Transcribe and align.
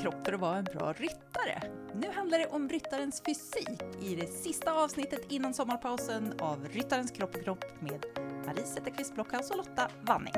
kropp 0.00 0.14
för 0.24 0.32
att 0.32 0.40
vara 0.40 0.56
en 0.56 0.64
bra 0.64 0.92
ryttare. 0.92 1.62
Nu 1.94 2.10
handlar 2.14 2.38
det 2.38 2.46
om 2.46 2.68
ryttarens 2.68 3.22
fysik 3.26 3.82
i 4.02 4.14
det 4.14 4.26
sista 4.26 4.72
avsnittet 4.72 5.20
innan 5.28 5.54
sommarpausen 5.54 6.34
av 6.38 6.68
Ryttarens 6.72 7.10
kropp 7.10 7.34
och 7.34 7.44
kropp 7.44 7.64
med 7.80 8.04
Marie 8.46 8.64
Zetterqvist 8.64 9.14
Blockhaus 9.14 9.50
och 9.50 9.56
Lotta 9.56 9.90
Wanning. 10.02 10.34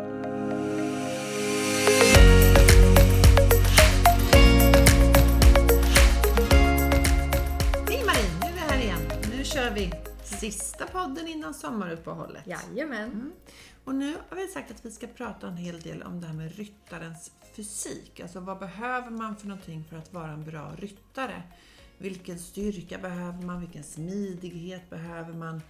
Hej 7.88 8.02
Marie, 8.06 8.30
nu 8.40 8.46
är 8.46 8.52
vi 8.52 8.60
här 8.60 8.82
igen. 8.82 9.00
Nu 9.30 9.44
kör 9.44 9.70
vi 9.70 9.92
sista 10.24 10.86
podden 10.86 11.28
innan 11.28 11.54
sommaruppehållet. 11.54 12.46
Jajamän. 12.46 13.10
Mm. 13.12 13.32
Och 13.84 13.94
nu 13.94 14.16
har 14.28 14.36
vi 14.36 14.48
sagt 14.48 14.70
att 14.70 14.84
vi 14.84 14.90
ska 14.90 15.06
prata 15.06 15.48
en 15.48 15.56
hel 15.56 15.80
del 15.80 16.02
om 16.02 16.20
det 16.20 16.26
här 16.26 16.34
med 16.34 16.56
ryttarens 16.56 17.32
fysik. 17.56 18.20
Alltså 18.20 18.40
vad 18.40 18.58
behöver 18.58 19.10
man 19.10 19.36
för 19.36 19.46
någonting 19.46 19.84
för 19.84 19.96
att 19.96 20.12
vara 20.12 20.30
en 20.30 20.44
bra 20.44 20.74
ryttare? 20.78 21.42
Vilken 21.98 22.38
styrka 22.38 22.98
behöver 22.98 23.42
man? 23.42 23.60
Vilken 23.60 23.84
smidighet 23.84 24.90
behöver 24.90 25.32
man? 25.32 25.62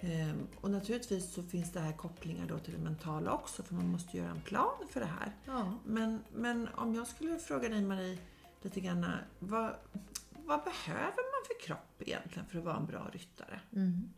Ehm, 0.00 0.46
och 0.60 0.70
naturligtvis 0.70 1.32
så 1.32 1.42
finns 1.42 1.72
det 1.72 1.80
här 1.80 1.92
kopplingar 1.92 2.46
då 2.46 2.58
till 2.58 2.72
det 2.72 2.78
mentala 2.78 3.32
också, 3.32 3.62
för 3.62 3.74
man 3.74 3.88
måste 3.88 4.16
göra 4.16 4.30
en 4.30 4.40
plan 4.40 4.88
för 4.90 5.00
det 5.00 5.06
här. 5.06 5.32
Ja. 5.44 5.78
Men, 5.84 6.24
men 6.34 6.68
om 6.74 6.94
jag 6.94 7.06
skulle 7.06 7.38
fråga 7.38 7.68
dig 7.68 7.82
Marie, 7.82 8.18
lite 8.62 8.80
grann, 8.80 9.06
vad, 9.38 9.76
vad 10.30 10.64
behöver 10.64 11.16
man 11.32 11.46
för 11.46 11.66
kropp 11.66 12.02
egentligen 12.02 12.48
för 12.48 12.58
att 12.58 12.64
vara 12.64 12.76
en 12.76 12.86
bra 12.86 13.10
ryttare? 13.12 13.60
Mm. 13.72 14.12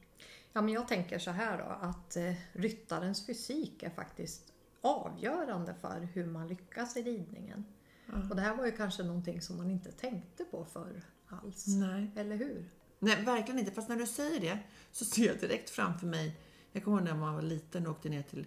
Ja, 0.53 0.63
men 0.63 0.75
jag 0.75 0.89
tänker 0.89 1.19
så 1.19 1.31
här 1.31 1.59
då 1.59 1.89
att 1.89 2.17
eh, 2.17 2.35
ryttarens 2.53 3.27
fysik 3.27 3.83
är 3.83 3.91
faktiskt 3.91 4.53
avgörande 4.81 5.75
för 5.81 6.01
hur 6.01 6.27
man 6.27 6.49
lyckas 6.49 6.97
i 6.97 7.03
ridningen. 7.03 7.65
Och 8.31 8.37
det 8.37 8.43
här 8.43 8.57
var 8.57 8.67
ju 8.67 8.73
kanske 8.73 9.03
någonting 9.03 9.43
som 9.43 9.57
man 9.57 9.71
inte 9.71 9.93
tänkte 9.93 10.45
på 10.45 10.65
förr 10.65 11.03
alls. 11.27 11.67
Nej. 11.67 12.11
Eller 12.17 12.37
hur? 12.37 12.71
Nej, 12.99 13.25
verkligen 13.25 13.59
inte. 13.59 13.71
Fast 13.71 13.89
när 13.89 13.97
du 13.97 14.07
säger 14.07 14.41
det 14.41 14.59
så 14.93 15.05
ser 15.05 15.27
jag 15.27 15.41
direkt 15.41 15.71
framför 15.71 16.07
mig, 16.07 16.37
jag 16.73 16.85
kommer 16.85 16.99
ihåg 16.99 17.09
när 17.09 17.15
man 17.15 17.35
var 17.35 17.43
liten 17.43 17.87
och 17.87 17.93
åkte 17.93 18.09
ner 18.09 18.23
till 18.23 18.47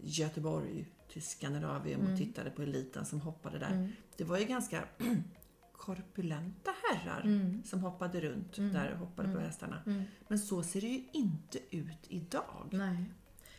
Göteborg, 0.00 0.86
till 1.12 1.22
Skandinavien 1.22 2.12
och 2.12 2.18
tittade 2.18 2.50
på 2.50 2.62
eliten 2.62 3.06
som 3.06 3.20
hoppade 3.20 3.58
där. 3.58 3.92
Det 4.16 4.24
var 4.24 4.38
ju 4.38 4.44
ganska 4.44 4.84
korpulenta 5.80 6.70
herrar 6.90 7.22
som 7.64 7.80
hoppade 7.80 8.20
runt 8.20 8.56
där 8.56 8.92
och 8.92 8.98
hoppade 8.98 9.34
på 9.34 9.40
hästarna. 9.40 9.82
Men 10.28 10.38
så 10.38 10.62
ser 10.62 10.80
det 10.80 10.86
ju 10.86 11.04
inte 11.12 11.58
ut 11.76 11.98
idag. 12.08 12.68
Nej. 12.70 13.04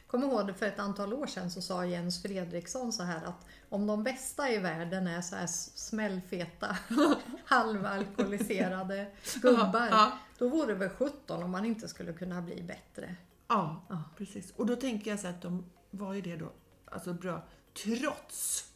Kommer 0.08 0.28
ihåg 0.28 0.56
för 0.58 0.66
ett 0.66 0.80
antal 0.80 1.14
år 1.14 1.28
sedan 1.28 1.52
så 1.52 1.62
sa 1.62 1.86
Jens 1.86 2.22
Fredriksson 2.22 2.94
så 2.94 3.04
här 3.04 3.24
att 3.26 3.46
om 3.70 3.88
de 3.88 4.04
bästa 4.04 4.50
i 4.52 4.58
världen 4.58 5.08
är 5.08 5.22
så 5.22 5.36
här 5.36 5.48
smällfeta, 5.48 6.78
halvalkoholiserade 7.46 9.12
gubbar, 9.42 9.88
Ja. 9.92 10.12
då 10.38 10.50
vore 10.50 10.68
det 10.68 10.80
väl 10.80 10.90
17 10.90 11.44
om 11.44 11.52
man 11.52 11.66
inte 11.66 11.88
skulle 11.88 12.14
kunna 12.14 12.42
bli 12.42 12.64
bättre. 12.64 13.16
Ja, 13.48 13.82
Ja. 13.90 14.04
precis. 14.18 14.52
Och 14.52 14.66
då 14.66 14.76
tänker 14.76 15.12
jag 15.12 15.20
så 15.20 15.28
att 15.28 15.42
de 15.42 15.66
var 15.92 16.14
ju 16.14 16.22
det 16.22 16.36
då, 16.38 16.52
alltså 16.86 17.14
bra, 17.14 17.44
trots 17.84 18.68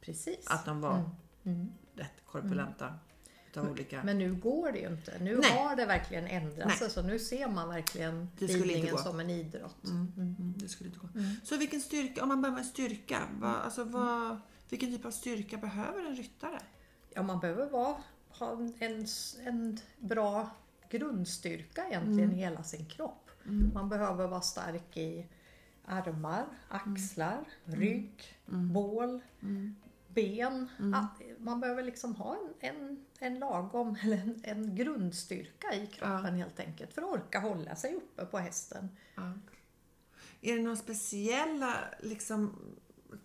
Precis. 0.00 0.46
att 0.46 0.64
de 0.64 0.80
var 0.80 1.10
Mm. 1.44 1.60
rätt 1.66 1.70
korpulenta 2.26 2.94
utav 3.50 3.70
olika... 3.70 4.02
Men 4.04 4.18
nu 4.18 4.34
går 4.34 4.72
det 4.72 4.78
ju 4.78 4.88
inte. 4.88 5.18
Nu 5.20 5.36
Nej. 5.36 5.50
har 5.50 5.76
det 5.76 5.86
verkligen 5.86 6.26
ändrat 6.26 6.68
Nej. 6.68 6.76
sig. 6.76 6.90
Så 6.90 7.02
nu 7.02 7.18
ser 7.18 7.48
man 7.48 7.68
verkligen 7.68 8.28
ridningen 8.36 8.98
som 8.98 9.20
en 9.20 9.30
idrott. 9.30 9.84
Mm, 9.84 10.12
mm, 10.16 10.54
det 10.56 10.68
skulle 10.68 10.88
inte 10.88 11.00
gå. 11.00 11.08
Så 11.44 11.56
vilken 11.56 11.80
styrka, 11.80 12.22
om 12.22 12.28
man 12.28 12.42
börjar 12.42 12.56
med 12.56 12.66
styrka, 12.66 13.28
vad, 13.32 13.54
alltså 13.54 13.84
vad, 13.84 14.40
vilken 14.68 14.90
typ 14.90 15.04
av 15.04 15.10
styrka 15.10 15.56
behöver 15.56 16.06
en 16.06 16.16
ryttare? 16.16 16.60
Ja, 17.14 17.22
man 17.22 17.40
behöver 17.40 17.70
vara, 17.70 17.96
ha 18.28 18.52
en, 18.78 19.06
en 19.46 19.78
bra 19.98 20.50
grundstyrka 20.90 21.86
egentligen 21.88 22.32
i 22.32 22.36
hela 22.36 22.62
sin 22.62 22.86
kropp. 22.86 23.30
Man 23.74 23.88
behöver 23.88 24.26
vara 24.26 24.40
stark 24.40 24.96
i 24.96 25.26
armar, 25.84 26.46
axlar, 26.68 27.44
rygg, 27.64 28.38
bål, 28.46 29.20
ben. 30.14 30.68
Att 30.94 31.20
Man 31.38 31.60
behöver 31.60 31.82
liksom 31.82 32.14
ha 32.14 32.36
en, 32.36 32.74
en, 32.74 33.04
en 33.18 33.38
lagom, 33.38 33.96
eller 34.02 34.16
en, 34.16 34.40
en 34.42 34.76
grundstyrka 34.76 35.74
i 35.74 35.86
kroppen 35.86 36.34
helt 36.34 36.60
enkelt 36.60 36.94
för 36.94 37.02
att 37.02 37.08
orka 37.08 37.40
hålla 37.40 37.76
sig 37.76 37.94
uppe 37.94 38.24
på 38.24 38.38
hästen. 38.38 38.88
Ja. 39.14 39.32
Är 40.40 40.56
det 40.56 40.62
några 40.62 40.76
speciella, 40.76 41.74
liksom, 42.00 42.56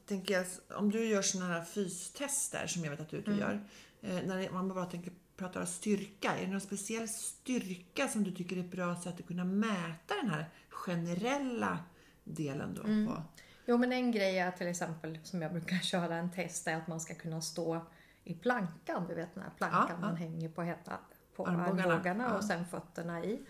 tänker 0.06 0.34
jag, 0.34 0.46
om 0.78 0.91
du 0.91 1.06
gör 1.06 1.22
sådana 1.22 1.53
här 1.53 1.63
fystester 1.63 2.68
som 2.68 2.84
jag 2.84 2.91
vet 2.91 3.00
att 3.00 3.09
du 3.09 3.23
och 3.23 3.38
gör, 3.38 3.67
eh, 4.02 4.22
när 4.25 4.50
man 4.50 4.67
bara 4.69 4.85
tänker 4.85 5.13
prata 5.38 5.66
styrka, 5.66 6.35
är 6.35 6.46
det 6.46 6.52
någon 6.52 6.62
speciell 6.62 7.07
styrka 7.09 8.07
som 8.07 8.23
du 8.23 8.31
tycker 8.31 8.56
är 8.56 8.59
ett 8.59 8.72
bra 8.72 9.02
sätt 9.02 9.19
att 9.19 9.28
kunna 9.28 9.46
mäta 9.46 10.16
den 10.22 10.29
här 10.29 10.50
generella 10.69 11.79
delen 12.23 12.73
då? 12.73 12.81
På? 12.84 13.23
Jo 13.65 13.77
men 13.77 13.91
en 13.91 14.11
grej 14.11 14.39
är 14.39 14.51
till 14.51 14.67
exempel 14.67 15.19
som 15.23 15.41
jag 15.41 15.51
brukar 15.51 15.77
köra 15.83 16.15
en 16.15 16.31
test 16.31 16.67
är 16.67 16.75
att 16.75 16.87
man 16.87 16.99
ska 16.99 17.13
kunna 17.13 17.41
stå 17.41 17.81
i 18.23 18.33
plankan. 18.33 19.05
Du 19.07 19.15
vet 19.15 19.33
den 19.33 19.43
här 19.43 19.51
plankan 19.57 19.85
Ja, 19.89 19.95
ja. 20.01 20.07
man 20.07 20.15
hänger 20.15 20.49
på, 20.49 20.61
heta, 20.61 20.93
på 21.35 21.47
Armbågarna, 21.47 21.93
armbågarna, 21.93 22.23
ja. 22.23 22.27
Mm. 22.27 22.37
och 22.37 22.43
sen 22.43 22.65
fötterna 22.65 23.23
i. 23.23 23.41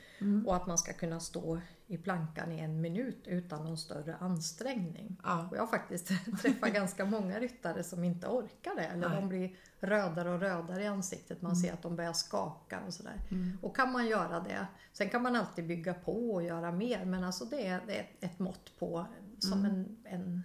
Och 0.45 0.55
att 0.55 0.67
man 0.67 0.77
ska 0.77 0.93
kunna 0.93 1.19
stå 1.19 1.61
i 1.87 1.97
plankan 1.97 2.51
i 2.51 2.59
en 2.59 2.81
minut 2.81 3.27
utan 3.27 3.63
någon 3.63 3.77
större 3.77 4.15
ansträngning. 4.15 5.17
Ja. 5.23 5.47
Och 5.51 5.57
jag 5.57 5.61
har 5.61 5.67
faktiskt 5.67 6.07
träffat 6.41 6.73
ganska 6.73 7.05
många 7.05 7.39
ryttare 7.39 7.83
som 7.83 8.03
inte 8.03 8.27
orkar 8.27 8.75
det. 8.75 8.83
Eller 8.85 9.09
Nej. 9.09 9.21
de 9.21 9.29
blir 9.29 9.55
rödare 9.79 10.29
och 10.29 10.39
rödare 10.39 10.83
i 10.83 10.87
ansiktet. 10.87 11.41
Man 11.41 11.55
ser 11.55 11.73
att 11.73 11.81
de 11.81 11.95
börjar 11.95 12.13
skaka 12.13 12.79
och 12.87 12.93
sådär. 12.93 13.19
Och 13.61 13.75
kan 13.75 13.91
man 13.91 14.07
göra 14.07 14.39
det. 14.39 14.67
Sen 14.93 15.09
kan 15.09 15.21
man 15.21 15.35
alltid 15.35 15.67
bygga 15.67 15.93
på 15.93 16.33
och 16.33 16.43
göra 16.43 16.71
mer. 16.71 17.05
Men 17.05 17.23
alltså 17.23 17.45
det 17.45 17.67
är, 17.67 17.81
det 17.87 17.99
är 17.99 18.07
ett 18.19 18.39
mått 18.39 18.79
på 18.79 19.05
som 19.40 19.66
en, 19.66 19.97
en 20.03 20.44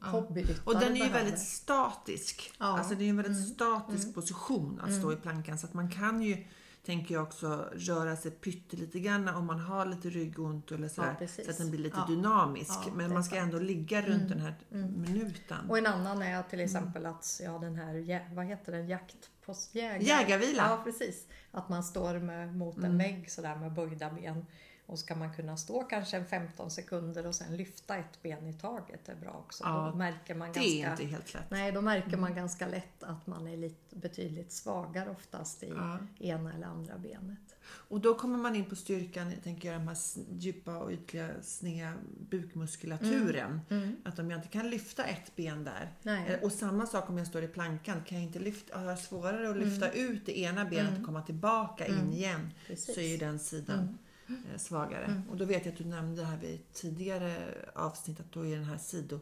hobbyryttare 0.00 0.56
Och 0.64 0.74
den 0.74 0.82
är 0.82 0.86
ju 0.96 0.98
behöver. 0.98 1.18
väldigt 1.22 1.40
statisk. 1.40 2.52
Ja. 2.58 2.66
Mm. 2.66 2.78
Alltså 2.78 2.94
det 2.94 3.02
är 3.02 3.04
ju 3.04 3.10
en 3.10 3.16
väldigt 3.16 3.48
statisk 3.48 4.14
position 4.14 4.80
att 4.84 4.94
stå 4.94 5.12
i 5.12 5.16
plankan. 5.16 5.58
Så 5.58 5.66
att 5.66 5.74
man 5.74 5.90
kan 5.90 6.22
ju, 6.22 6.46
tänker 6.86 7.14
jag 7.14 7.22
också, 7.22 7.70
röra 7.74 8.16
sig 8.16 8.30
pyttelite 8.30 9.00
grann 9.00 9.28
om 9.28 9.46
man 9.46 9.60
har 9.60 9.86
lite 9.86 10.08
ryggont 10.10 10.72
eller 10.72 10.88
sådär. 10.88 11.14
precis. 11.18 11.44
så 11.44 11.50
att 11.50 11.58
den 11.58 11.70
blir 11.70 11.80
lite 11.80 11.96
Ja. 11.98 12.06
dynamisk. 12.14 12.78
Ja, 12.86 12.92
Men 12.94 13.12
man 13.12 13.24
ska 13.24 13.36
ändå 13.36 13.58
ligga 13.58 14.02
runt 14.02 14.28
den 14.28 14.40
här 14.40 14.54
minuten. 14.96 15.70
Och 15.70 15.78
en 15.78 15.86
annan 15.86 16.22
är 16.22 16.42
till 16.42 16.60
exempel 16.60 17.06
att, 17.06 17.40
ja 17.44 17.58
den 17.58 17.74
här, 17.76 18.34
vad 18.34 18.46
heter 18.46 18.72
den, 18.72 18.88
jakt 18.88 19.30
på 19.46 19.54
jägar... 19.72 19.98
Jägarvila. 20.00 20.62
Ja 20.70 20.80
precis. 20.84 21.26
Att 21.50 21.68
man 21.68 21.84
står 21.84 22.18
med, 22.18 22.56
mot 22.56 22.78
en 22.78 22.98
vägg 22.98 23.30
sådär 23.30 23.56
med 23.56 23.72
böjda 23.72 24.10
ben. 24.10 24.46
Och 24.86 24.98
så 24.98 25.06
kan 25.06 25.18
man 25.18 25.34
kunna 25.34 25.56
stå 25.56 25.82
kanske 25.82 26.16
en 26.16 26.26
15 26.26 26.70
sekunder 26.70 27.26
och 27.26 27.34
sen 27.34 27.56
lyfta 27.56 27.96
ett 27.96 28.22
ben 28.22 28.46
i 28.46 28.52
taget. 28.52 29.08
Är 29.08 29.14
bra 29.14 29.30
också. 29.46 29.64
Ja, 29.64 29.88
då 29.92 29.98
märker 29.98 30.34
man 30.34 30.52
det 30.52 30.58
ganska, 30.60 30.86
är 30.86 30.90
inte 30.90 31.04
helt 31.04 31.34
lätt. 31.34 31.50
Nej, 31.50 31.72
då 31.72 31.80
märker 31.80 32.16
man 32.16 32.34
ganska 32.34 32.66
lätt 32.68 33.02
att 33.02 33.26
man 33.26 33.48
är 33.48 33.56
lite, 33.56 33.96
betydligt 33.96 34.52
svagare 34.52 35.10
oftast 35.10 35.62
i 35.62 35.68
Ja. 35.76 35.98
ena 36.18 36.52
eller 36.54 36.66
andra 36.66 36.98
benet. 36.98 37.38
Och 37.68 38.00
då 38.00 38.14
kommer 38.14 38.38
man 38.38 38.56
in 38.56 38.64
på 38.64 38.76
styrkan, 38.76 39.30
jag 39.30 39.42
tänker 39.42 39.72
jag, 39.72 39.80
de 39.80 39.88
här 39.88 39.96
djupa 40.38 40.76
och 40.78 40.90
ytliga 40.90 41.28
sneda 41.42 41.92
bukmuskulaturen. 42.30 43.60
Att 44.04 44.18
om 44.18 44.30
jag 44.30 44.38
inte 44.38 44.48
kan 44.48 44.70
lyfta 44.70 45.04
ett 45.04 45.36
ben 45.36 45.64
där. 45.64 45.92
Nej. 46.02 46.28
eh, 46.32 46.40
Och 46.44 46.52
samma 46.52 46.86
sak 46.86 47.08
om 47.10 47.18
jag 47.18 47.26
står 47.26 47.42
i 47.42 47.48
plankan. 47.48 48.02
Kan 48.06 48.18
jag 48.18 48.26
inte 48.26 48.38
lyfta, 48.38 48.78
har 48.78 48.84
jag 48.86 48.98
svårare 48.98 49.50
att 49.50 49.56
lyfta 49.56 49.90
ut 49.92 50.26
det 50.26 50.38
ena 50.38 50.64
benet 50.64 50.98
och 50.98 51.04
komma 51.06 51.22
tillbaka 51.22 51.86
in 51.86 52.12
igen. 52.12 52.50
Precis. 52.66 52.94
Så 52.94 53.00
är 53.00 53.08
ju 53.08 53.16
den 53.16 53.38
sidan 53.38 53.98
eh, 54.28 54.58
svagare. 54.58 55.22
Och 55.30 55.36
då 55.36 55.44
vet 55.44 55.64
jag 55.66 55.72
att 55.72 55.78
du 55.78 55.84
nämnde 55.84 56.24
här 56.24 56.36
vid 56.38 56.72
tidigare 56.72 57.54
avsnitt 57.74 58.20
att 58.20 58.32
då 58.32 58.46
är 58.46 58.56
den 58.56 58.64
här 58.64 58.78
sido, 58.78 59.20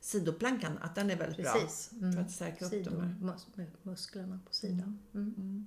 sidoplankan, 0.00 0.78
att 0.78 0.94
den 0.94 1.10
är 1.10 1.16
väldigt 1.16 1.46
Precis. 1.46 1.90
bra. 1.92 2.12
För 2.12 2.20
att 2.20 2.30
stärka 2.30 2.64
upp 2.64 2.70
de 2.70 3.00
här. 3.00 3.36
Sidomusklerna 3.56 4.40
på 4.48 4.54
sidan. 4.54 4.98
Mm. 5.14 5.66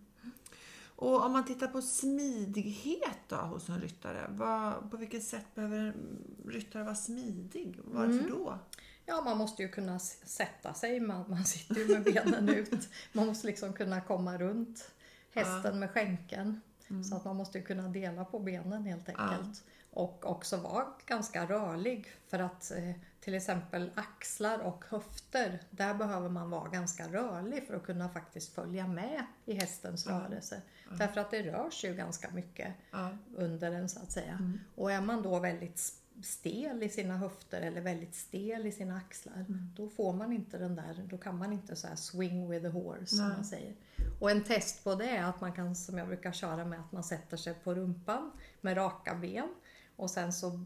Och 0.95 1.25
om 1.25 1.31
man 1.31 1.45
tittar 1.45 1.67
på 1.67 1.81
smidighet 1.81 3.17
då 3.27 3.35
hos 3.35 3.69
en 3.69 3.81
ryttare. 3.81 4.27
Vad, 4.29 4.91
på 4.91 4.97
vilket 4.97 5.23
sätt 5.23 5.45
behöver 5.55 5.77
en 5.79 6.17
ryttare 6.47 6.83
vara 6.83 6.95
smidig? 6.95 7.79
Varför 7.83 8.13
Mm. 8.13 8.29
då? 8.29 8.59
Ja, 9.05 9.21
man 9.21 9.37
måste 9.37 9.61
ju 9.63 9.69
kunna 9.69 9.99
sätta 9.99 10.73
sig. 10.73 10.99
Man, 10.99 11.29
man 11.29 11.45
sitter 11.45 11.75
ju 11.75 11.87
med 11.87 12.03
benen 12.03 12.49
ut. 12.55 12.89
Man 13.13 13.25
måste 13.27 13.47
liksom 13.47 13.73
kunna 13.73 14.01
komma 14.01 14.37
runt 14.37 14.91
hästen 15.33 15.79
med 15.79 15.91
skänken. 15.91 16.61
Så 17.03 17.15
att 17.15 17.25
man 17.25 17.35
måste 17.35 17.61
kunna 17.61 17.89
dela 17.89 18.25
på 18.25 18.39
benen 18.39 18.85
helt 18.85 19.09
enkelt. 19.09 19.63
Och 19.91 20.25
också 20.25 20.57
vara 20.57 20.85
ganska 21.05 21.45
rörlig. 21.45 22.07
För 22.27 22.39
att 22.39 22.71
eh, 22.71 22.91
till 23.19 23.33
exempel 23.35 23.91
axlar 23.95 24.59
och 24.59 24.85
höfter, 24.89 25.59
där 25.69 25.93
behöver 25.93 26.29
man 26.29 26.49
vara 26.49 26.69
ganska 26.69 27.07
rörlig 27.07 27.67
för 27.67 27.73
att 27.75 27.83
kunna 27.83 28.09
faktiskt 28.09 28.55
följa 28.55 28.87
med 28.87 29.25
i 29.45 29.53
hästens 29.53 30.07
rörelse. 30.07 30.61
Därför 30.97 31.21
att 31.21 31.31
det 31.31 31.41
rör 31.43 31.69
sig 31.69 31.89
ju 31.89 31.95
ganska 31.95 32.31
mycket 32.31 32.73
Ja. 32.91 33.09
under 33.35 33.71
den 33.71 33.89
så 33.89 33.99
att 33.99 34.11
säga. 34.11 34.39
Och 34.75 34.91
är 34.91 35.01
man 35.01 35.21
då 35.21 35.39
väldigt 35.39 35.93
stel 36.21 36.83
i 36.83 36.89
sina 36.89 37.18
höfter 37.18 37.62
eller 37.62 37.81
väldigt 37.81 38.15
stel 38.15 38.65
i 38.65 38.71
sina 38.71 38.98
axlar. 38.98 39.45
Då 39.75 39.89
får 39.89 40.13
man 40.13 40.33
inte 40.33 40.57
den 40.57 40.75
där, 40.75 41.06
då 41.10 41.18
kan 41.18 41.38
man 41.38 41.54
inte 41.54 41.75
så 41.75 41.88
här 41.88 41.95
swing 41.95 42.50
with 42.50 42.63
the 42.63 42.69
horse 42.69 43.06
som 43.06 43.27
Nej. 43.27 43.36
man 43.36 43.45
säger. 43.45 43.75
Och 44.19 44.31
en 44.31 44.44
test 44.44 44.83
på 44.83 44.95
det 44.95 45.10
är 45.10 45.24
att 45.24 45.42
man 45.42 45.54
kan, 45.54 45.75
som 45.75 45.98
jag 45.98 46.07
brukar 46.07 46.31
köra 46.31 46.65
med, 46.65 46.80
att 46.80 46.92
man 46.92 47.04
sätter 47.04 47.38
sig 47.38 47.54
på 47.54 47.74
rumpan 47.74 48.31
med 48.62 48.77
raka 48.77 49.15
ben 49.15 49.50
och 49.95 50.10
sen 50.10 50.33
så 50.33 50.60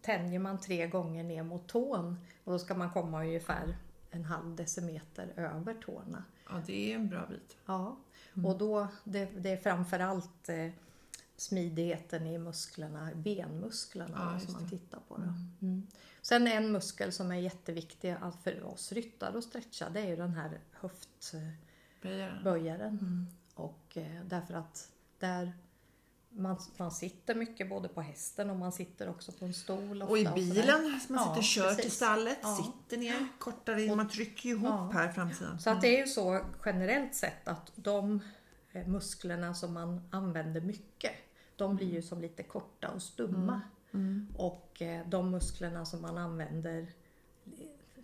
tänjer 0.00 0.38
man 0.38 0.60
tre 0.60 0.86
gånger 0.86 1.24
ner 1.24 1.42
mot 1.42 1.68
tån 1.68 2.16
och 2.44 2.52
då 2.52 2.58
ska 2.58 2.74
man 2.74 2.90
komma 2.90 3.20
ungefär 3.20 3.76
en 4.10 4.24
halv 4.24 4.56
decimeter 4.56 5.32
över 5.36 5.74
tårna. 5.74 6.24
Ja, 6.48 6.62
det 6.66 6.92
är 6.92 6.94
en 6.94 7.08
bra 7.08 7.26
bit. 7.26 7.56
Ja, 7.66 7.96
och 8.44 8.58
då, 8.58 8.88
det, 9.04 9.24
det 9.24 9.50
är 9.50 9.56
framförallt 9.56 10.48
eh, 10.48 10.70
smidigheten 11.42 12.26
i 12.26 12.38
musklerna, 12.38 13.10
benmusklerna 13.14 14.32
Ja, 14.34 14.40
som 14.46 14.52
man 14.52 14.70
tittar 14.70 14.98
på. 15.08 15.16
Då. 15.16 15.22
Mm. 15.66 15.86
Sen 16.22 16.46
en 16.46 16.72
muskel 16.72 17.12
som 17.12 17.30
är 17.30 17.36
jätteviktig 17.36 18.16
för 18.44 18.62
oss 18.64 18.92
ryttare 18.92 19.38
att 19.38 19.44
stretcha 19.44 19.90
det 19.90 20.00
är 20.00 20.06
ju 20.06 20.16
den 20.16 20.34
här 20.34 20.60
höftböjaren. 20.72 22.44
Böjaren. 22.44 23.26
Och 23.54 23.96
eh, 23.96 24.24
därför 24.24 24.54
att 24.54 24.88
där 25.18 25.52
man, 26.28 26.56
man 26.76 26.90
sitter 26.90 27.34
mycket 27.34 27.68
både 27.68 27.88
på 27.88 28.00
hästen 28.00 28.50
och 28.50 28.56
man 28.56 28.72
sitter 28.72 29.08
också 29.08 29.32
på 29.32 29.44
en 29.44 29.54
stol. 29.54 30.02
Och 30.02 30.18
i 30.18 30.28
bilen, 30.34 30.82
man 31.08 31.18
Ja, 31.18 31.24
sitter 31.24 31.38
och 31.38 31.42
kör 31.44 31.68
till 31.68 31.76
precis. 31.76 31.94
stallet, 31.94 32.38
Ja. 32.42 32.56
sitter 32.56 32.96
ner, 33.02 33.28
kortare 33.38 33.82
in, 33.82 33.96
man 33.96 34.08
trycker 34.08 34.48
ihop 34.48 34.64
Ja. 34.64 34.90
här 34.92 35.12
framsidan. 35.12 35.60
Så 35.60 35.70
att 35.70 35.80
det 35.80 35.96
är 35.96 36.00
ju 36.00 36.06
så 36.06 36.44
generellt 36.64 37.14
sett 37.14 37.48
att 37.48 37.72
de 37.74 38.20
eh, 38.72 38.86
musklerna 38.86 39.54
som 39.54 39.72
man 39.72 40.08
använder 40.10 40.60
mycket, 40.60 41.12
de 41.62 41.76
blir 41.76 41.92
ju 41.92 42.02
som 42.02 42.20
lite 42.20 42.42
korta 42.42 42.90
och 42.90 43.02
stumma. 43.02 43.60
Och 44.36 44.82
eh, 44.82 45.08
de 45.08 45.30
musklerna 45.30 45.84
som 45.84 46.02
man 46.02 46.18
använder 46.18 46.86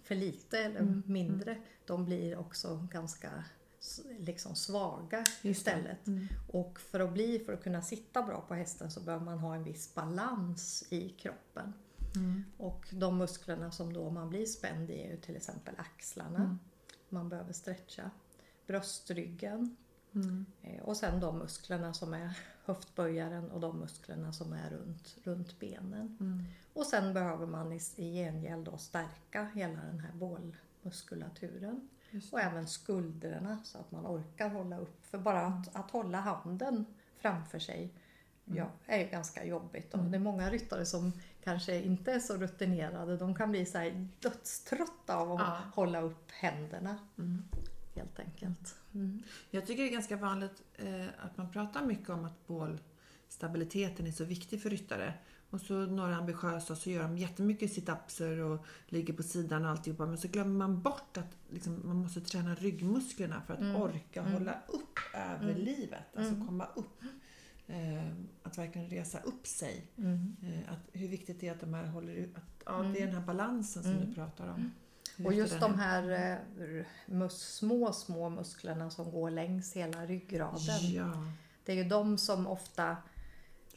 för 0.03 0.15
lite 0.15 0.59
eller 0.59 1.03
mindre, 1.07 1.59
de 1.87 2.05
blir 2.05 2.39
också 2.39 2.89
ganska 2.93 3.45
liksom 4.19 4.55
svaga 4.55 5.25
istället. 5.43 5.99
Och 6.53 6.81
för 6.81 7.01
att 7.01 7.13
bli, 7.13 7.39
för 7.39 7.53
att 7.53 7.63
kunna 7.63 7.83
sitta 7.83 8.23
bra 8.23 8.41
på 8.49 8.55
hästen 8.55 8.91
så 8.91 9.01
behöver 9.01 9.25
man 9.25 9.39
ha 9.39 9.55
en 9.55 9.65
viss 9.65 9.95
balans 9.95 10.85
i 10.91 11.09
kroppen. 11.09 11.73
Och 12.57 12.89
de 12.93 13.19
musklerna 13.19 13.71
som 13.71 13.93
då 13.93 14.11
man 14.11 14.29
blir 14.31 14.47
spänd 14.47 14.91
i 14.91 15.03
är 15.03 15.11
ju 15.11 15.17
till 15.17 15.37
exempel 15.37 15.75
axlarna. 15.79 16.59
Man 17.09 17.29
behöver 17.29 17.53
stretcha. 17.53 18.11
Bröstryggen. 18.67 19.77
Eh, 20.63 20.83
Och 20.83 20.97
sen 20.97 21.21
de 21.21 21.39
musklerna 21.39 21.95
som 21.95 22.15
är 22.15 22.39
höftböjaren 22.69 23.51
och 23.51 23.61
de 23.61 23.79
musklerna 23.79 24.33
som 24.33 24.53
är 24.53 24.71
runt, 24.71 25.17
runt 25.25 25.59
benen. 25.61 26.17
Och 26.73 26.87
sen 26.87 27.15
behöver 27.15 27.47
man 27.47 27.73
i, 27.73 27.81
i 27.97 28.13
gengäld 28.15 28.65
då 28.65 28.77
stärka 28.79 29.45
hela 29.55 29.81
den 29.81 30.01
här 30.01 30.13
bålmuskulaturen. 30.13 31.89
Och 32.33 32.41
även 32.41 32.67
skuldrorna 32.67 33.59
så 33.65 33.79
att 33.79 33.91
man 33.93 34.07
orkar 34.07 34.49
hålla 34.49 34.79
upp. 34.79 35.07
För 35.07 35.19
bara 35.19 35.41
att, 35.47 35.77
att 35.77 35.91
hålla 35.91 36.21
handen 36.21 36.85
framför 37.21 37.59
sig 37.59 37.93
ja, 38.45 38.71
är 38.87 38.99
ju 38.99 39.07
ganska 39.07 39.45
jobbigt. 39.45 39.95
Och 39.95 40.01
det 40.01 40.17
är 40.17 40.21
många 40.21 40.51
ryttare 40.51 40.87
som 40.87 41.13
kanske 41.45 41.83
inte 41.83 42.13
är 42.13 42.21
så 42.21 42.37
rutinerade. 42.37 43.17
De 43.17 43.35
kan 43.35 43.51
bli 43.51 43.67
så 43.67 43.79
här 43.79 44.09
dödströtta 44.21 45.17
av 45.17 45.33
att 45.33 45.39
Ja. 45.41 45.59
hålla 45.75 46.01
upp 46.01 46.31
händerna. 46.31 46.99
Helt 47.99 48.19
enkelt. 48.19 48.75
Mm. 48.95 49.23
Jag 49.51 49.67
tycker 49.67 49.83
det 49.83 49.89
är 49.89 49.93
ganska 49.93 50.17
vanligt 50.17 50.63
eh, 50.75 51.07
att 51.19 51.37
man 51.37 51.51
pratar 51.51 51.87
mycket 51.87 52.09
om 52.09 52.25
att 52.25 52.47
bålstabiliteten 52.47 54.07
är 54.07 54.13
så 54.13 54.25
viktig 54.25 54.63
för 54.63 54.71
ryttare. 54.71 55.15
Och 55.51 55.61
så 55.61 55.75
några 55.75 56.17
ambitiösa 56.17 56.77
så 56.77 56.91
gör 56.91 57.03
de 57.03 57.19
jättemycket 57.19 57.71
sit-upser 57.71 58.39
och 58.39 58.67
ligger 58.87 59.15
på 59.15 59.23
sidan 59.23 59.65
och 59.65 59.71
alltihopa. 59.71 60.07
Men 60.07 60.19
så 60.19 60.29
glömmer 60.29 60.59
man 60.59 60.83
bort 60.83 61.17
att 61.17 61.37
liksom, 61.51 61.83
man 61.85 61.97
måste 61.97 62.21
träna 62.21 62.55
ryggmusklerna 62.55 63.43
för 63.47 63.55
att 63.55 63.77
orka 63.77 64.23
hålla 64.23 64.59
upp 64.69 64.99
över 65.15 65.55
livet. 65.55 66.17
Alltså 66.17 66.35
komma 66.47 66.67
upp. 66.77 67.03
Eh, 67.67 68.13
att 68.43 68.59
verkligen 68.59 68.91
resa 68.91 69.21
upp 69.21 69.47
sig. 69.47 69.87
Eh, 70.43 70.73
att, 70.73 70.79
hur 70.93 71.09
viktigt 71.09 71.41
det 71.41 71.49
är 71.49 71.53
att 71.53 71.61
de 71.61 71.75
här 71.75 71.87
håller 71.87 72.13
ut. 72.13 72.37
Att, 72.37 72.63
ja, 72.67 72.83
Det 72.83 73.03
är 73.03 73.07
den 73.07 73.15
här 73.15 73.27
balansen 73.27 73.83
som 73.83 74.07
du 74.07 74.15
pratar 74.15 74.49
om. 74.49 74.73
Och 75.25 75.33
just 75.33 75.61
de 75.61 75.73
är. 75.73 75.77
här 75.77 76.41
eh, 77.07 77.29
små, 77.29 77.93
små 77.93 78.29
musklerna 78.29 78.91
som 78.91 79.11
går 79.11 79.31
längs 79.31 79.73
hela 79.73 80.07
ryggraden. 80.07 80.93
Ja, 80.95 81.13
Det 81.65 81.73
är 81.73 81.77
ju 81.77 81.85
de 81.85 82.19
som 82.19 82.47
ofta 82.47 82.97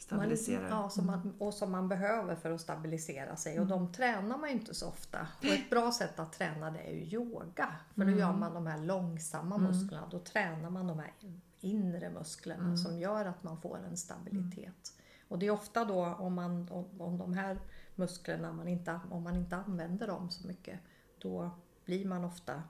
stabiliserar. 0.02 0.70
Man, 0.70 0.82
ja, 0.82 0.90
som 0.90 1.06
man, 1.06 1.36
och 1.40 1.54
som 1.54 1.72
man 1.72 1.90
behöver 1.90 2.36
för 2.36 2.52
att 2.52 2.62
stabilisera 2.62 3.36
sig. 3.36 3.60
Och 3.60 3.68
de 3.68 3.94
tränar 3.94 4.38
man 4.38 4.50
ju 4.50 4.56
inte 4.56 4.76
så 4.76 4.88
ofta. 4.88 5.28
Och 5.38 5.46
ett 5.46 5.70
bra 5.70 5.92
sätt 5.92 6.20
att 6.20 6.34
träna 6.34 6.72
det 6.72 6.80
är 6.80 6.92
ju 6.92 7.04
yoga. 7.04 7.76
För 7.96 8.06
då 8.06 8.12
gör 8.12 8.34
man 8.34 8.54
de 8.54 8.68
här 8.68 8.78
långsamma 8.78 9.58
musklerna. 9.58 10.08
Då 10.12 10.20
tränar 10.20 10.70
man 10.70 10.88
de 10.88 11.00
här 11.00 11.14
inre 11.60 12.10
musklerna 12.10 12.78
som 12.78 13.00
gör 13.00 13.26
att 13.26 13.44
man 13.44 13.62
får 13.62 13.78
en 13.78 13.98
stabilitet. 13.98 14.94
Och 15.28 15.40
det 15.40 15.46
är 15.46 15.52
ofta 15.52 15.86
då 15.86 16.06
om, 16.06 16.34
man, 16.34 16.70
om, 16.70 17.02
om 17.02 17.18
de 17.18 17.34
här 17.34 17.60
musklerna, 17.96 18.54
man 18.54 18.68
inte, 18.68 19.00
om 19.10 19.24
man 19.24 19.36
inte 19.36 19.56
använder 19.56 20.08
dem 20.08 20.30
så 20.30 20.48
mycket, 20.48 20.80
då 21.22 21.52
blir 21.86 22.06
man 22.06 22.26
ofta 22.26 22.64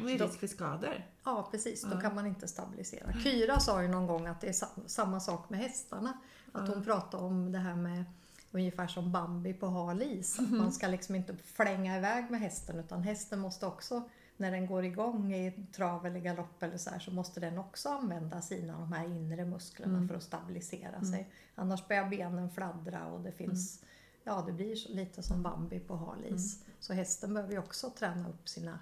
Och 0.00 0.06
det 0.06 0.12
är 0.14 0.18
risk 0.18 0.40
för 0.40 0.46
skador. 0.46 1.06
Ja 1.24 1.48
precis, 1.50 1.82
då 1.82 2.00
kan 2.00 2.14
man 2.14 2.26
inte 2.26 2.48
stabilisera. 2.48 3.12
Kyra 3.12 3.60
sa 3.60 3.82
ju 3.82 3.88
någon 3.88 4.06
gång 4.06 4.26
att 4.26 4.40
det 4.40 4.48
är 4.48 4.52
sa- 4.52 4.86
samma 4.86 5.20
sak 5.20 5.50
med 5.50 5.60
hästarna. 5.60 6.18
Att 6.52 6.68
hon 6.68 6.84
pratade 6.84 7.24
om 7.24 7.52
det 7.52 7.58
här 7.58 7.74
med 7.74 8.04
ungefär 8.50 8.86
som 8.86 9.12
Bambi 9.12 9.54
på 9.54 9.66
hal 9.66 10.02
is. 10.02 10.38
Att 10.38 10.50
man 10.50 10.72
ska 10.72 10.86
liksom 10.86 11.14
inte 11.14 11.36
flänga 11.36 11.98
iväg 11.98 12.30
med 12.30 12.40
hästen 12.40 12.78
utan 12.78 13.02
hästen 13.02 13.38
måste 13.38 13.66
också 13.66 14.08
när 14.36 14.50
den 14.50 14.66
går 14.66 14.84
igång 14.84 15.34
i 15.34 15.66
trav 15.72 16.06
eller 16.06 16.20
galopp 16.20 16.62
eller 16.62 16.78
så 16.78 16.90
här 16.90 16.98
så 16.98 17.10
måste 17.10 17.40
den 17.40 17.58
också 17.58 17.88
använda 17.88 18.42
sina 18.42 18.78
de 18.78 18.92
här 18.92 19.04
inre 19.04 19.44
musklerna 19.44 20.08
för 20.08 20.14
att 20.14 20.22
stabilisera 20.22 21.00
sig. 21.04 21.30
Annars 21.54 21.88
börjar 21.88 22.08
benen 22.08 22.50
fladdra 22.50 23.06
och 23.06 23.20
det 23.20 23.32
finns 23.32 23.84
Ja, 24.24 24.44
det 24.46 24.52
blir 24.52 24.94
lite 24.94 25.22
som 25.22 25.42
Bambi 25.42 25.80
på 25.80 25.96
hal 25.96 26.24
is. 26.24 26.64
Så 26.80 26.92
hästen 26.92 27.34
behöver 27.34 27.52
ju 27.52 27.58
också 27.58 27.90
träna 27.90 28.28
upp 28.28 28.48
sina 28.48 28.78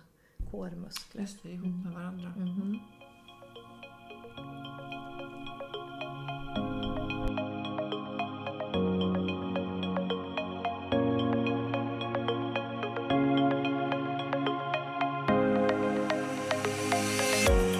kårmuskler. 0.50 1.22
Just 1.22 1.42
det, 1.42 1.50
ihop 1.50 1.84
med 1.84 1.92
varandra. 1.92 2.32
Mm. 2.36 2.78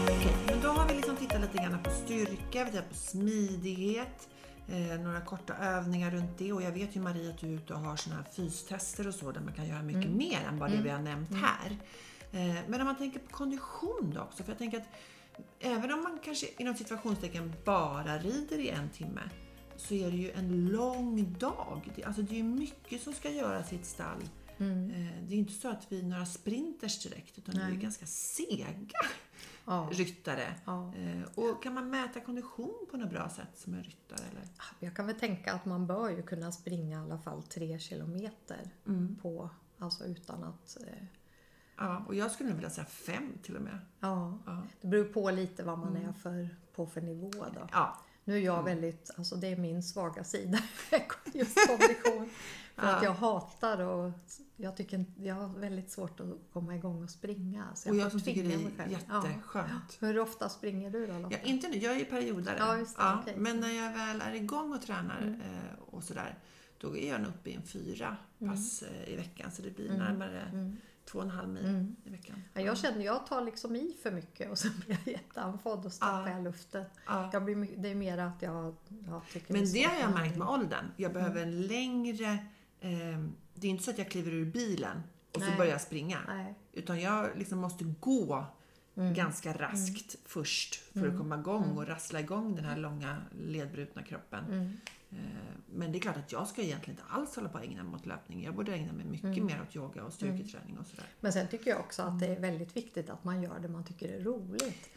Okej, 0.08 0.36
men 0.46 0.60
då 0.62 0.68
har 0.68 0.88
vi 0.88 0.94
liksom 0.94 1.16
tittat 1.16 1.40
lite 1.40 1.58
grann 1.58 1.82
på 1.82 1.90
styrka, 1.90 2.64
vi 2.64 2.70
tittar 2.70 2.88
på 2.88 2.94
smidighet, 2.94 4.28
eh, 4.70 5.00
några 5.00 5.20
korta 5.20 5.54
övningar 5.56 6.10
runt 6.10 6.38
det 6.38 6.52
och 6.52 6.62
jag 6.62 6.72
vet 6.72 6.96
ju 6.96 7.00
Maria 7.00 7.30
att 7.30 7.38
du 7.38 7.46
är 7.46 7.50
ute 7.52 7.74
och 7.74 7.80
har 7.80 7.96
såna 7.96 8.16
här 8.16 8.24
fystester 8.32 9.08
och 9.08 9.14
så 9.14 9.32
där 9.32 9.40
man 9.40 9.52
kan 9.54 9.68
göra 9.68 9.82
mycket 9.82 10.10
mer 10.10 10.40
än 10.48 10.58
vad 10.58 10.70
det 10.70 10.82
vi 10.82 10.88
har 10.88 10.98
nämnt 10.98 11.30
här. 11.34 11.76
Eh, 12.32 12.56
men 12.68 12.80
om 12.80 12.86
man 12.86 12.96
tänker 12.96 13.18
på 13.18 13.30
kondition 13.30 14.12
då 14.14 14.20
också, 14.20 14.42
för 14.42 14.50
jag 14.50 14.58
tänker 14.58 14.78
att 14.78 14.88
även 15.60 15.92
om 15.92 16.02
man 16.02 16.18
kanske 16.24 16.46
inom 16.58 16.74
situationstecken 16.74 17.52
bara 17.64 18.18
rider 18.18 18.58
i 18.58 18.68
en 18.68 18.88
timme 18.90 19.20
så 19.76 19.94
är 19.94 20.10
det 20.10 20.16
ju 20.16 20.30
en 20.30 20.66
lång 20.66 21.32
dag. 21.38 21.90
Det, 21.96 22.04
alltså 22.04 22.22
det 22.22 22.34
är 22.34 22.36
ju 22.36 22.42
mycket 22.42 23.02
som 23.02 23.12
ska 23.12 23.30
göras 23.30 23.72
i 23.72 23.76
ett 23.76 23.86
stall. 23.86 24.22
Eh, 24.58 24.66
Det 25.28 25.34
är 25.34 25.38
inte 25.38 25.52
så 25.52 25.68
att 25.68 25.86
vi 25.88 25.98
är 26.00 26.02
några 26.04 26.26
sprinters 26.26 27.02
direkt 27.02 27.38
utan 27.38 27.54
vi 27.54 27.60
är 27.60 27.68
Nej. 27.68 27.76
ganska 27.76 28.06
sega 28.06 28.66
Ja. 29.70 29.88
ryttare. 29.92 30.54
Ja. 30.64 30.92
Eh, 30.96 31.22
Och 31.34 31.62
kan 31.62 31.74
man 31.74 31.90
mäta 31.90 32.20
kondition 32.20 32.86
på 32.90 32.96
något 32.96 33.10
bra 33.10 33.28
sätt 33.28 33.48
som 33.58 33.74
en 33.74 33.82
ryttare? 33.82 34.26
Eller? 34.30 34.42
Jag 34.78 34.96
kan 34.96 35.06
väl 35.06 35.14
tänka 35.18 35.52
att 35.52 35.64
man 35.64 35.86
bör 35.86 36.10
ju 36.10 36.22
kunna 36.22 36.52
springa 36.52 36.98
i 36.98 37.02
alla 37.02 37.18
fall 37.18 37.42
tre 37.42 37.78
kilometer 37.78 38.70
på, 39.22 39.50
alltså 39.78 40.04
utan 40.04 40.44
att... 40.44 40.76
eh, 40.86 41.04
Ja, 41.76 42.04
och 42.06 42.14
jag 42.14 42.30
skulle 42.30 42.48
nog 42.48 42.56
vilja 42.56 42.70
säga 42.70 42.84
fem 42.84 43.32
till 43.42 43.56
och 43.56 43.62
med. 43.62 43.78
Ja, 44.00 44.38
Ja. 44.46 44.62
det 44.80 44.88
beror 44.88 45.04
på 45.04 45.30
lite 45.30 45.62
vad 45.62 45.78
man 45.78 45.96
är 45.96 46.12
för, 46.12 46.48
på 46.74 46.86
för 46.86 47.00
nivå 47.00 47.30
då. 47.54 47.68
Ja, 47.72 47.98
Nu 48.24 48.34
är 48.36 48.40
jag 48.40 48.62
väldigt, 48.62 49.10
alltså 49.16 49.36
det 49.36 49.46
är 49.46 49.56
min 49.56 49.82
svaga 49.82 50.24
sida, 50.24 50.58
just 51.32 51.68
kondition. 51.68 52.30
För 52.74 52.86
att 52.86 53.02
Ja. 53.02 53.04
jag 53.04 53.12
hatar 53.14 53.78
och 53.78 54.10
jag 54.62 54.76
tycker 54.76 55.04
jag 55.16 55.34
har 55.34 55.48
väldigt 55.48 55.90
svårt 55.90 56.20
att 56.20 56.26
komma 56.52 56.74
igång 56.76 57.02
och 57.02 57.10
springa. 57.10 57.64
Så 57.74 57.90
och 57.90 57.96
jag 57.96 58.10
som 58.10 58.20
tycker 58.20 58.42
det 58.44 58.54
är 58.54 58.58
själv. 58.76 58.98
Ja. 59.08 59.26
jätteskönt. 59.28 59.96
Hur 60.00 60.18
ofta 60.18 60.48
springer 60.48 60.90
du 60.90 61.06
då 61.06 61.18
Lotta? 61.18 61.36
Ja, 61.42 61.48
inte 61.48 61.68
nu, 61.68 61.76
jag 61.76 62.00
är 62.00 62.04
periodare. 62.04 62.56
Ja, 62.58 62.72
det, 62.74 62.82
okej. 63.20 63.32
Mm. 63.34 63.42
Men 63.42 63.60
när 63.60 63.84
jag 63.84 63.92
väl 63.92 64.20
är 64.20 64.34
igång 64.34 64.72
och 64.72 64.82
tränar 64.82 65.38
eh, 65.44 65.80
och 65.94 66.04
sådär, 66.04 66.38
då 66.78 66.96
är 66.96 67.08
jag 67.08 67.20
nog 67.20 67.30
uppe 67.30 67.50
i 67.50 67.54
en 67.54 67.62
fyra 67.62 68.16
Mm. 68.40 68.54
pass 68.54 68.82
eh, 68.82 69.12
i 69.12 69.16
veckan. 69.16 69.50
Så 69.50 69.62
det 69.62 69.70
blir 69.70 69.92
närmare 69.98 70.72
två 71.04 71.18
och 71.18 71.24
en 71.24 71.30
halv 71.30 71.48
mil 71.48 71.94
i 72.04 72.10
veckan. 72.10 72.42
Ja, 72.54 72.60
jag 72.60 72.78
känner 72.78 73.04
jag 73.04 73.26
tar 73.26 73.44
liksom 73.44 73.76
i 73.76 73.96
för 74.02 74.10
mycket 74.10 74.50
och 74.50 74.58
sen 74.58 74.70
blir 74.86 74.98
jag 75.04 75.12
jätteandfådd 75.14 75.86
och 75.86 75.92
så 75.92 75.98
tappar 76.00 76.28
Ja. 76.28 76.34
jag 76.34 76.44
luften. 76.44 76.84
Ja. 77.06 77.30
Jag 77.32 77.44
blir, 77.44 77.68
det 77.76 77.88
är 77.88 77.94
mer 77.94 78.18
att 78.18 78.42
jag, 78.42 78.74
jag 79.06 79.22
tycker 79.32 79.52
Men 79.52 79.62
det 79.62 79.68
svårt 79.68 79.84
har 79.90 80.00
jag 80.00 80.10
märkt 80.10 80.36
med 80.36 80.48
åldern. 80.48 80.84
Jag 80.96 81.12
behöver 81.12 81.42
en 81.42 81.62
längre... 81.66 82.38
Eh, 82.80 82.90
det 83.54 83.66
är 83.66 83.70
inte 83.70 83.82
så 83.84 83.90
att 83.90 83.98
jag 83.98 84.10
kliver 84.10 84.32
ur 84.32 84.44
bilen 84.44 85.02
och 85.34 85.40
så 85.40 85.48
Nej. 85.48 85.56
börjar 85.56 85.72
jag 85.72 85.80
springa. 85.80 86.18
Nej. 86.28 86.54
Utan 86.72 87.00
jag 87.00 87.28
liksom 87.36 87.58
måste 87.58 87.84
gå 88.00 88.46
ganska 88.94 89.52
raskt 89.52 90.16
först 90.24 90.74
för 90.74 91.08
att 91.08 91.18
komma 91.18 91.38
igång 91.38 91.76
och 91.76 91.86
rassla 91.86 92.20
igång 92.20 92.54
den 92.56 92.64
här 92.64 92.76
långa 92.76 93.16
ledbrutna 93.38 94.02
kroppen. 94.02 94.76
Eh, 95.10 95.16
Men 95.74 95.92
det 95.92 95.98
är 95.98 96.00
klart 96.00 96.16
att 96.16 96.32
jag 96.32 96.48
ska 96.48 96.62
egentligen 96.62 97.00
inte 97.00 97.12
alls 97.12 97.36
hålla 97.36 97.48
på 97.48 97.58
att 97.58 97.64
ägna 97.64 97.82
mig 97.82 97.94
åt 97.94 98.06
löpning. 98.06 98.44
Jag 98.44 98.54
borde 98.54 98.74
ägna 98.74 98.92
mig 98.92 99.04
mycket 99.06 99.44
mer 99.44 99.62
åt 99.68 99.76
yoga 99.76 100.04
och 100.04 100.12
styrketräning 100.12 100.78
och 100.78 100.86
sådär. 100.86 101.04
Men 101.20 101.32
sen 101.32 101.48
tycker 101.48 101.70
jag 101.70 101.80
också 101.80 102.02
att 102.02 102.20
det 102.20 102.26
är 102.26 102.40
väldigt 102.40 102.76
viktigt 102.76 103.10
att 103.10 103.24
man 103.24 103.42
gör 103.42 103.58
det 103.58 103.68
man 103.68 103.84
tycker 103.84 104.08
är 104.08 104.20
roligt. 104.24 104.90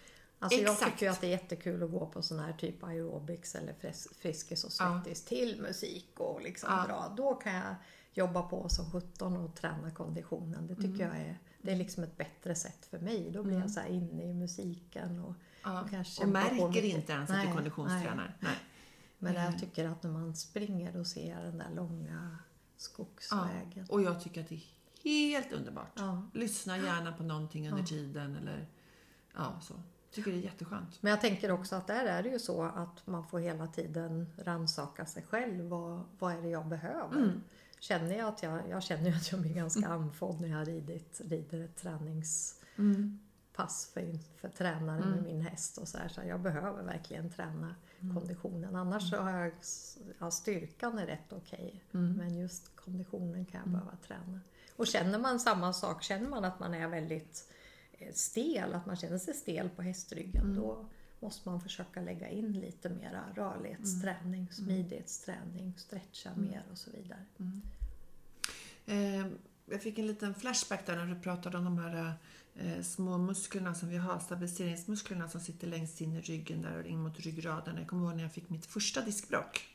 Alltså 0.44 0.60
jag 0.60 0.74
Exakt. 0.74 0.92
tycker 0.92 1.06
ju 1.06 1.12
att 1.12 1.22
det 1.22 1.28
är 1.28 1.32
jättekul 1.32 1.84
att 1.84 1.92
gå 1.92 2.06
på 2.06 2.22
sån 2.22 2.40
här 2.40 2.54
typ 2.54 2.84
aerobics 2.84 3.56
eller 3.56 3.76
Friskis 4.22 4.64
och 4.64 4.72
Svettis 4.72 5.26
till 5.26 5.62
musik 5.62 6.20
och 6.20 6.42
liksom 6.42 6.70
Ja. 6.72 6.86
dra. 6.88 7.14
Då 7.18 7.34
kan 7.36 7.54
jag 7.54 7.76
jobba 8.14 8.42
på 8.42 8.70
som 8.70 8.92
17 8.92 9.38
och 9.38 9.56
träna 9.56 9.92
konditionen. 9.92 10.68
Det 10.68 10.76
tycker 10.76 11.04
jag 11.08 11.18
är, 11.18 11.38
det 11.62 11.72
är 11.72 11.76
liksom 11.76 12.04
ett 12.04 12.18
bättre 12.18 12.56
sätt 12.56 12.86
för 12.86 13.00
mig. 13.00 13.32
Då 13.32 13.44
blir 13.44 13.60
jag 13.60 13.72
så 13.72 13.82
inne 13.90 14.24
i 14.24 14.34
musiken 14.34 15.20
och, 15.20 15.30
och 15.84 15.90
kan 15.90 16.00
Och 16.00 16.06
kämpa 16.06 16.50
på 16.50 16.56
märker 16.68 16.84
inte 16.84 17.14
ens 17.14 17.30
att 17.30 17.42
du 17.48 17.54
konditionstränar. 17.54 18.38
Nej. 18.40 18.56
Men 19.18 19.36
Mm. 19.36 19.52
jag 19.52 19.60
tycker 19.60 19.86
att 19.86 20.04
när 20.04 20.12
man 20.12 20.36
springer 20.36 20.94
då 20.94 21.06
ser 21.06 21.30
jag 21.30 21.44
den 21.44 21.58
där 21.58 21.70
långa 21.76 22.38
skogsvägen. 22.78 23.86
Och 23.90 24.02
jag 24.02 24.22
tycker 24.24 24.42
att 24.42 24.50
det 24.50 24.56
är 24.56 24.62
helt 25.04 25.52
underbart. 25.54 25.92
Ja. 25.96 26.30
Lyssna 26.34 26.78
gärna 26.78 27.12
på 27.12 27.24
någonting 27.24 27.70
under 27.72 27.84
tiden 27.84 28.36
eller 28.36 28.68
ja, 29.36 29.60
så. 29.62 29.74
Tycker 30.14 30.32
det 30.32 30.38
är 30.38 30.42
jätteskönt. 30.42 31.02
Men 31.02 31.10
jag 31.10 31.22
tänker 31.22 31.52
också 31.52 31.76
att 31.76 31.88
där 31.88 32.06
är 32.06 32.24
det 32.24 32.30
ju 32.30 32.40
så 32.40 32.64
att 32.64 33.08
man 33.08 33.28
får 33.28 33.40
hela 33.40 33.68
tiden 33.68 34.28
rannsaka 34.38 35.06
sig 35.06 35.24
själv. 35.24 35.66
Vad, 35.70 36.04
vad 36.20 36.34
är 36.34 36.42
det 36.42 36.50
jag 36.50 36.68
behöver? 36.68 37.18
Mm. 37.18 37.44
Känner 37.80 38.18
jag 38.18 38.28
att 38.28 38.44
jag, 38.44 38.70
jag 38.70 38.84
känner 38.84 39.10
ju 39.10 39.16
att 39.16 39.32
jag 39.32 39.42
blir 39.42 39.54
ganska 39.54 39.88
andfådd 39.88 40.42
när 40.42 40.48
jag 40.48 40.68
ridit, 40.68 41.22
rider 41.26 41.64
ett 41.66 41.76
träningspass 41.76 42.62
Mm. 42.78 43.20
för, 43.94 44.20
för 44.40 44.50
tränare 44.50 45.06
med 45.06 45.24
min 45.24 45.42
häst 45.42 45.78
och 45.78 45.88
så 45.88 45.98
här. 45.98 46.08
Så 46.08 46.22
jag 46.28 46.40
behöver 46.42 46.84
verkligen 46.84 47.30
träna 47.30 47.76
Mm. 48.00 48.16
konditionen. 48.16 48.76
Annars 48.76 49.10
så 49.10 49.18
har 49.18 49.32
jag, 49.32 49.52
ja, 50.20 50.32
styrkan 50.32 51.00
är 51.00 51.06
rätt 51.06 51.34
okej. 51.34 51.84
Mm. 51.94 52.14
Men 52.14 52.38
just 52.38 52.76
konditionen 52.76 53.46
kan 53.46 53.60
jag 53.64 53.70
behöva 53.70 53.96
träna. 54.08 54.40
Och 54.76 54.88
känner 54.88 55.20
man 55.20 55.40
samma 55.40 55.74
sak, 55.74 56.04
känner 56.04 56.30
man 56.30 56.46
att 56.46 56.60
man 56.60 56.74
är 56.74 56.88
väldigt 56.88 57.50
stel, 58.14 58.74
att 58.74 58.86
man 58.86 58.96
känner 58.96 59.18
sig 59.18 59.34
stel 59.34 59.70
på 59.70 59.82
hästryggen, 59.82 60.44
Mm. 60.44 60.56
då 60.56 60.86
måste 61.20 61.50
man 61.50 61.62
försöka 61.62 62.02
lägga 62.02 62.30
in 62.30 62.52
lite 62.54 62.90
mera 62.90 63.24
Mm. 63.24 63.36
rörlighetsträning, 63.36 64.48
smidighetsträning, 64.52 65.74
stretcha 65.78 66.30
mer 66.36 66.64
och 66.72 66.78
så 66.78 66.92
vidare. 66.92 67.26
Eh, 68.86 69.28
jag 69.66 69.82
fick 69.82 70.00
en 70.00 70.08
liten 70.08 70.36
flashback 70.36 70.86
där 70.86 70.96
när 70.96 71.16
du 71.16 71.22
pratade 71.22 71.58
om 71.58 71.64
de 71.64 71.78
här 71.78 72.14
eh, 72.56 72.82
små 72.82 73.18
musklerna 73.18 73.76
som 73.76 73.90
vi 73.90 73.98
har, 73.98 74.20
stabiliseringsmusklerna 74.20 75.30
som 75.30 75.42
sitter 75.42 75.68
längst 75.68 76.02
in 76.02 76.14
i 76.14 76.22
ryggen 76.22 76.62
där 76.62 76.78
och 76.80 76.86
in 76.86 77.00
mot 77.00 77.20
ryggraden. 77.20 77.78
Jag 77.78 77.88
kommer 77.88 78.06
ihåg 78.08 78.16
när 78.16 78.24
jag 78.24 78.32
fick 78.34 78.50
mitt 78.50 78.66
första 78.66 79.02
diskbråck. 79.02 79.68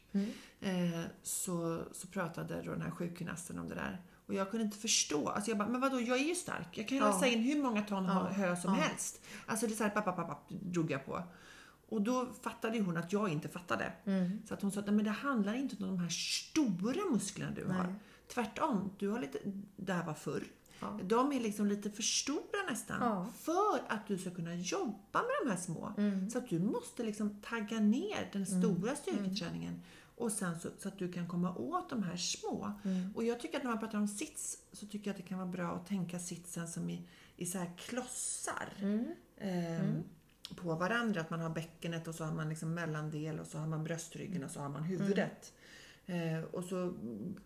Eh, 0.61 1.03
så, 1.23 1.83
så 1.93 2.07
pratade 2.07 2.63
då 2.63 2.71
den 2.71 2.83
här 2.83 2.91
sjukgymnasten 2.91 3.59
om 3.59 3.69
det 3.69 3.75
där. 3.75 3.99
Och 4.29 4.35
jag 4.35 4.51
kunde 4.51 4.65
inte 4.65 4.79
förstå. 4.79 5.29
Alltså 5.29 5.51
jag 5.51 5.59
bara, 5.59 5.69
men 5.69 5.81
vadå, 5.81 6.01
jag 6.01 6.19
är 6.21 6.25
ju 6.25 6.35
stark. 6.35 6.69
Jag 6.79 6.89
kan 6.89 6.99
ju 6.99 7.05
Ja. 7.05 7.27
in 7.27 7.41
hur 7.43 7.63
många 7.63 7.83
ton 7.83 8.05
Ja. 8.05 8.29
hö 8.29 8.57
som 8.57 8.75
Ja. 8.75 8.81
helst. 8.81 9.21
Alltså 9.47 9.67
det 9.67 9.73
är 9.73 9.77
så 9.77 9.83
här, 9.85 9.91
papp, 9.91 10.49
drog 10.49 10.91
jag 10.91 11.07
på. 11.07 11.23
Och 11.89 12.03
då 12.03 12.27
fattade 12.43 12.77
ju 12.77 12.83
hon 12.83 12.97
att 12.97 13.13
jag 13.13 13.29
inte 13.29 13.49
fattade. 13.49 13.93
Mm. 14.05 14.43
Så 14.49 14.55
att 14.55 14.63
hon 14.63 14.71
sa 14.73 14.81
att 14.81 14.87
"Nej, 14.87 14.95
men 14.95 15.05
det 15.05 15.11
handlar 15.11 15.55
inte 15.55 15.77
om 15.77 15.87
de 15.87 15.99
här 15.99 16.09
stora 16.09 17.11
musklerna 17.11 17.51
du 17.57 17.65
har. 17.65 17.95
Tvärtom, 18.35 18.91
du 18.99 19.09
har 19.09 19.21
lite, 19.21 19.39
det 19.77 19.93
här 19.93 20.05
var 20.07 20.15
förr. 20.15 20.45
Ja. 20.81 21.01
De 21.05 21.33
är 21.33 21.41
liksom 21.41 21.67
lite 21.67 21.91
för 21.91 22.03
stora 22.03 22.63
nästan 22.71 22.97
Ja. 23.01 23.27
för 23.39 23.83
att 23.89 24.07
du 24.07 24.19
ska 24.19 24.31
kunna 24.31 24.55
jobba 24.55 25.23
med 25.23 25.31
de 25.45 25.51
här 25.51 25.59
små. 25.59 25.93
Mm. 25.99 26.31
Så 26.31 26.39
att 26.39 26.49
du 26.49 26.59
måste 26.59 27.03
liksom 27.03 27.41
tagga 27.43 27.81
ner 27.81 28.31
den 28.33 28.47
stora 28.47 28.97
styrketräningen 28.97 29.83
och 30.17 30.33
sen 30.33 30.61
så, 30.61 30.69
så 30.79 30.89
att 30.89 30.99
du 30.99 31.13
kan 31.13 31.29
komma 31.29 31.55
åt 31.55 31.91
de 31.91 32.03
här 32.03 32.17
små. 32.17 32.73
Mm. 32.85 33.13
Och 33.17 33.25
jag 33.25 33.41
tycker 33.41 33.57
att 33.57 33.65
när 33.65 33.71
man 33.71 33.81
pratar 33.81 33.99
om 33.99 34.09
sits 34.09 34.59
så 34.73 34.87
tycker 34.87 35.11
jag 35.11 35.11
att 35.11 35.23
det 35.23 35.29
kan 35.29 35.39
vara 35.39 35.49
bra 35.49 35.73
att 35.73 35.87
tänka 35.87 36.19
sitsen 36.19 36.69
som 36.69 36.91
i, 36.91 37.09
i 37.37 37.47
så 37.47 37.59
här 37.59 37.73
klossar. 37.79 38.73
Mm. 38.79 39.05
Ehm, 39.39 40.03
på 40.57 40.75
varandra. 40.75 41.21
Att 41.21 41.31
man 41.31 41.41
har 41.41 41.51
bäckenet 41.51 42.09
och 42.09 42.15
så 42.15 42.25
har 42.25 42.33
man 42.33 42.49
liksom 42.49 42.75
mellandel 42.75 43.41
och 43.41 43.47
så 43.47 43.59
har 43.59 43.67
man 43.67 43.85
bröstryggen 43.85 44.45
och 44.45 44.51
så 44.51 44.61
har 44.61 44.69
man 44.69 44.83
huvudet. 44.83 45.53
Eh, 46.09 46.45
och 46.53 46.65
så 46.65 46.95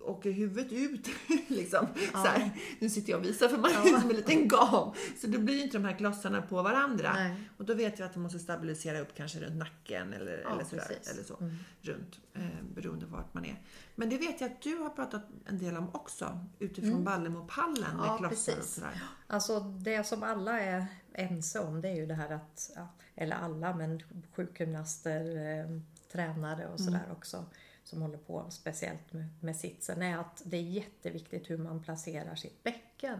åker 0.00 0.30
huvudet 0.30 0.72
ut. 0.72 1.08
liksom, 1.48 1.86
så 2.12 2.18
här. 2.18 2.50
Nu 2.78 2.90
sitter 2.90 3.10
jag 3.10 3.20
och 3.20 3.26
visar 3.26 3.48
för 3.48 3.58
mig 3.58 3.72
som 4.00 4.10
en 4.10 4.16
liten 4.16 4.48
gam. 4.48 4.92
Så 5.20 5.26
då 5.26 5.38
blir 5.38 5.62
inte 5.62 5.78
de 5.78 5.84
här 5.84 5.96
klossarna 5.98 6.42
på 6.42 6.62
varandra. 6.62 7.12
Nej. 7.12 7.34
Och 7.56 7.64
då 7.64 7.74
vet 7.74 7.98
jag 7.98 8.06
att 8.06 8.14
jag 8.14 8.22
måste 8.22 8.38
stabilisera 8.38 9.00
upp 9.00 9.14
kanske 9.16 9.40
runt 9.40 9.56
nacken 9.56 10.12
eller, 10.12 10.42
Ja, 10.44 10.52
eller, 10.52 10.64
sådär, 10.64 10.98
eller 11.12 11.22
så. 11.22 11.36
Mm. 11.36 11.54
Runt, 11.80 12.20
eh, 12.34 12.42
beroende 12.74 13.06
på 13.06 13.16
vart 13.16 13.34
man 13.34 13.44
är. 13.44 13.62
Men 13.94 14.10
det 14.10 14.18
vet 14.18 14.40
jag 14.40 14.50
att 14.52 14.62
du 14.62 14.76
har 14.76 14.90
pratat 14.90 15.22
en 15.46 15.58
del 15.58 15.76
om 15.76 15.88
också. 15.92 16.46
Utifrån 16.58 17.04
Ballemopallen 17.04 17.74
med 17.80 17.90
Mm. 17.92 18.04
Ja, 18.06 18.18
klossar 18.18 18.52
och 18.52 18.58
precis. 18.58 18.74
sådär. 18.74 19.00
Alltså 19.26 19.60
det 19.60 20.06
som 20.06 20.22
alla 20.22 20.60
är 20.60 20.86
ense 21.12 21.60
om 21.60 21.80
det 21.80 21.88
är 21.88 21.94
ju 21.94 22.06
det 22.06 22.14
här 22.14 22.30
att, 22.30 22.70
ja, 22.76 22.88
eller 23.14 23.36
alla 23.36 23.76
men 23.76 24.02
sjukgymnaster, 24.36 25.20
eh, 25.36 25.80
tränare 26.12 26.66
och 26.66 26.80
sådär 26.80 27.04
också 27.12 27.44
som 27.92 28.02
håller 28.02 28.18
på 28.18 28.46
speciellt 28.50 29.12
med, 29.12 29.28
med 29.40 29.56
sitsen 29.56 30.02
är 30.02 30.18
att 30.18 30.42
det 30.44 30.56
är 30.56 30.62
jätteviktigt 30.62 31.50
hur 31.50 31.58
man 31.58 31.82
placerar 31.82 32.34
sitt 32.34 32.62
bäcken. 32.62 33.18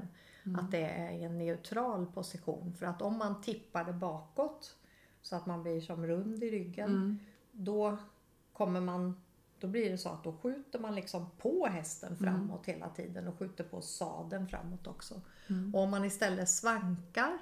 Att 0.59 0.71
det 0.71 0.85
är 0.85 1.11
i 1.12 1.23
en 1.23 1.38
neutral 1.38 2.07
position. 2.07 2.75
För 2.75 2.87
att 2.87 3.02
om 3.02 3.19
man 3.19 3.43
tippar 3.43 3.85
det 3.85 3.93
bakåt 3.93 4.76
så 5.23 5.37
att 5.37 5.47
man 5.47 5.62
blir 5.62 5.81
som 5.81 6.07
rund 6.07 6.45
i 6.45 6.50
ryggen 6.50 7.19
då 7.50 7.99
kommer 8.52 8.81
man 8.81 9.21
då 9.59 9.69
blir 9.69 9.91
det 9.91 9.99
så 9.99 10.09
att 10.09 10.25
då 10.25 10.33
skjuter 10.33 10.79
man 10.79 10.95
liksom 10.95 11.31
på 11.38 11.67
hästen 11.67 12.17
framåt 12.17 12.67
hela 12.67 12.88
tiden 12.88 13.29
och 13.29 13.38
skjuter 13.38 13.64
på 13.64 13.81
sadeln 13.81 14.49
framåt 14.49 14.87
också. 14.87 15.21
Och 15.75 15.81
om 15.81 15.91
man 15.91 16.05
istället 16.05 16.49
svankar 16.49 17.38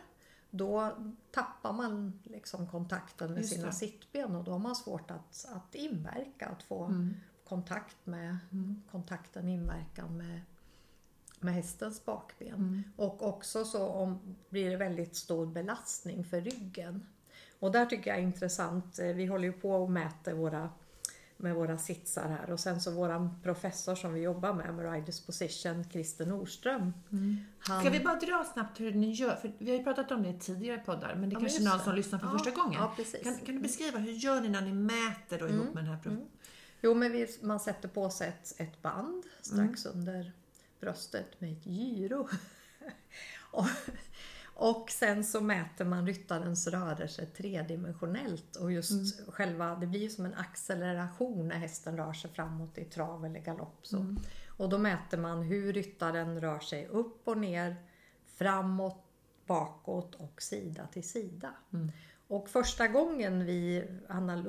då 0.50 0.96
tappar 1.30 1.72
man 1.72 2.20
liksom 2.24 2.66
kontakten 2.66 3.34
med 3.34 3.46
sina 3.46 3.72
sittben 3.72 4.36
och 4.36 4.44
då 4.44 4.52
har 4.52 4.58
man 4.58 4.76
svårt 4.76 5.10
att, 5.10 5.46
att 5.52 5.74
inverka, 5.74 6.46
att 6.46 6.62
få 6.62 6.84
Mm. 6.84 7.14
kontakt 7.44 7.96
med 8.06 8.36
kontakten, 8.90 9.48
inverkan 9.48 10.16
med, 10.16 10.40
med 11.40 11.54
hästens 11.54 12.04
bakben. 12.04 12.54
Mm. 12.54 12.82
Och 12.96 13.22
också 13.22 13.64
så 13.64 13.86
om, 13.88 14.36
blir 14.48 14.70
det 14.70 14.76
väldigt 14.76 15.16
stor 15.16 15.46
belastning 15.46 16.24
för 16.24 16.40
ryggen. 16.40 17.06
Och 17.58 17.72
där 17.72 17.86
tycker 17.86 18.10
jag 18.10 18.18
är 18.18 18.22
intressant, 18.22 18.98
eh, 18.98 19.06
vi 19.06 19.26
håller 19.26 19.44
ju 19.44 19.52
på 19.52 19.70
och 19.70 19.90
mäter 19.90 20.32
våra 20.34 20.68
med 21.42 21.54
våra 21.54 21.78
sitsar 21.78 22.28
här 22.28 22.50
och 22.50 22.60
sen 22.60 22.80
så 22.80 22.90
våran 22.90 23.40
professor 23.42 23.94
som 23.94 24.14
vi 24.14 24.20
jobbar 24.20 24.54
med 24.54 24.74
med 24.74 24.92
Riders 24.92 25.20
Position, 25.26 25.84
Christer 25.90 26.26
Nordström. 26.26 26.92
Han, 27.58 27.80
Ska 27.80 27.90
vi 27.90 28.00
bara 28.00 28.14
dra 28.18 28.44
snabbt 28.52 28.80
hur 28.80 28.94
ni 28.94 29.10
gör? 29.12 29.36
För 29.36 29.52
vi 29.58 29.70
har 29.70 29.78
ju 29.78 29.84
pratat 29.84 30.10
om 30.10 30.22
det 30.22 30.28
i 30.28 30.38
tidigare 30.38 30.78
poddar, 30.78 31.14
men 31.14 31.28
det 31.28 31.34
Ja, 31.34 31.40
kanske 31.40 31.60
är 31.62 31.64
någon 31.64 31.78
det. 31.78 31.84
som 31.84 31.94
lyssnar 31.94 32.18
för 32.18 32.26
Ja, 32.26 32.32
första 32.32 32.50
gången. 32.50 32.80
ja. 32.80 33.04
Kan, 33.22 33.36
kan 33.38 33.54
du 33.54 33.60
beskriva, 33.60 33.98
hur 33.98 34.12
gör 34.12 34.40
ni 34.40 34.48
när 34.48 34.60
ni 34.60 34.72
mäter 34.72 35.38
då 35.38 35.48
ihop 35.48 35.74
med 35.74 35.84
den 35.84 35.92
här 35.94 36.00
prof- 36.02 36.26
Jo, 36.82 36.94
men 36.94 37.12
vi, 37.12 37.26
man 37.42 37.60
sätter 37.60 37.88
på 37.88 38.10
sig 38.10 38.28
ett, 38.28 38.54
ett 38.60 38.82
band 38.82 39.24
strax 39.42 39.86
Mm. 39.86 39.98
under 39.98 40.32
bröstet 40.80 41.40
med 41.40 41.52
ett 41.52 41.66
gyro. 41.66 42.28
och, 43.50 43.66
och 44.60 44.90
sen 44.90 45.24
så 45.24 45.40
mäter 45.40 45.84
man 45.84 46.06
ryttarens 46.06 46.66
rörelse 46.66 47.26
tredimensionellt 47.26 48.56
och 48.56 48.72
just 48.72 48.90
Mm. 48.90 49.32
själva, 49.32 49.74
det 49.74 49.86
blir 49.86 50.00
ju 50.00 50.08
som 50.08 50.24
en 50.26 50.34
acceleration 50.34 51.48
när 51.48 51.56
hästen 51.56 51.96
rör 51.96 52.12
sig 52.12 52.30
framåt 52.30 52.78
i 52.78 52.84
trav 52.84 53.24
eller 53.24 53.40
galopp. 53.40 53.78
Så. 53.82 53.96
Mm. 53.96 54.16
Och 54.48 54.68
då 54.68 54.78
mäter 54.78 55.18
man 55.18 55.42
hur 55.42 55.72
ryttaren 55.72 56.40
rör 56.40 56.58
sig 56.58 56.86
upp 56.86 57.28
och 57.28 57.38
ner, 57.38 57.76
framåt, 58.26 59.04
bakåt 59.46 60.14
och 60.14 60.42
sida 60.42 60.86
till 60.92 61.08
sida. 61.08 61.54
Och 62.28 62.48
första 62.48 62.88
gången 62.88 63.44
vi, 63.44 63.84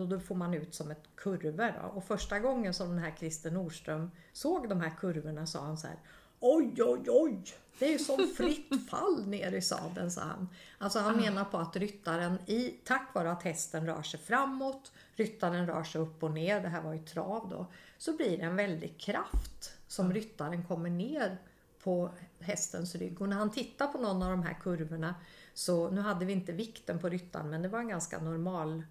då 0.09 0.19
får 0.19 0.35
man 0.35 0.53
ut 0.53 0.75
som 0.75 0.91
ett 0.91 1.03
kurvor. 1.15 1.73
Och 1.93 2.03
första 2.03 2.39
gången 2.39 2.73
som 2.73 2.89
den 2.89 2.99
här 2.99 3.15
Christer 3.19 3.51
Nordström 3.51 4.11
såg 4.33 4.69
de 4.69 4.81
här 4.81 4.91
kurvorna 4.99 5.47
sa 5.47 5.61
han 5.61 5.77
så 5.77 5.87
här 5.87 5.97
Oj, 6.43 6.83
oj, 6.83 7.03
oj! 7.07 7.43
Det 7.79 7.93
är 7.93 7.97
som 7.97 8.33
fritt 8.37 8.89
fall 8.89 9.27
ner 9.27 9.51
i 9.51 9.61
sadeln, 9.61 10.11
sa 10.11 10.21
han. 10.21 10.49
Alltså 10.77 10.99
han 10.99 11.17
menar 11.17 11.45
på 11.45 11.57
att 11.57 11.75
ryttaren, 11.75 12.37
i, 12.45 12.69
tack 12.83 13.15
vare 13.15 13.31
att 13.31 13.43
hästen 13.43 13.85
rör 13.85 14.01
sig 14.01 14.19
framåt, 14.19 14.91
ryttaren 15.15 15.67
rör 15.67 15.83
sig 15.83 16.01
upp 16.01 16.23
och 16.23 16.31
ner, 16.31 16.61
det 16.61 16.67
här 16.67 16.81
var 16.81 16.93
ju 16.93 16.99
trav 16.99 17.49
då, 17.49 17.65
så 17.97 18.17
blir 18.17 18.37
det 18.37 18.43
en 18.43 18.55
väldig 18.55 18.99
kraft 18.99 19.73
som 19.87 20.13
ryttaren 20.13 20.65
kommer 20.65 20.89
ner 20.89 21.37
på 21.83 22.09
hästens 22.39 22.95
rygg. 22.95 23.21
Och 23.21 23.29
när 23.29 23.37
han 23.37 23.51
tittar 23.51 23.87
på 23.87 23.97
någon 23.97 24.23
av 24.23 24.31
de 24.31 24.43
här 24.43 24.57
kurvorna 24.61 25.15
så, 25.53 25.89
nu 25.89 26.01
hade 26.01 26.25
vi 26.25 26.33
inte 26.33 26.51
vikten 26.51 26.99
på 26.99 27.09
ryttaren 27.09 27.49
men 27.49 27.61
det 27.61 27.67
var 27.67 27.79
en 27.79 27.87
ganska 27.87 28.19
normal 28.19 28.83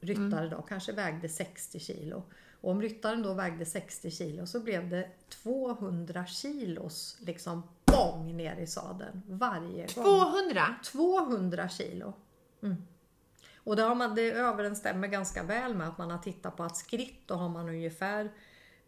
ryttare 0.00 0.48
då, 0.48 0.62
kanske 0.62 0.92
vägde 0.92 1.28
60 1.28 1.80
kilo. 1.80 2.22
Och 2.64 2.70
om 2.70 2.82
ryttaren 2.82 3.22
då 3.22 3.34
vägde 3.34 3.64
60 3.64 4.10
kilo 4.10 4.46
så 4.46 4.60
blev 4.60 4.88
det 4.88 5.08
200 5.28 6.26
kilos 6.26 7.16
liksom 7.20 7.62
bång 7.84 8.36
ner 8.36 8.56
i 8.56 8.66
sadeln 8.66 9.22
varje 9.26 9.86
gång. 9.94 10.04
200? 10.04 10.62
200 10.84 11.68
kilo. 11.68 12.12
Mm. 12.62 12.76
Och 13.56 13.76
det, 13.76 13.82
har 13.82 13.94
man, 13.94 14.14
det 14.14 14.32
överensstämmer 14.32 15.08
ganska 15.08 15.42
väl 15.42 15.74
med 15.74 15.88
att 15.88 15.98
man 15.98 16.10
har 16.10 16.18
tittat 16.18 16.56
på 16.56 16.62
att 16.62 16.76
skritt 16.76 17.20
då 17.26 17.34
har 17.34 17.48
man 17.48 17.68
ungefär 17.68 18.32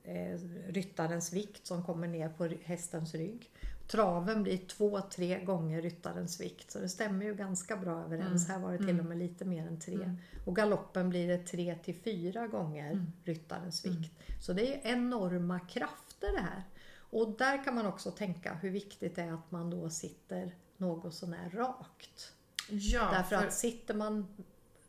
eh, 0.05 0.39
ryttarens 0.69 1.33
vikt 1.33 1.67
som 1.67 1.85
kommer 1.85 2.09
ner 2.09 2.29
på 2.29 2.45
hästens 2.65 3.15
rygg. 3.15 3.51
Traven 3.89 4.43
blir 4.43 4.59
två, 4.59 5.01
tre 5.01 5.45
gånger 5.45 5.83
ryttarens 5.83 6.41
vikt 6.41 6.71
så 6.71 6.79
det 6.79 6.89
stämmer 6.89 7.25
ju 7.27 7.35
ganska 7.35 7.77
bra 7.77 8.01
överens. 8.05 8.49
Här 8.49 8.59
var 8.59 8.73
det 8.73 8.79
till 8.87 9.01
och 9.01 9.07
med 9.07 9.19
lite 9.19 9.45
mer 9.45 9.67
än 9.67 9.81
tre. 9.81 10.17
Och 10.47 10.57
galoppen 10.57 11.09
blir 11.11 11.29
det 11.29 11.39
tre 11.39 11.79
till 11.85 11.95
fyra 11.95 12.47
gånger 12.47 13.07
ryttarens 13.25 13.87
vikt. 13.87 14.13
Så 14.43 14.53
det 14.53 14.75
är 14.75 14.93
enorma 14.93 15.61
krafter 15.61 16.33
det 16.33 16.41
här. 16.41 16.63
Och 17.11 17.37
där 17.39 17.65
kan 17.65 17.75
man 17.75 17.87
också 17.87 18.11
tänka 18.11 18.55
hur 18.55 18.71
viktigt 18.71 19.17
det 19.17 19.23
är 19.23 19.33
att 19.33 19.51
man 19.51 19.71
då 19.71 19.91
sitter 19.91 20.55
något 20.77 21.15
sånär 21.15 21.51
rakt. 21.51 22.33
Ja, 22.69 23.09
Därför 23.13 23.37
att 23.37 23.53
sitter 23.55 23.95
man 23.95 24.27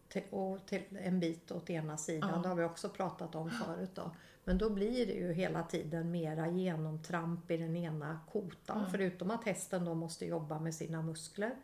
till, 0.09 0.23
och 0.29 0.65
till 0.65 0.81
en 0.91 1.19
bit 1.19 1.51
åt 1.51 1.69
ena 1.69 1.97
sidan, 1.97 2.29
Ja. 2.33 2.37
det 2.41 2.47
har 2.47 2.55
vi 2.55 2.63
också 2.63 2.89
pratat 2.89 3.35
om 3.35 3.49
förut 3.49 3.91
då. 3.93 4.11
Men 4.47 4.57
då 4.57 4.69
blir 4.69 5.05
det 5.05 5.13
ju 5.13 5.33
hela 5.33 5.63
tiden 5.63 6.11
mera 6.11 6.47
genomtramp 6.47 7.51
i 7.51 7.57
den 7.57 7.75
ena 7.75 8.19
kotan. 8.31 8.91
Förutom 8.91 9.31
att 9.31 9.43
hästen 9.43 9.85
då 9.85 9.93
måste 9.93 10.25
jobba 10.25 10.59
med 10.59 10.75
sina 10.75 11.01
muskler. 11.01 11.55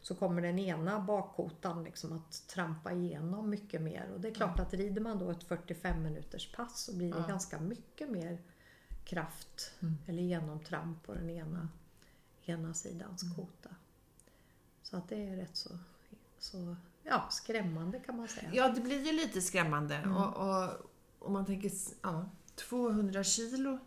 Så 0.00 0.14
kommer 0.14 0.42
den 0.42 0.58
ena 0.58 1.00
bakkotan 1.00 1.84
liksom 1.84 2.12
att 2.12 2.48
trampa 2.48 2.92
igenom 2.92 3.50
mycket 3.50 3.82
mer. 3.82 4.10
Och 4.14 4.20
det 4.20 4.28
är 4.28 4.34
klart 4.34 4.58
att 4.60 4.74
rider 4.74 5.00
man 5.00 5.18
då 5.18 5.30
ett 5.30 5.44
45 5.44 6.02
minuters 6.02 6.52
pass 6.52 6.80
så 6.84 6.96
blir 6.96 7.12
det 7.12 7.18
Ja. 7.18 7.26
ganska 7.26 7.60
mycket 7.60 8.10
mer 8.10 8.38
kraft 9.04 9.72
eller 10.06 10.22
genomtramp 10.22 11.06
på 11.06 11.14
den 11.14 11.30
ena, 11.30 11.68
ena 12.44 12.74
sidans 12.74 13.22
kota. 13.36 13.70
Så 14.82 14.96
att 14.96 15.08
det 15.08 15.28
är 15.28 15.36
rätt 15.36 15.56
så, 15.56 15.70
så 16.38 16.76
ja, 17.02 17.28
skrämmande 17.30 18.00
kan 18.00 18.16
man 18.16 18.28
säga. 18.28 18.50
Ja, 18.52 18.68
det 18.68 18.80
blir 18.80 19.06
ju 19.06 19.12
lite 19.12 19.40
skrämmande. 19.40 19.94
Mm. 19.94 20.16
Och, 20.16 20.36
och 20.36 20.89
om 21.20 21.32
man 21.32 21.46
tänker 21.46 21.70
ja, 22.02 22.30
200 22.54 23.24
kilo 23.24 23.78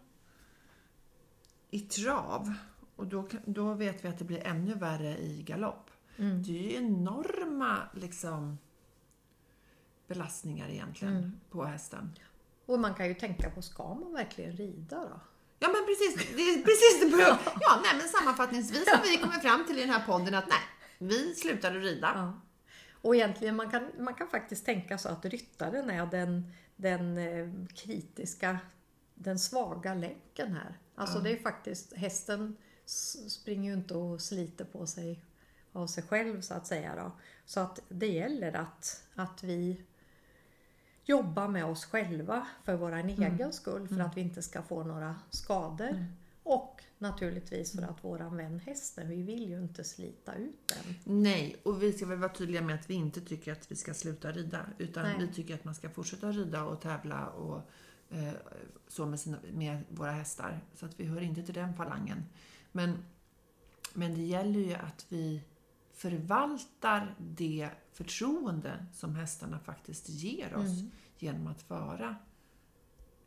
i 1.69 1.79
trav. 1.79 2.53
Och 2.95 3.07
då, 3.07 3.27
då 3.45 3.73
vet 3.73 4.05
vi 4.05 4.07
att 4.09 4.17
det 4.19 4.25
blir 4.25 4.47
ännu 4.47 4.73
värre 4.73 5.17
i 5.17 5.43
galopp. 5.43 5.89
Mm. 6.17 6.43
Det 6.43 6.49
är 6.59 6.63
ju 6.63 6.75
enorma 6.75 7.77
liksom, 7.93 8.57
belastningar 10.07 10.69
egentligen 10.69 11.17
Mm. 11.17 11.31
på 11.49 11.63
hästen. 11.65 12.11
Och 12.65 12.79
man 12.79 12.93
kan 12.93 13.07
ju 13.07 13.13
tänka 13.13 13.49
på, 13.49 13.61
ska 13.61 13.93
man 13.93 14.13
verkligen 14.13 14.51
rida 14.51 14.99
då? 14.99 15.19
Ja 15.59 15.67
men 15.67 15.85
precis, 15.85 16.35
det 16.35 16.41
är 16.41 16.55
precis 16.63 16.99
det 17.01 17.09
börjar. 17.17 17.39
Ja, 17.61 17.79
nej, 17.83 17.97
men 17.97 18.07
sammanfattningsvis 18.09 18.87
har 18.89 19.01
vi 19.03 19.17
kommit 19.17 19.41
fram 19.41 19.65
till 19.67 19.77
i 19.77 19.81
den 19.81 19.89
här 19.89 20.05
podden 20.05 20.33
att 20.35 20.47
nej, 20.47 20.59
vi 20.97 21.35
slutade 21.35 21.79
rida. 21.79 22.11
Ja. 22.15 22.33
Och 23.03 23.15
egentligen 23.15 23.55
man 23.55 23.71
kan, 23.71 23.91
man 23.99 24.13
kan 24.13 24.27
faktiskt 24.27 24.65
tänka 24.65 24.97
så 24.97 25.09
att 25.09 25.25
ryttaren 25.25 25.89
är 25.89 26.05
den, 26.05 26.53
den 26.75 27.17
eh, 27.17 27.49
kritiska, 27.75 28.59
den 29.15 29.39
svaga 29.39 29.93
länken 29.93 30.53
här. 30.53 30.77
Alltså 30.95 31.19
det 31.19 31.31
är 31.31 31.37
faktiskt, 31.37 31.93
hästen 31.93 32.57
springer 33.27 33.71
ju 33.71 33.77
inte 33.77 33.93
och 33.93 34.21
sliter 34.21 34.65
på 34.65 34.87
sig 34.87 35.25
av 35.71 35.87
sig 35.87 36.03
själv 36.03 36.41
så 36.41 36.53
att 36.53 36.67
säga 36.67 36.95
då. 36.95 37.11
Så 37.45 37.59
att 37.59 37.79
det 37.89 38.07
gäller 38.07 38.53
att, 38.53 39.07
att 39.15 39.43
vi 39.43 39.81
jobbar 41.03 41.47
med 41.47 41.65
oss 41.65 41.85
själva 41.85 42.47
för 42.63 42.75
våran 42.75 43.09
egen 43.09 43.53
skull 43.53 43.87
för 43.87 43.99
att 43.99 44.17
vi 44.17 44.21
inte 44.21 44.41
ska 44.41 44.61
få 44.61 44.83
några 44.83 45.15
skador. 45.29 46.05
Och 46.43 46.83
naturligtvis 46.97 47.71
för 47.71 47.81
att 47.81 48.03
våran 48.03 48.37
vän 48.37 48.59
hästen, 48.59 49.09
vi 49.09 49.23
vill 49.23 49.49
ju 49.49 49.59
inte 49.59 49.83
slita 49.83 50.35
ut 50.35 50.67
den. 50.67 50.95
Nej, 51.23 51.55
och 51.63 51.83
vi 51.83 51.93
ska 51.93 52.05
väl 52.05 52.17
vara 52.17 52.33
tydliga 52.33 52.61
med 52.61 52.75
att 52.75 52.89
vi 52.89 52.93
inte 52.93 53.21
tycker 53.21 53.51
att 53.51 53.71
vi 53.71 53.75
ska 53.75 53.93
sluta 53.93 54.31
rida. 54.31 54.65
Utan 54.77 55.03
Nej. 55.03 55.15
vi 55.19 55.33
tycker 55.33 55.55
att 55.55 55.65
man 55.65 55.75
ska 55.75 55.89
fortsätta 55.89 56.31
rida 56.31 56.63
och 56.63 56.81
tävla 56.81 57.27
och 57.27 57.61
eh, 58.09 58.33
så 58.87 59.05
med, 59.05 59.19
sina, 59.19 59.37
med 59.53 59.83
våra 59.89 60.11
hästar. 60.11 60.59
Så 60.75 60.85
att 60.85 60.99
vi 60.99 61.05
hör 61.05 61.21
inte 61.21 61.43
till 61.43 61.53
den 61.53 61.73
falangen. 61.73 62.25
Men, 62.71 62.97
men 63.93 64.15
det 64.15 64.21
gäller 64.21 64.59
ju 64.59 64.73
att 64.73 65.05
vi 65.09 65.41
förvaltar 65.93 67.15
det 67.17 67.69
förtroende 67.91 68.85
som 68.93 69.15
hästarna 69.15 69.59
faktiskt 69.59 70.09
ger 70.09 70.55
oss 70.55 70.79
Mm. 70.79 70.91
genom 71.17 71.47
att 71.47 71.69
vara 71.69 72.15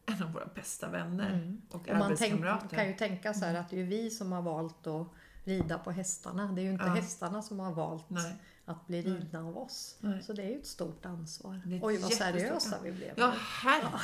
en 0.06 0.22
av 0.22 0.32
våra 0.32 0.46
bästa 0.54 0.88
vänner 0.88 1.30
Mm. 1.32 1.60
och, 1.68 1.74
Och 1.74 1.88
man 1.88 2.02
arbetskamrater. 2.02 2.76
kan 2.76 2.86
ju 2.88 2.92
tänka 2.94 3.34
så 3.34 3.44
här 3.44 3.54
att 3.54 3.70
det 3.70 3.80
är 3.80 3.84
vi 3.84 4.10
som 4.10 4.32
har 4.32 4.42
valt 4.42 4.86
att 4.86 5.06
rida 5.44 5.78
på 5.78 5.90
hästarna. 5.90 6.52
Det 6.52 6.60
är 6.60 6.64
ju 6.64 6.72
inte 6.72 6.84
Ja. 6.84 6.90
hästarna 6.94 7.42
som 7.42 7.60
har 7.60 7.72
valt 7.72 8.10
Nej. 8.10 8.34
att 8.64 8.86
bli 8.86 9.02
ridna 9.02 9.38
av 9.40 9.58
oss. 9.58 9.96
Nej. 10.00 10.22
Så 10.22 10.32
det 10.32 10.42
är 10.42 10.48
ju 10.50 10.58
ett 10.58 10.66
stort 10.66 11.06
ansvar. 11.06 11.60
Oj 11.82 11.96
vad 11.98 12.12
seriösa 12.12 12.76
vi 12.82 12.92
blev. 12.92 13.12
Ja, 13.16 13.34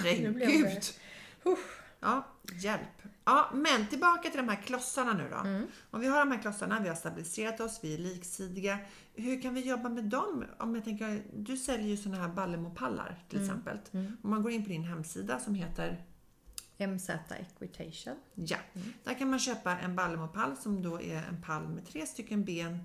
nu 0.02 0.32
blev 0.32 0.50
herregud! 0.50 0.82
det- 1.44 1.56
Ja, 2.02 2.26
hjälp. 2.62 3.02
Ja, 3.24 3.50
men 3.54 3.86
tillbaka 3.86 4.28
till 4.30 4.38
de 4.40 4.48
här 4.48 4.62
klossarna 4.62 5.12
nu 5.12 5.28
då. 5.30 5.36
Mm. 5.36 5.66
Om 5.90 6.00
vi 6.00 6.06
har 6.06 6.18
de 6.18 6.30
här 6.32 6.42
klossarna, 6.42 6.80
vi 6.82 6.88
har 6.88 6.96
stabiliserat 6.96 7.60
oss, 7.60 7.80
vi 7.82 7.94
är 7.94 7.98
liksidiga. 7.98 8.78
Hur 9.14 9.42
kan 9.42 9.54
vi 9.54 9.68
jobba 9.68 9.88
med 9.88 10.04
dem? 10.04 10.44
Om 10.58 10.74
jag 10.74 10.84
tänker, 10.84 11.22
du 11.34 11.56
säljer 11.56 11.86
ju 11.88 11.96
sådana 11.96 12.22
här 12.22 12.28
Ballemopallar 12.34 13.24
till 13.28 13.38
Mm. 13.38 13.50
exempel. 13.50 13.78
Om 14.22 14.30
man 14.30 14.42
går 14.42 14.52
in 14.52 14.62
på 14.62 14.68
din 14.68 14.84
hemsida 14.84 15.38
som 15.38 15.54
heter 15.54 16.04
MZ 16.78 17.10
Equitation. 17.30 18.16
Ja, 18.34 18.56
Mm. 18.74 18.92
där 19.04 19.14
kan 19.14 19.30
man 19.30 19.38
köpa 19.38 19.78
en 19.78 19.96
Ballemopall 19.96 20.56
som 20.56 20.82
då 20.82 21.00
är 21.02 21.16
en 21.28 21.42
pall 21.42 21.68
med 21.68 21.86
tre 21.86 22.06
stycken 22.06 22.44
ben 22.44 22.78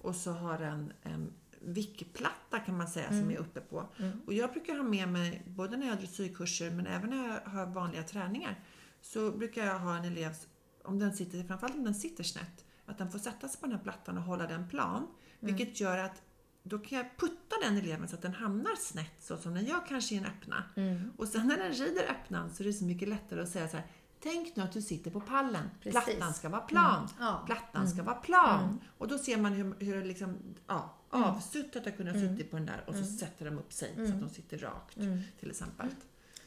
och 0.00 0.14
så 0.16 0.32
har 0.32 0.58
den 0.58 0.92
en 1.02 1.32
vickplatta 1.66 2.58
kan 2.58 2.76
man 2.76 2.88
säga 2.88 3.06
Mm. 3.08 3.20
som 3.20 3.30
är 3.30 3.36
uppe 3.36 3.60
på. 3.60 3.88
Och 4.26 4.32
jag 4.34 4.52
brukar 4.52 4.76
ha 4.76 4.82
med 4.82 5.08
mig, 5.08 5.42
både 5.46 5.76
när 5.76 5.86
jag 5.86 5.94
har 5.94 6.00
dressyrkurser 6.00 6.70
men 6.70 6.86
även 6.86 7.10
när 7.10 7.28
jag 7.28 7.50
har 7.50 7.66
vanliga 7.66 8.02
träningar, 8.02 8.60
så 9.00 9.30
brukar 9.30 9.66
jag 9.66 9.78
ha 9.78 9.96
en 9.96 10.04
elev, 10.04 10.32
om 10.84 10.98
den 10.98 11.12
sitter, 11.16 11.44
framförallt 11.44 11.74
om 11.76 11.84
den 11.84 11.94
sitter 11.94 12.24
snett, 12.24 12.64
att 12.86 12.98
den 12.98 13.10
får 13.10 13.18
sätta 13.18 13.48
sig 13.48 13.60
på 13.60 13.66
den 13.66 13.76
här 13.76 13.82
plattan 13.82 14.18
och 14.18 14.24
hålla 14.24 14.46
den 14.46 14.68
plan. 14.68 15.06
Vilket 15.40 15.80
gör 15.80 15.98
att 15.98 16.22
då 16.62 16.78
kan 16.78 16.98
jag 16.98 17.06
putta 17.18 17.56
den 17.62 17.76
eleven 17.76 18.08
så 18.08 18.14
att 18.16 18.22
den 18.22 18.34
hamnar 18.34 18.76
snett 18.76 19.14
så 19.20 19.36
som 19.36 19.54
den 19.54 19.64
gör 19.64 19.86
kanske 19.88 20.14
i 20.14 20.18
en 20.18 20.24
öppna. 20.24 20.62
Och 21.16 21.28
sen 21.28 21.46
när 21.46 21.56
den 21.58 21.72
rider 21.72 22.02
öppnan 22.10 22.50
så 22.50 22.62
är 22.62 22.66
det 22.66 22.72
så 22.72 22.84
mycket 22.84 23.08
lättare 23.08 23.42
att 23.42 23.48
säga 23.48 23.68
så 23.68 23.76
här 23.76 23.86
Tänk 24.20 24.56
nu 24.56 24.62
att 24.62 24.72
du 24.72 24.82
sitter 24.82 25.10
på 25.10 25.20
pallen. 25.20 25.70
Precis. 25.82 26.04
Plattan 26.04 26.34
ska 26.34 26.48
vara 26.48 26.60
plan. 26.60 26.96
Mm. 26.96 27.08
Ja. 27.20 27.42
Plattan 27.46 27.88
ska 27.88 28.02
vara 28.02 28.14
plan. 28.14 28.80
Och 28.98 29.08
då 29.08 29.18
ser 29.18 29.36
man 29.36 29.52
hur, 29.52 29.74
hur 29.78 30.04
liksom, 30.04 30.36
ja, 30.66 30.94
avsuttat 31.14 31.84
har 31.84 31.92
kunnat 31.92 32.20
sitta 32.20 32.50
på 32.50 32.56
den 32.56 32.66
där 32.66 32.84
och 32.86 32.94
så 32.94 33.04
sätter 33.04 33.44
de 33.44 33.58
upp 33.58 33.72
sig 33.72 33.90
så 33.96 34.02
att 34.02 34.20
de 34.20 34.28
sitter 34.28 34.58
rakt 34.58 34.98
till 35.40 35.50
exempel. 35.50 35.88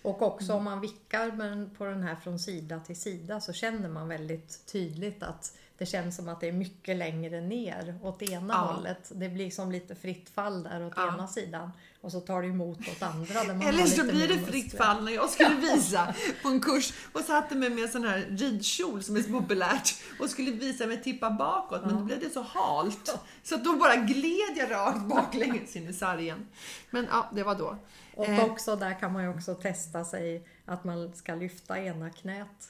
Och 0.02 0.22
också 0.22 0.54
om 0.54 0.64
man 0.64 0.82
vickar 0.82 1.76
på 1.76 1.86
den 1.86 2.04
här 2.04 2.16
från 2.16 2.40
sida 2.40 2.80
till 2.80 2.96
sida 2.96 3.42
så 3.42 3.54
känner 3.54 3.90
man 3.90 4.08
väldigt 4.08 4.66
tydligt 4.66 5.24
att 5.24 5.58
det 5.78 5.86
känns 5.86 6.16
som 6.16 6.30
att 6.30 6.40
det 6.40 6.48
är 6.48 6.52
mycket 6.52 6.98
längre 6.98 7.42
ner 7.42 8.00
åt 8.04 8.22
ena 8.22 8.54
Ja. 8.54 8.60
hållet. 8.60 9.12
Det 9.16 9.30
blir 9.30 9.52
som 9.52 9.72
lite 9.72 9.96
fritt 9.96 10.30
fall 10.30 10.64
där 10.64 10.86
åt 10.86 10.94
Ja. 10.96 11.14
ena 11.14 11.28
sidan 11.28 11.72
och 12.02 12.12
så 12.12 12.20
tar 12.20 12.42
det 12.42 12.48
emot 12.48 12.80
åt 12.80 13.02
andra. 13.04 13.40
Eller 13.70 13.86
så 13.86 14.04
blir 14.04 14.28
det 14.28 14.40
fritt 14.40 14.78
fall 14.78 15.04
när 15.04 15.12
jag 15.12 15.30
skulle 15.30 15.56
visa 15.56 16.14
på 16.44 16.50
en 16.50 16.62
kurs 16.62 16.94
och 17.14 17.22
satte 17.22 17.56
mig 17.56 17.70
med 17.70 17.84
en 17.84 17.90
sån 17.90 18.04
här 18.04 18.26
ridkjol 18.30 19.04
som 19.04 19.16
är 19.16 19.22
så 19.22 19.30
populärt 19.32 19.90
och 20.20 20.30
skulle 20.30 20.52
visa 20.52 20.88
mig 20.88 21.04
tippa 21.04 21.30
bakåt 21.32 21.82
men 21.86 21.96
då 21.96 22.04
blev 22.04 22.20
det 22.20 22.30
så 22.30 22.42
halt 22.42 23.20
så 23.44 23.56
att 23.56 23.64
då 23.64 23.74
bara 23.76 23.96
gled 23.96 24.58
jag 24.58 24.72
rakt 24.72 25.06
baklänges 25.06 25.76
in 25.76 25.90
i 25.90 25.94
sargen. 25.94 26.48
Men 26.90 27.08
ja, 27.12 27.30
det 27.34 27.44
var 27.44 27.56
då. 27.56 27.78
Och 28.16 28.26
Eh. 28.30 28.44
också 28.46 28.76
där 28.76 29.00
kan 29.00 29.14
man 29.14 29.24
ju 29.24 29.30
också 29.30 29.56
testa 29.56 30.06
sig 30.06 30.48
att 30.66 30.84
man 30.84 31.14
ska 31.16 31.36
lyfta 31.36 31.80
ena 31.80 32.10
knät 32.10 32.70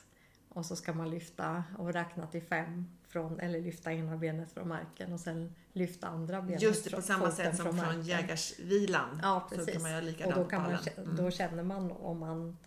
och 0.49 0.65
så 0.65 0.75
ska 0.75 0.93
man 0.93 1.09
lyfta 1.09 1.63
och 1.77 1.93
räkna 1.93 2.27
till 2.27 2.41
fem 2.43 2.85
från, 3.17 3.39
eller 3.39 3.61
lyfta 3.61 3.93
ena 3.93 4.17
benet 4.17 4.51
från 4.51 4.67
marken 4.67 5.13
och 5.13 5.19
sen 5.19 5.55
lyfta 5.73 6.07
andra 6.07 6.41
benet 6.41 6.61
Just 6.61 6.83
det, 6.83 6.89
på 6.89 6.95
från- 6.95 7.03
samma 7.03 7.31
sätt 7.31 7.55
som 7.55 7.65
från 7.65 7.75
marken. 7.75 8.01
jägarsvilan. 8.01 9.19
Ja, 9.23 9.47
så 9.49 9.55
precis. 9.55 9.73
kan 9.73 9.81
man 9.81 9.91
göra 9.91 10.01
och 10.01 10.07
likadant 10.07 10.35
då, 10.35 10.43
på 10.43 10.49
kan 10.49 10.61
man, 10.61 10.77
Mm. 10.97 11.15
då 11.15 11.31
känner 11.31 11.63
man 11.63 11.91
om 11.91 12.19
man 12.19 12.57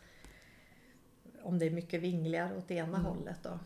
om 1.42 1.58
det 1.58 1.66
är 1.66 1.70
mycket 1.70 2.02
vingligare 2.02 2.56
åt 2.56 2.70
ena 2.70 2.88
Mm. 2.98 3.04
hållet 3.04 3.38
då. 3.42 3.58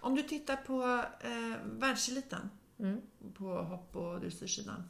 Om 0.00 0.14
du 0.14 0.22
tittar 0.22 0.56
på 0.56 1.04
eh, 1.26 1.56
världseliten, 1.64 2.50
Mm. 2.78 3.00
på 3.34 3.62
hopp 3.62 3.96
och 3.96 4.20
dressyrsidan 4.20 4.88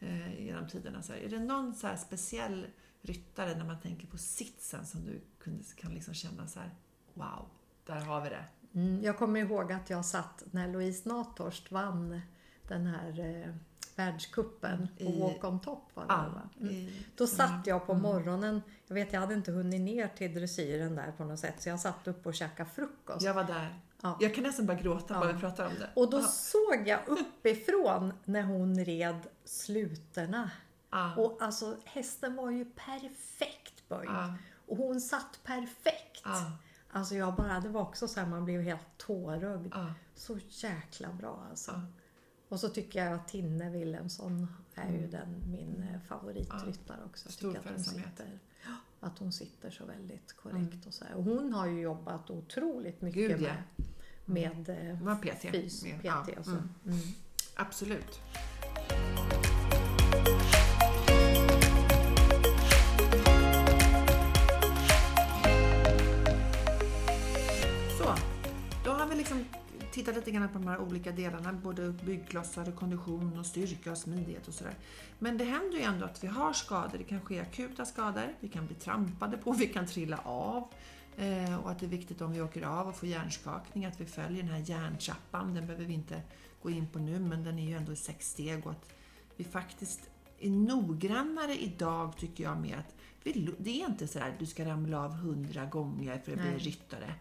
eh, 0.00 0.40
genom 0.44 0.68
tiderna, 0.68 1.02
så 1.02 1.12
här, 1.12 1.20
är 1.20 1.28
det 1.28 1.38
någon 1.40 1.74
så 1.74 1.86
här 1.86 1.96
speciell 1.96 2.66
ryttare 3.02 3.54
när 3.58 3.64
man 3.64 3.80
tänker 3.80 4.06
på 4.06 4.18
sitsen 4.18 4.86
som 4.86 5.04
du 5.04 5.20
kunde, 5.38 5.64
kan 5.76 5.94
liksom 5.94 6.14
känna 6.14 6.46
så 6.46 6.60
här, 6.60 6.70
wow, 7.14 7.48
där 7.86 8.00
har 8.00 8.20
vi 8.20 8.28
det. 8.28 8.44
Mm, 8.74 9.02
jag 9.02 9.18
kommer 9.18 9.40
ihåg 9.40 9.72
att 9.72 9.90
jag 9.90 10.04
satt 10.04 10.42
när 10.50 10.68
Louise 10.68 11.08
Nathorst 11.08 11.72
vann 11.72 12.20
den 12.68 12.86
här 12.86 13.20
eh, 13.46 13.54
världskuppen 13.96 14.88
på 14.98 15.04
I- 15.04 15.20
Walk 15.20 15.44
on 15.44 15.60
Top 15.60 15.90
var 15.94 16.02
det, 16.02 16.12
Ja, 16.12 16.16
va? 16.34 16.48
Mm. 16.60 16.72
i- 16.74 17.04
Då 17.16 17.26
satt 17.26 17.66
jag 17.66 17.86
på 17.86 17.94
morgonen, 17.94 18.62
jag 18.86 18.94
vet 18.94 19.12
jag 19.12 19.20
hade 19.20 19.34
inte 19.34 19.52
hunnit 19.52 19.80
ner 19.80 20.08
till 20.08 20.34
dressyren 20.34 20.94
där 20.94 21.12
på 21.12 21.24
något 21.24 21.38
sätt, 21.40 21.62
så 21.62 21.68
jag 21.68 21.80
satt 21.80 22.08
upp 22.08 22.26
och 22.26 22.34
käkade 22.34 22.70
frukost. 22.70 23.22
Jag 23.22 23.34
var 23.34 23.44
där. 23.44 23.78
Ja. 24.02 24.16
Jag 24.20 24.34
kan 24.34 24.44
nästan 24.44 24.66
börja 24.66 24.80
gråta 24.80 25.20
bara 25.20 25.32
vi 25.32 25.40
pratar 25.40 25.66
om 25.66 25.72
det. 25.78 25.90
Och 25.96 26.10
då 26.10 26.18
Ja. 26.18 26.22
såg 26.22 26.82
jag 26.88 27.00
uppifrån 27.06 28.12
när 28.24 28.42
hon 28.42 28.84
red 28.84 29.20
sluterna. 29.44 30.50
Ja. 30.90 31.14
Och 31.16 31.42
alltså 31.42 31.76
hästen 31.84 32.36
var 32.36 32.50
ju 32.50 32.64
perfekt 32.64 33.88
böjd. 33.88 34.08
Ja. 34.10 34.34
Och 34.66 34.76
hon 34.76 35.00
satt 35.00 35.40
perfekt. 35.44 36.22
Ja. 36.24 36.52
Alltså 36.92 37.14
jag 37.14 37.34
bara, 37.34 37.60
det 37.60 37.68
var 37.68 37.80
också 37.80 38.08
så 38.08 38.20
här, 38.20 38.26
man 38.26 38.44
blev 38.44 38.60
helt 38.62 38.86
tårögd. 38.98 39.72
Ja. 39.74 39.94
Så 40.14 40.38
jäkla 40.48 41.12
bra 41.12 41.46
alltså. 41.50 41.70
Ja. 41.70 41.80
Och 42.48 42.60
så 42.60 42.68
tycker 42.68 43.04
jag 43.04 43.12
att 43.14 43.28
Tinne 43.28 43.70
Wilhelmsson 43.70 44.46
är 44.74 44.92
ju 44.92 45.06
den, 45.06 45.42
min 45.50 45.82
eh, 45.94 46.00
favoritryttare 46.00 46.98
också. 47.06 47.26
Jag 47.28 47.32
Stor 47.32 47.52
tycker 47.54 47.68
att 47.68 47.74
hon, 47.76 47.84
sitter, 47.84 48.38
ja, 48.64 48.74
att 49.00 49.18
hon 49.18 49.32
sitter 49.32 49.70
så 49.70 49.84
väldigt 49.86 50.32
korrekt 50.36 50.86
och 50.86 50.94
så 50.94 51.04
här. 51.04 51.14
Och 51.14 51.24
hon 51.24 51.52
har 51.52 51.66
ju 51.66 51.80
jobbat 51.80 52.30
otroligt 52.30 53.00
mycket 53.00 53.28
Gud, 53.30 53.40
ja. 53.40 53.52
med, 54.24 54.56
med 54.64 54.68
eh, 54.68 54.98
Det 54.98 55.04
var 55.04 55.14
PT. 55.16 55.40
fys, 55.40 55.84
med- 55.84 55.98
PT 56.00 56.04
ja. 56.04 56.38
och 56.38 56.44
så. 56.44 56.50
Mm. 56.50 56.68
Mm. 56.86 56.98
Absolut. 57.56 58.20
Tittat 69.92 70.14
lite 70.14 70.30
grann 70.30 70.48
på 70.48 70.58
de 70.58 70.68
här 70.68 70.78
olika 70.78 71.12
delarna, 71.12 71.52
både 71.52 71.92
byggklossar 71.92 72.68
och 72.68 72.74
kondition 72.74 73.38
och 73.38 73.46
styrka 73.46 73.90
och 73.90 73.98
smidighet 73.98 74.48
och 74.48 74.54
sådär. 74.54 74.74
Men 75.18 75.38
det 75.38 75.44
händer 75.44 75.78
ju 75.78 75.84
ändå 75.84 76.04
att 76.04 76.24
vi 76.24 76.28
har 76.28 76.52
skador. 76.52 76.98
Det 76.98 77.04
kan 77.04 77.20
ske 77.20 77.40
akuta 77.40 77.84
skador, 77.84 78.34
vi 78.40 78.48
kan 78.48 78.66
bli 78.66 78.74
trampade 78.74 79.36
på, 79.36 79.52
vi 79.52 79.66
kan 79.66 79.86
trilla 79.86 80.18
av. 80.24 80.68
Eh, 81.16 81.56
och 81.56 81.70
att 81.70 81.78
det 81.78 81.86
är 81.86 81.90
viktigt 81.90 82.20
om 82.20 82.32
vi 82.32 82.42
åker 82.42 82.62
av 82.62 82.88
och 82.88 82.96
får 82.96 83.08
hjärnskakning 83.08 83.84
att 83.84 84.00
vi 84.00 84.06
följer 84.06 84.42
den 84.42 84.52
här 84.52 84.64
hjärntrappan. 84.66 85.54
Den 85.54 85.66
behöver 85.66 85.84
vi 85.84 85.94
inte 85.94 86.22
gå 86.62 86.70
in 86.70 86.88
på 86.88 86.98
nu, 86.98 87.18
men 87.18 87.44
den 87.44 87.58
är 87.58 87.68
ju 87.68 87.76
ändå 87.76 87.92
i 87.92 87.96
sex 87.96 88.30
steg 88.30 88.66
och 88.66 88.72
att 88.72 88.92
vi 89.36 89.44
faktiskt 89.44 90.10
är 90.38 90.50
noggrannare 90.50 91.56
idag 91.56 92.16
tycker 92.16 92.44
jag 92.44 92.60
med 92.60 92.78
att 92.78 92.94
vi, 93.22 93.54
det 93.58 93.82
är 93.82 93.86
inte 93.86 94.08
så 94.08 94.18
här 94.18 94.36
du 94.38 94.46
ska 94.46 94.64
ramla 94.64 95.04
av 95.04 95.12
hundra 95.12 95.64
gånger 95.64 96.18
för 96.18 96.32
att 96.32 96.38
bli 96.38 96.50
Nej. 96.50 96.58
ryttare. 96.58 97.14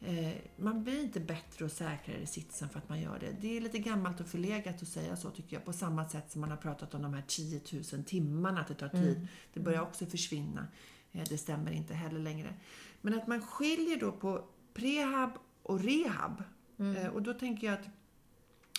Eh, 0.00 0.32
man 0.56 0.84
blir 0.84 1.02
inte 1.02 1.20
bättre 1.20 1.64
och 1.64 1.72
säkrare 1.72 2.18
i 2.18 2.26
sitsen 2.26 2.68
för 2.68 2.78
att 2.78 2.88
man 2.88 3.00
gör 3.00 3.18
det. 3.18 3.36
Det 3.40 3.56
är 3.56 3.60
lite 3.60 3.78
gammalt 3.78 4.20
och 4.20 4.26
förlegat 4.26 4.82
att 4.82 4.88
säga 4.88 5.16
så 5.16 5.30
tycker 5.30 5.56
jag. 5.56 5.64
På 5.64 5.72
samma 5.72 6.08
sätt 6.08 6.30
som 6.30 6.40
man 6.40 6.50
har 6.50 6.56
pratat 6.56 6.94
om 6.94 7.02
de 7.02 7.14
här 7.14 7.24
10 7.26 7.60
000 7.92 8.04
timmarna, 8.04 8.60
att 8.60 8.68
det 8.68 8.74
tar 8.74 8.88
tid. 8.88 9.28
Det 9.52 9.60
börjar 9.60 9.82
också 9.82 10.06
försvinna. 10.06 10.66
Eh, 11.12 11.24
det 11.28 11.38
stämmer 11.38 11.72
inte 11.72 11.94
heller 11.94 12.20
längre. 12.20 12.54
Men 13.00 13.14
att 13.14 13.26
man 13.26 13.42
skiljer 13.42 14.00
då 14.00 14.12
på 14.12 14.44
prehab 14.74 15.30
och 15.62 15.80
rehab. 15.80 16.42
Eh, 16.78 17.06
och 17.06 17.22
då 17.22 17.34
tänker 17.34 17.66
jag 17.66 17.74
att 17.74 17.88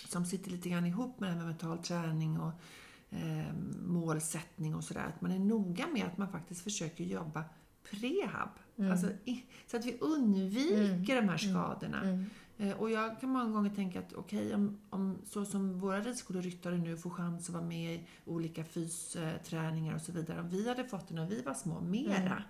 som 0.08 0.26
sitter 0.26 0.50
lite 0.50 0.68
grann 0.68 0.86
ihop 0.86 1.20
med 1.20 1.28
det 1.28 1.32
här 1.32 1.38
med 1.38 1.46
mental 1.46 1.78
träning 1.78 2.40
och 2.40 2.52
eh, 3.10 3.54
målsättning 3.86 4.74
och 4.74 4.84
sådär. 4.84 5.04
Att 5.14 5.20
man 5.20 5.32
är 5.32 5.38
noga 5.38 5.86
med 5.86 6.06
att 6.06 6.18
man 6.18 6.32
faktiskt 6.32 6.62
försöker 6.62 7.04
jobba 7.04 7.44
prehab. 7.90 8.48
Alltså, 8.90 9.06
i, 9.24 9.44
så 9.66 9.76
att 9.76 9.84
vi 9.84 9.98
undviker 10.00 11.16
de 11.16 11.28
här 11.28 11.36
skadorna. 11.38 12.24
Eh, 12.58 12.72
och 12.80 12.90
jag 12.90 13.20
kan 13.20 13.30
många 13.30 13.50
gånger 13.50 13.70
tänka 13.70 13.98
att 13.98 14.12
okej, 14.12 14.54
om, 14.54 14.80
om 14.90 15.18
så 15.26 15.44
som 15.44 15.78
våra 15.78 16.00
ridskoleryttare 16.00 16.78
nu 16.78 16.96
får 16.96 17.10
chans 17.10 17.48
att 17.48 17.54
vara 17.54 17.64
med 17.64 17.94
i 17.94 18.06
olika 18.24 18.64
fysträningar 18.64 19.94
och 19.94 20.00
så 20.00 20.12
vidare. 20.12 20.40
Om 20.40 20.48
vi 20.48 20.68
hade 20.68 20.84
fått 20.84 21.08
det 21.08 21.14
när 21.14 21.26
vi 21.26 21.42
var 21.42 21.54
små, 21.54 21.80
mera. 21.80 22.42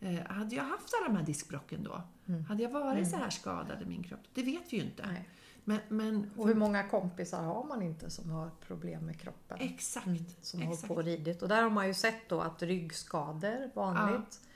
Eh, 0.00 0.26
hade 0.26 0.54
jag 0.56 0.64
haft 0.64 0.94
alla 1.00 1.08
de 1.08 1.16
här 1.16 1.26
diskbrocken 1.26 1.82
då? 1.84 2.02
Hade 2.48 2.62
jag 2.62 2.70
varit 2.70 3.10
så 3.10 3.16
här 3.16 3.30
skadad 3.30 3.82
i 3.82 3.86
min 3.86 4.02
kropp? 4.02 4.20
Det 4.34 4.42
vet 4.42 4.72
vi 4.72 4.76
ju 4.76 4.82
inte. 4.82 5.06
Nej. 5.06 5.28
Men, 5.64 5.78
men 5.88 6.30
Och 6.36 6.48
hur 6.48 6.54
många 6.54 6.88
kompisar 6.88 7.42
har 7.42 7.64
man 7.64 7.82
inte 7.82 8.10
som 8.10 8.30
har 8.30 8.50
problem 8.66 9.06
med 9.06 9.20
kroppen? 9.20 9.58
exakt. 9.60 10.06
som 10.06 10.62
har 10.62 10.72
exakt. 10.72 10.88
hållit 10.88 10.88
på 10.88 10.94
och 10.94 11.04
ridit. 11.04 11.42
Och 11.42 11.48
där 11.48 11.62
har 11.62 11.70
man 11.70 11.86
ju 11.86 11.94
sett 11.94 12.28
då 12.28 12.40
att 12.40 12.62
ryggskador, 12.62 13.70
vanligt. 13.74 14.40
eh, 14.42 14.49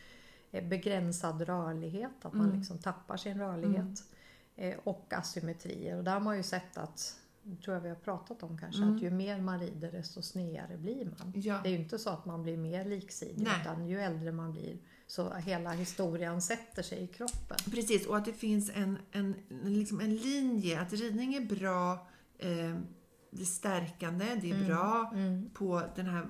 Begränsad 0.63 1.43
rörlighet, 1.43 2.11
att 2.25 2.33
man 2.35 2.47
Mm. 2.47 2.59
liksom 2.59 2.79
tappar 2.79 3.17
sin 3.17 3.39
rörlighet. 3.39 4.03
eh, 4.57 4.75
Och 4.85 5.13
asymmetrier. 5.13 5.97
Och 5.99 6.05
där 6.05 6.13
har 6.13 6.21
man 6.21 6.37
ju 6.37 6.43
sett 6.43 6.77
att, 6.79 7.17
tror 7.65 7.75
jag 7.77 7.81
vi 7.83 7.89
har 7.89 7.97
pratat 7.97 8.43
om 8.43 8.59
kanske, 8.59 8.83
Mm. 8.83 8.97
att 8.97 9.03
ju 9.03 9.11
mer 9.11 9.41
man 9.41 9.61
rider 9.61 9.93
desto 9.93 10.23
snedare 10.23 10.77
blir 10.77 11.05
man. 11.05 11.33
Ja. 11.37 11.61
Det 11.63 11.69
är 11.69 11.73
ju 11.73 11.79
inte 11.79 11.99
så 11.99 12.11
att 12.11 12.25
man 12.27 12.43
blir 12.43 12.57
mer 12.57 12.85
liksidig 12.85 13.43
Nej. 13.45 13.61
utan 13.63 13.87
ju 13.87 14.01
äldre 14.01 14.33
man 14.33 14.53
blir 14.53 14.77
så 15.07 15.35
hela 15.35 15.71
historien 15.71 16.43
sätter 16.43 16.83
sig 16.83 16.99
i 17.03 17.07
kroppen. 17.07 17.57
Precis, 17.71 18.07
och 18.07 18.17
att 18.17 18.25
det 18.25 18.33
finns 18.33 18.71
en, 18.75 18.99
en, 19.13 19.35
liksom 19.63 20.01
en 20.01 20.17
linje. 20.17 20.81
Att 20.81 20.93
ridning 20.93 21.35
är 21.35 21.41
bra, 21.41 21.93
eh, 22.39 22.77
det 23.31 23.41
är 23.43 23.45
stärkande, 23.45 24.25
det 24.43 24.51
är 24.51 24.65
bra 24.67 25.13
på 25.55 25.83
den 25.97 26.07
här 26.07 26.27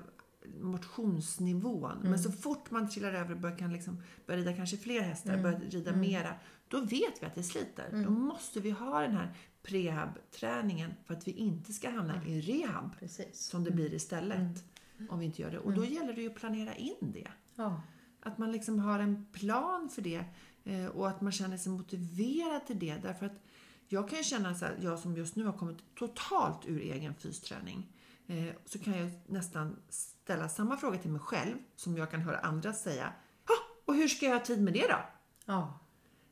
motionsnivån. 0.61 1.97
Men 2.01 2.19
så 2.19 2.31
fort 2.31 2.71
man 2.71 2.89
trillar 2.89 3.13
över 3.13 3.31
och 3.31 3.39
börjar, 3.39 3.57
kan 3.57 3.73
liksom, 3.73 4.01
börjar 4.25 4.39
rida 4.39 4.53
kanske 4.53 4.77
fler 4.77 5.01
hästar, 5.01 5.37
börjar 5.37 5.59
rida 5.59 5.95
mera, 5.95 6.35
då 6.67 6.81
vet 6.81 7.21
vi 7.21 7.25
att 7.25 7.35
det 7.35 7.43
sliter. 7.43 8.03
Då 8.05 8.09
måste 8.09 8.59
vi 8.59 8.71
ha 8.71 9.01
den 9.01 9.11
här 9.11 9.33
prehab-träningen 9.63 10.93
för 11.05 11.13
att 11.13 11.27
vi 11.27 11.31
inte 11.31 11.73
ska 11.73 11.89
hamna 11.89 12.25
i 12.25 12.41
rehab, 12.41 12.99
Precis. 12.99 13.39
som 13.39 13.63
det 13.63 13.71
blir 13.71 13.93
istället. 13.93 14.63
Om 15.09 15.19
vi 15.19 15.25
inte 15.25 15.41
gör 15.41 15.51
det. 15.51 15.59
Och 15.59 15.73
då 15.73 15.85
gäller 15.85 16.13
det 16.13 16.21
ju 16.21 16.29
att 16.29 16.35
planera 16.35 16.75
in 16.75 17.11
det. 17.13 17.27
Ja. 17.55 17.81
Att 18.19 18.37
man 18.37 18.51
liksom 18.51 18.79
har 18.79 18.99
en 18.99 19.25
plan 19.31 19.89
för 19.89 20.01
det 20.01 20.23
eh, 20.63 20.85
och 20.85 21.09
att 21.09 21.21
man 21.21 21.31
känner 21.31 21.57
sig 21.57 21.71
motiverad 21.71 22.67
till 22.67 22.79
det. 22.79 22.95
Därför 22.95 23.25
att 23.25 23.43
jag 23.87 24.09
kan 24.09 24.17
ju 24.17 24.23
känna 24.23 24.55
så 24.55 24.65
här, 24.65 24.77
jag 24.81 24.99
som 24.99 25.17
just 25.17 25.35
nu 25.35 25.45
har 25.45 25.53
kommit 25.53 25.77
totalt 25.95 26.65
ur 26.65 26.79
egen 26.81 27.15
fysträning, 27.15 27.87
eh, 28.27 28.55
så 28.65 28.79
kan 28.79 28.97
jag 28.97 29.11
nästan 29.27 29.75
ställa 30.25 30.49
samma 30.49 30.77
fråga 30.77 30.97
till 30.97 31.11
mig 31.11 31.21
själv 31.21 31.55
som 31.75 31.97
jag 31.97 32.11
kan 32.11 32.21
höra 32.21 32.37
andra 32.39 32.73
säga. 32.73 33.05
"Ha, 33.47 33.55
och 33.85 33.95
hur 33.95 34.07
ska 34.07 34.25
jag 34.25 34.33
ha 34.33 34.45
tid 34.45 34.61
med 34.61 34.73
det 34.73 34.87
då? 34.87 34.97
ja. 35.45 35.79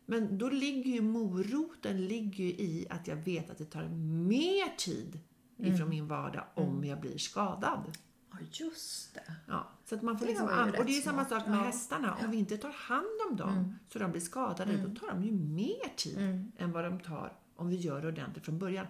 Men 0.05 0.37
då 0.37 0.49
ligger 0.49 0.91
ju 0.91 1.01
moroten 1.01 2.07
ligger 2.07 2.43
ju 2.43 2.49
i 2.49 2.87
att 2.89 3.07
jag 3.07 3.15
vet 3.15 3.49
att 3.49 3.57
det 3.57 3.65
tar 3.65 3.83
mer 4.27 4.77
tid 4.77 5.19
ifrån 5.57 5.89
min 5.89 6.07
vardag 6.07 6.43
om 6.53 6.83
jag 6.85 6.99
blir 6.99 7.17
skadad. 7.17 7.97
ja, 8.31 8.37
just 8.51 9.13
det. 9.13 9.35
Ja, 9.47 9.67
så 9.85 9.95
att 9.95 10.01
man 10.01 10.17
får 10.17 10.25
Det 10.25 10.31
liksom, 10.31 10.47
ju 10.47 10.53
an- 10.53 10.69
och 10.79 10.85
det 10.85 10.91
är 10.91 10.95
ju 10.95 11.01
samma 11.01 11.25
sak 11.25 11.47
med 11.47 11.57
Ja. 11.57 11.63
hästarna. 11.63 12.17
Om 12.23 12.31
vi 12.31 12.37
inte 12.37 12.57
tar 12.57 12.71
hand 12.71 13.05
om 13.29 13.35
dem 13.37 13.75
så 13.89 13.99
de 13.99 14.11
blir 14.11 14.21
skadade, 14.21 14.77
då 14.77 14.95
tar 14.99 15.07
de 15.07 15.23
ju 15.23 15.31
mer 15.31 15.95
tid 15.97 16.17
än 16.57 16.71
vad 16.71 16.83
de 16.83 16.99
tar 16.99 17.33
om 17.55 17.69
vi 17.69 17.75
gör 17.75 18.01
det 18.01 18.07
ordentligt 18.07 18.45
från 18.45 18.59
början. 18.59 18.85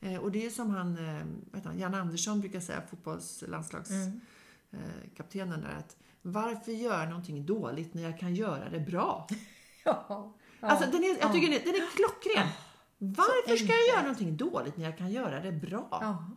Eh, 0.00 0.16
och 0.16 0.32
det 0.32 0.46
är 0.46 0.50
som 0.50 0.70
han, 0.70 0.98
eh, 0.98 1.60
han, 1.64 1.78
Jan 1.78 1.94
Andersson 1.94 2.40
brukar 2.40 2.60
säga, 2.60 2.82
fotbollslandslagskaptenen 2.90 4.08
eh, 4.08 4.12
kaptenen 5.16 5.60
där, 5.60 5.74
att 5.78 5.96
varför 6.22 6.72
göra 6.72 7.04
någonting 7.08 7.46
dåligt 7.46 7.94
när 7.94 8.02
jag 8.02 8.18
kan 8.18 8.34
göra 8.34 8.68
det 8.68 8.80
bra? 8.80 9.26
Ja. 9.84 10.34
Alltså, 10.60 10.90
den 10.90 11.04
är, 11.04 11.18
jag 11.20 11.32
tycker 11.32 11.48
den 11.50 11.60
är, 11.60 11.64
den 11.64 11.74
är 11.74 11.90
klockren. 11.96 12.48
Varför 12.98 13.56
ska 13.56 13.66
jag 13.72 13.88
göra 13.88 14.02
någonting 14.02 14.36
dåligt 14.36 14.76
när 14.76 14.84
jag 14.84 14.98
kan 14.98 15.10
göra 15.12 15.40
det 15.40 15.52
bra? 15.52 15.88
Ja. 16.00 16.30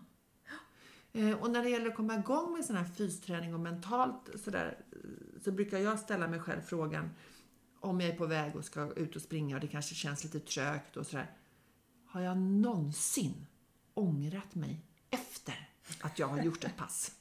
Eh, 1.21 1.31
Och 1.41 1.51
när 1.51 1.63
det 1.63 1.69
gäller 1.69 1.87
att 1.89 1.95
komma 1.95 2.15
igång 2.15 2.53
med 2.53 2.65
sån 2.65 2.75
här 2.75 2.83
fysträning 2.85 3.53
och 3.53 3.59
mentalt 3.59 4.29
sådär, 4.43 4.77
eh, 4.91 5.41
så 5.43 5.51
brukar 5.51 5.77
jag 5.79 5.99
ställa 5.99 6.27
mig 6.27 6.39
själv 6.39 6.61
frågan 6.61 7.09
om 7.79 8.01
jag 8.01 8.09
är 8.09 8.15
på 8.17 8.25
väg 8.25 8.55
och 8.55 8.65
ska 8.65 8.91
ut 8.93 9.15
och 9.15 9.21
springa 9.21 9.55
och 9.55 9.61
det 9.61 9.67
kanske 9.67 9.95
känns 9.95 10.23
lite 10.23 10.39
trögt 10.39 10.97
och 10.97 11.07
sådär. 11.07 11.31
Har 12.07 12.21
jag 12.21 12.37
någonsin 12.37 13.45
ångrat 13.93 14.55
mig 14.55 14.81
efter 15.09 15.69
att 16.01 16.19
jag 16.19 16.27
har 16.27 16.41
gjort 16.43 16.63
ett 16.63 16.77
pass? 16.77 17.11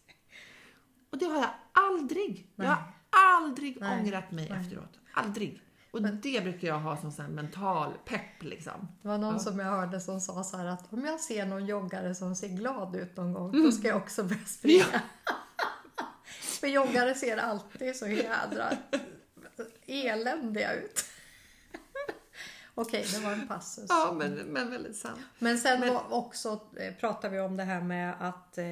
Och 1.14 1.20
det 1.20 1.26
har 1.26 1.36
jag 1.40 1.50
aldrig. 1.72 2.46
Jag 2.56 2.64
har 2.64 2.82
aldrig 3.10 3.80
Nej. 3.80 4.00
ångrat 4.00 4.30
mig 4.30 4.48
efteråt. 4.60 4.98
Aldrig. 5.12 5.60
Och 5.90 6.02
det 6.02 6.40
brukar 6.44 6.68
jag 6.68 6.78
ha 6.78 6.96
som 6.96 7.12
här 7.18 7.28
mental 7.28 7.92
pepp 8.04 8.42
liksom. 8.42 8.88
Det 9.02 9.08
var 9.08 9.18
någon 9.18 9.32
Ja. 9.32 9.38
som 9.38 9.58
jag 9.58 9.66
hörde 9.66 10.00
som 10.00 10.20
sa 10.20 10.44
så 10.44 10.56
här 10.56 10.66
att 10.66 10.92
om 10.92 11.04
jag 11.04 11.20
ser 11.20 11.46
någon 11.46 11.66
joggare 11.66 12.14
som 12.14 12.36
ser 12.36 12.48
glad 12.48 12.96
ut 12.96 13.16
någon 13.16 13.32
gång, 13.32 13.48
Mm. 13.50 13.62
då 13.64 13.72
ska 13.72 13.88
jag 13.88 13.96
också 13.96 14.24
börja 14.24 14.44
springa. 14.44 14.84
För 16.60 16.66
joggare 16.66 17.14
ser 17.14 17.36
alltid 17.36 17.96
så 17.96 18.06
jädra 18.08 18.72
eländiga 19.86 20.72
ut. 20.74 21.04
Okej, 22.74 23.06
det 23.14 23.18
var 23.18 23.32
en 23.32 23.48
passus. 23.48 23.86
Ja, 23.88 24.14
men, 24.18 24.32
men 24.34 24.70
väldigt 24.70 24.96
sant. 24.96 25.18
Men 25.38 25.58
sen 25.58 25.80
Men- 25.80 25.94
var 25.94 26.12
också 26.12 26.60
eh, 26.76 26.94
pratar 26.94 27.28
vi 27.30 27.40
om 27.40 27.56
det 27.56 27.64
här 27.64 27.80
med 27.80 28.14
att 28.20 28.58
eh, 28.58 28.64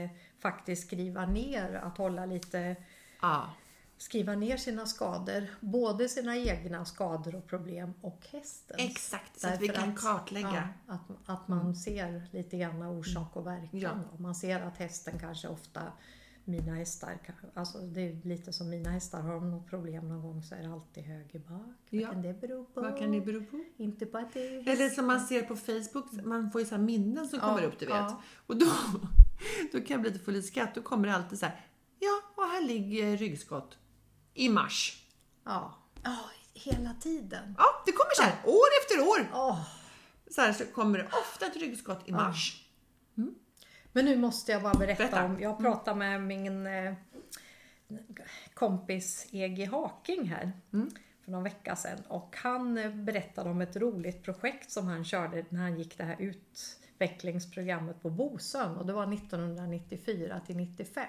faktiskt 0.43 0.87
skriva 0.87 1.27
ner, 1.27 1.75
att 1.75 1.99
hålla 1.99 2.27
lite 2.27 2.77
Ja. 3.21 3.51
skriva 3.99 4.35
ner 4.35 4.57
sina 4.57 4.87
skador, 4.87 5.47
både 5.61 6.09
sina 6.09 6.37
egna 6.37 6.85
skador 6.85 7.35
och 7.35 7.47
problem 7.47 7.95
och 8.01 8.27
hästens. 8.31 8.81
Exakt, 8.81 9.41
så 9.41 9.49
att 9.49 9.61
vi 9.61 9.69
kan 9.69 9.95
kartlägga. 9.97 10.69
Ja, 10.89 10.95
att, 10.95 11.11
att 11.27 11.49
man 11.49 11.77
ser 11.77 12.23
lite 12.31 12.59
grann 12.59 12.83
orsak 12.83 13.37
och 13.37 13.47
verkan. 13.47 13.69
Ja. 13.81 13.91
Man 14.19 14.35
ser 14.35 14.61
att 14.61 14.77
hästen 14.77 15.19
kanske 15.19 15.49
ofta, 15.49 15.83
mina 16.45 16.75
hästar, 16.75 17.19
alltså 17.55 17.79
det 17.79 18.01
är 18.01 18.23
lite 18.29 18.53
som 18.53 18.71
mina 18.71 18.91
hästar, 18.91 19.21
har 19.23 19.35
de 19.35 19.51
något 19.51 19.71
problem 19.71 20.09
någon 20.09 20.23
gång 20.23 20.43
så 20.43 20.55
är 20.55 20.63
det 20.63 20.73
alltid 20.73 21.05
höger 21.05 21.39
bak. 21.39 21.61
Vad 21.91 22.01
Ja. 22.01 22.11
kan 22.11 22.23
det 22.23 22.41
bero 22.41 22.65
på? 22.65 22.81
Vad 22.81 22.99
kan 22.99 23.13
det 23.13 23.21
bero 23.21 23.45
på? 23.45 23.65
Inte 23.77 24.07
på 24.07 24.19
att 24.19 24.35
det 24.35 24.47
är 24.47 24.69
Eller 24.69 24.89
som 24.89 25.07
man 25.07 25.21
ser 25.21 25.43
på 25.43 25.57
Facebook, 25.57 26.13
man 26.25 26.51
får 26.51 26.61
ju 26.61 26.67
så 26.67 26.79
minnen 26.79 27.29
som 27.29 27.39
Ja, 27.43 27.49
kommer 27.49 27.63
upp, 27.69 27.79
du 27.79 27.87
vet. 27.87 27.95
ja. 27.95 28.23
Och 28.47 28.57
då, 28.57 28.67
då 29.73 29.79
kan 29.79 29.87
jag 29.89 30.01
bli 30.01 30.11
lite 30.11 30.25
full 30.25 30.37
i 30.37 30.43
skratt. 30.43 30.75
Då 30.75 30.83
kommer 30.83 31.09
det 31.09 31.15
alltid 31.15 31.39
så 31.39 31.47
här, 31.47 31.67
ja, 31.99 32.23
och 32.37 32.43
här 32.49 32.63
ligger 32.63 33.17
ryggskott 33.17 33.79
i 34.35 34.49
mars. 34.49 35.07
Ja. 35.45 35.75
ja, 36.03 36.19
hela 36.55 36.95
tiden. 36.95 37.55
Ja, 37.59 37.83
det 37.87 37.93
kommer 37.93 38.15
så 38.17 38.23
här, 38.23 38.33
år 38.45 38.69
efter 38.83 39.01
år. 39.09 39.31
Åh. 39.49 39.61
Så 40.31 40.41
här 40.41 40.53
så 40.53 40.65
kommer 40.67 40.99
det 40.99 41.07
ofta 41.07 41.47
ett 41.47 41.57
ryggskott 41.57 42.09
i 42.09 42.13
mars. 42.13 42.59
Men 43.95 44.05
nu 44.05 44.17
måste 44.17 44.53
jag 44.53 44.63
bara 44.63 44.75
berätta, 44.75 45.03
Berätta. 45.03 45.25
om, 45.25 45.41
jag 45.41 45.59
pratade 45.59 45.99
med 45.99 46.23
min 46.23 46.67
eh, 46.67 46.95
kompis 48.55 49.27
E.G. 49.33 49.65
Haking 49.65 50.29
här 50.29 50.53
för 51.25 51.31
någon 51.31 51.43
vecka 51.43 51.77
sedan 51.77 51.99
och 52.09 52.37
han 52.39 52.79
eh, 52.79 52.91
berättade 52.91 53.51
om 53.51 53.61
ett 53.61 53.77
roligt 53.77 54.23
projekt 54.23 54.71
som 54.71 54.87
han 54.87 55.05
körde 55.05 55.45
när 55.49 55.61
han 55.61 55.79
gick 55.79 55.99
det 55.99 56.05
här 56.05 56.17
utvecklingsprogrammet 57.03 58.03
på 58.03 58.11
Bosön 58.11 58.77
och 58.77 58.87
det 58.87 58.93
var 58.93 59.15
1994 59.15 60.41
till 60.47 60.57
95. 60.57 61.07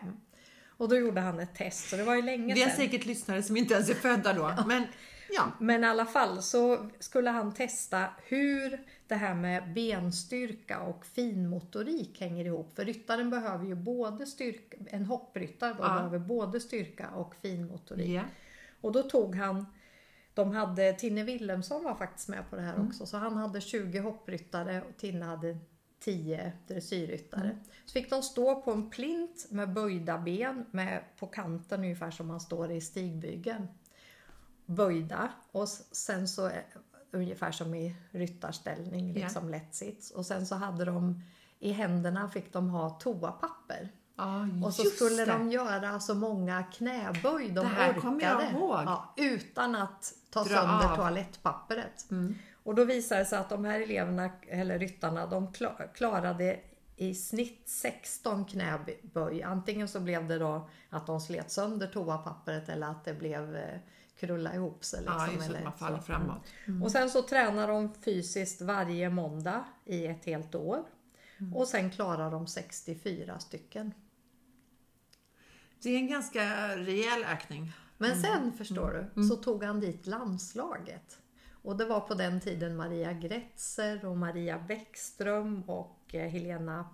Och 0.77 0.89
då 0.89 0.95
gjorde 0.95 1.21
han 1.21 1.39
ett 1.39 1.55
test, 1.55 1.89
så 1.89 1.95
det 1.95 2.03
var 2.03 2.15
ju 2.15 2.21
länge 2.21 2.53
Det 2.53 2.61
är 2.63 2.67
sedan. 2.67 2.75
säkert 2.77 3.05
lyssnare 3.05 3.43
som 3.43 3.57
inte 3.57 3.73
ens 3.73 3.89
är 3.89 3.93
födda 3.93 4.33
då. 4.33 4.53
Men 4.67 4.83
ja, 5.29 5.51
Men 5.59 5.83
i 5.83 5.87
alla 5.87 6.05
fall 6.05 6.41
så 6.41 6.89
skulle 6.99 7.29
han 7.29 7.53
testa 7.53 8.05
hur 8.27 8.79
det 9.07 9.15
här 9.15 9.33
med 9.35 9.73
benstyrka 9.73 10.79
och 10.79 11.05
finmotorik 11.05 12.19
hänger 12.21 12.45
ihop. 12.45 12.75
För 12.75 12.85
ryttaren 12.85 13.29
behöver 13.29 13.65
ju 13.65 13.75
både 13.75 14.25
styrka, 14.25 14.77
en 14.87 15.05
hoppryttare 15.05 15.75
Ja. 15.79 15.87
behöver 15.95 16.19
både 16.19 16.59
styrka 16.59 17.09
och 17.09 17.35
finmotorik. 17.35 18.09
ja. 18.09 18.21
Och 18.81 18.91
då 18.91 19.03
tog 19.03 19.35
han, 19.35 19.65
de 20.33 20.51
hade, 20.51 20.93
Tinne 20.93 21.23
Wilhelmsson 21.23 21.83
var 21.83 21.95
faktiskt 21.95 22.27
med 22.29 22.49
på 22.49 22.55
det 22.55 22.61
här 22.61 22.85
också, 22.87 23.05
så 23.05 23.17
han 23.17 23.37
hade 23.37 23.61
20 23.61 23.99
hoppryttare 23.99 24.81
och 24.81 24.97
Tinne 24.97 25.25
hade 25.25 25.57
10 26.03 26.51
dressyrryttare. 26.67 27.57
Så 27.85 27.91
fick 27.93 28.09
de 28.09 28.23
stå 28.23 28.61
på 28.61 28.71
en 28.71 28.89
plint 28.89 29.45
med 29.49 29.73
böjda 29.73 30.17
ben 30.17 30.65
med, 30.71 31.03
på 31.19 31.27
kanten 31.27 31.79
ungefär 31.83 32.11
som 32.11 32.27
man 32.27 32.39
står 32.39 32.71
i 32.71 32.81
stigbygeln. 32.81 33.67
Böjda 34.65 35.29
och 35.51 35.67
sen 35.91 36.27
så 36.27 36.45
är- 36.45 36.65
ungefär 37.11 37.51
som 37.51 37.75
i 37.75 37.95
ryttarställning, 38.11 39.13
liksom 39.13 39.49
lätt 39.49 39.75
sits. 39.75 40.11
Och 40.11 40.25
sen 40.25 40.45
så 40.47 40.55
hade 40.55 40.85
de 40.85 41.21
i 41.59 41.71
händerna 41.71 42.29
fick 42.29 42.53
de 42.53 42.69
ha 42.69 42.89
toapapper. 42.89 43.89
ja 44.15 44.47
Och 44.63 44.73
så 44.73 44.83
skulle 44.83 45.25
det. 45.25 45.31
de 45.31 45.51
göra 45.51 45.99
så 45.99 46.15
många 46.15 46.63
knäböj 46.63 47.47
de 47.47 47.53
Det 47.53 47.63
här 47.65 47.89
orkade. 47.89 48.01
kommer 48.01 48.21
jag 48.23 48.51
ihåg. 48.51 48.79
Ja, 48.85 49.13
utan 49.17 49.75
att 49.75 50.13
ta 50.29 50.43
Dra 50.43 50.49
sönder 50.49 50.91
av. 50.91 50.95
toalettpappret. 50.95 52.11
Mm. 52.11 52.35
Och 52.63 52.75
då 52.75 52.85
visade 52.85 53.21
det 53.21 53.25
sig 53.25 53.39
att 53.39 53.49
de 53.49 53.65
här 53.65 53.81
eleverna, 53.81 54.31
eller 54.47 54.79
ryttarna, 54.79 55.27
de 55.27 55.47
kla- 55.47 55.93
klarade 55.93 56.59
i 56.95 57.15
snitt 57.15 57.61
16 57.65 58.45
knäböj. 58.45 59.43
Antingen 59.43 59.87
så 59.87 59.99
blev 59.99 60.27
det 60.27 60.37
då 60.39 60.69
att 60.89 61.07
de 61.07 61.21
slet 61.21 61.51
sönder 61.51 61.87
toapappret 61.87 62.69
eller 62.69 62.87
att 62.87 63.05
det 63.05 63.13
blev 63.13 63.55
eh, 63.55 63.79
krulla 64.19 64.55
ihop 64.55 64.83
sig. 64.85 64.99
Liksom, 64.99 65.17
Ja, 65.19 65.31
just 65.33 65.47
eller 65.49 65.57
att 65.57 65.63
man 65.63 65.73
faller 65.77 65.99
framåt. 65.99 66.43
Och 66.83 66.91
sen 66.91 67.09
så 67.09 67.21
tränar 67.21 67.67
de 67.67 67.93
fysiskt 67.93 68.61
varje 68.61 69.09
måndag 69.09 69.63
i 69.85 70.07
ett 70.07 70.25
helt 70.25 70.55
år. 70.55 70.83
Mm. 71.39 71.53
Och 71.55 71.67
sen 71.67 71.91
klarar 71.91 72.31
de 72.31 72.47
64 72.47 73.39
stycken. 73.39 73.93
Det 75.81 75.89
är 75.89 75.97
en 75.97 76.07
ganska 76.07 76.43
rejäl 76.77 77.23
ökning. 77.23 77.71
Men 77.97 78.21
sen 78.21 78.53
förstår 78.53 79.09
du 79.15 79.23
så 79.23 79.35
tog 79.35 79.63
han 79.63 79.79
dit 79.79 80.07
landslaget. 80.07 81.17
Och 81.63 81.77
det 81.77 81.85
var 81.85 81.99
på 81.99 82.13
den 82.13 82.39
tiden 82.41 82.75
Maria 82.75 83.13
Gretzer 83.13 84.05
och 84.05 84.17
Maria 84.17 84.59
Bäckström 84.67 85.63
och 85.63 86.15
eh, 86.15 86.29
Helena, 86.29 86.85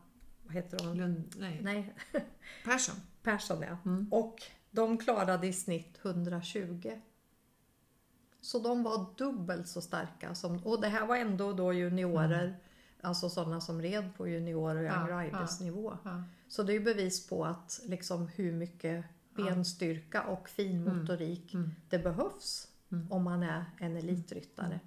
vad 0.44 0.54
heter 0.54 0.86
hon? 0.86 0.98
Lund, 0.98 1.36
nej, 1.38 1.60
Nej, 1.64 1.94
Persson. 2.66 2.96
Persson 3.24 3.62
ja. 3.62 3.78
Och 4.12 4.36
de 4.72 4.98
klarade 4.98 5.48
i 5.48 5.54
snitt 5.54 6.00
120. 6.02 6.92
Så 8.42 8.60
de 8.60 8.84
var 8.84 9.06
dubbelt 9.18 9.68
så 9.68 9.82
starka. 9.82 10.36
Som, 10.36 10.58
och 10.64 10.82
det 10.82 10.88
här 10.88 11.06
var 11.06 11.16
ändå 11.16 11.54
då 11.54 11.74
juniorer, 11.74 12.58
alltså 13.02 13.30
sådana 13.30 13.62
som 13.62 13.82
red 13.82 14.10
på 14.18 14.28
junior 14.28 14.76
och 14.76 14.82
young 14.84 15.10
Ja, 15.10 15.22
riders 15.22 15.58
ja, 15.60 15.66
nivå. 15.66 15.98
Ja. 16.04 16.24
Så 16.48 16.64
det 16.64 16.72
är 16.72 16.80
ju 16.80 16.84
bevis 16.84 17.28
på 17.28 17.46
att 17.46 17.82
liksom 17.86 18.28
hur 18.28 18.52
mycket 18.52 19.06
benstyrka 19.36 20.24
och 20.24 20.50
finmotorik 20.50 21.54
Mm. 21.54 21.72
det 21.90 22.00
behövs 22.00 22.68
om 23.10 23.24
man 23.24 23.44
är 23.44 23.66
en 23.80 23.98
elitryttare. 23.98 24.80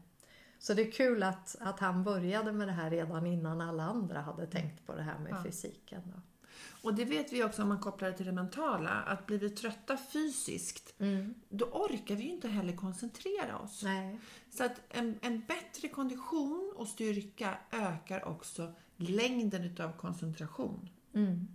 Så 0.58 0.74
det 0.74 0.82
är 0.88 0.92
kul 0.92 1.22
att, 1.22 1.56
att 1.60 1.80
han 1.80 2.04
började 2.04 2.52
med 2.52 2.68
det 2.68 2.72
här 2.72 2.90
redan 2.90 3.26
innan 3.26 3.60
alla 3.60 3.82
andra 3.82 4.20
hade 4.20 4.46
tänkt 4.46 4.86
på 4.86 4.94
det 4.94 5.02
här 5.02 5.18
med 5.18 5.32
Ja. 5.32 5.42
fysiken. 5.44 6.02
Då. 6.14 6.20
Och 6.82 6.94
det 6.94 7.04
vet 7.04 7.32
vi 7.32 7.44
också 7.44 7.62
om 7.62 7.68
man 7.68 7.80
kopplar 7.80 8.10
det 8.10 8.16
till 8.16 8.26
det 8.26 8.32
mentala, 8.32 8.90
att 8.90 9.26
blir 9.26 9.38
vi 9.38 9.50
trötta 9.50 9.96
fysiskt, 9.96 10.94
då 11.48 11.64
orkar 11.64 12.14
vi 12.16 12.22
ju 12.22 12.28
inte 12.30 12.48
heller 12.48 12.76
koncentrera 12.76 13.58
oss. 13.58 13.82
Nej. 13.82 14.20
Så 14.50 14.64
att 14.64 14.80
en, 14.88 15.18
en 15.22 15.40
bättre 15.40 15.88
kondition 15.88 16.72
och 16.76 16.88
styrka 16.88 17.58
ökar 17.70 18.24
också 18.24 18.72
längden 18.96 19.64
utav 19.64 19.92
koncentration. 19.92 20.88
Mm. 21.14 21.48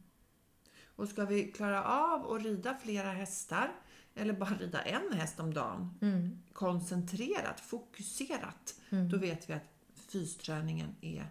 Och 0.96 1.10
ska 1.10 1.26
vi 1.26 1.52
klara 1.52 1.84
av 1.84 2.32
att 2.32 2.44
rida 2.44 2.76
flera 2.84 3.12
hästar, 3.12 3.72
eller 4.18 4.34
bara 4.34 4.50
rida 4.58 4.82
en 4.82 5.14
häst 5.14 5.40
om 5.40 5.54
dagen, 5.54 5.98
Mm. 6.02 6.40
koncentrerat, 6.54 7.60
fokuserat, 7.60 8.76
då 9.12 9.18
vet 9.18 9.50
vi 9.50 9.54
att 9.54 9.64
fysträningen 9.96 10.96
är 11.02 11.30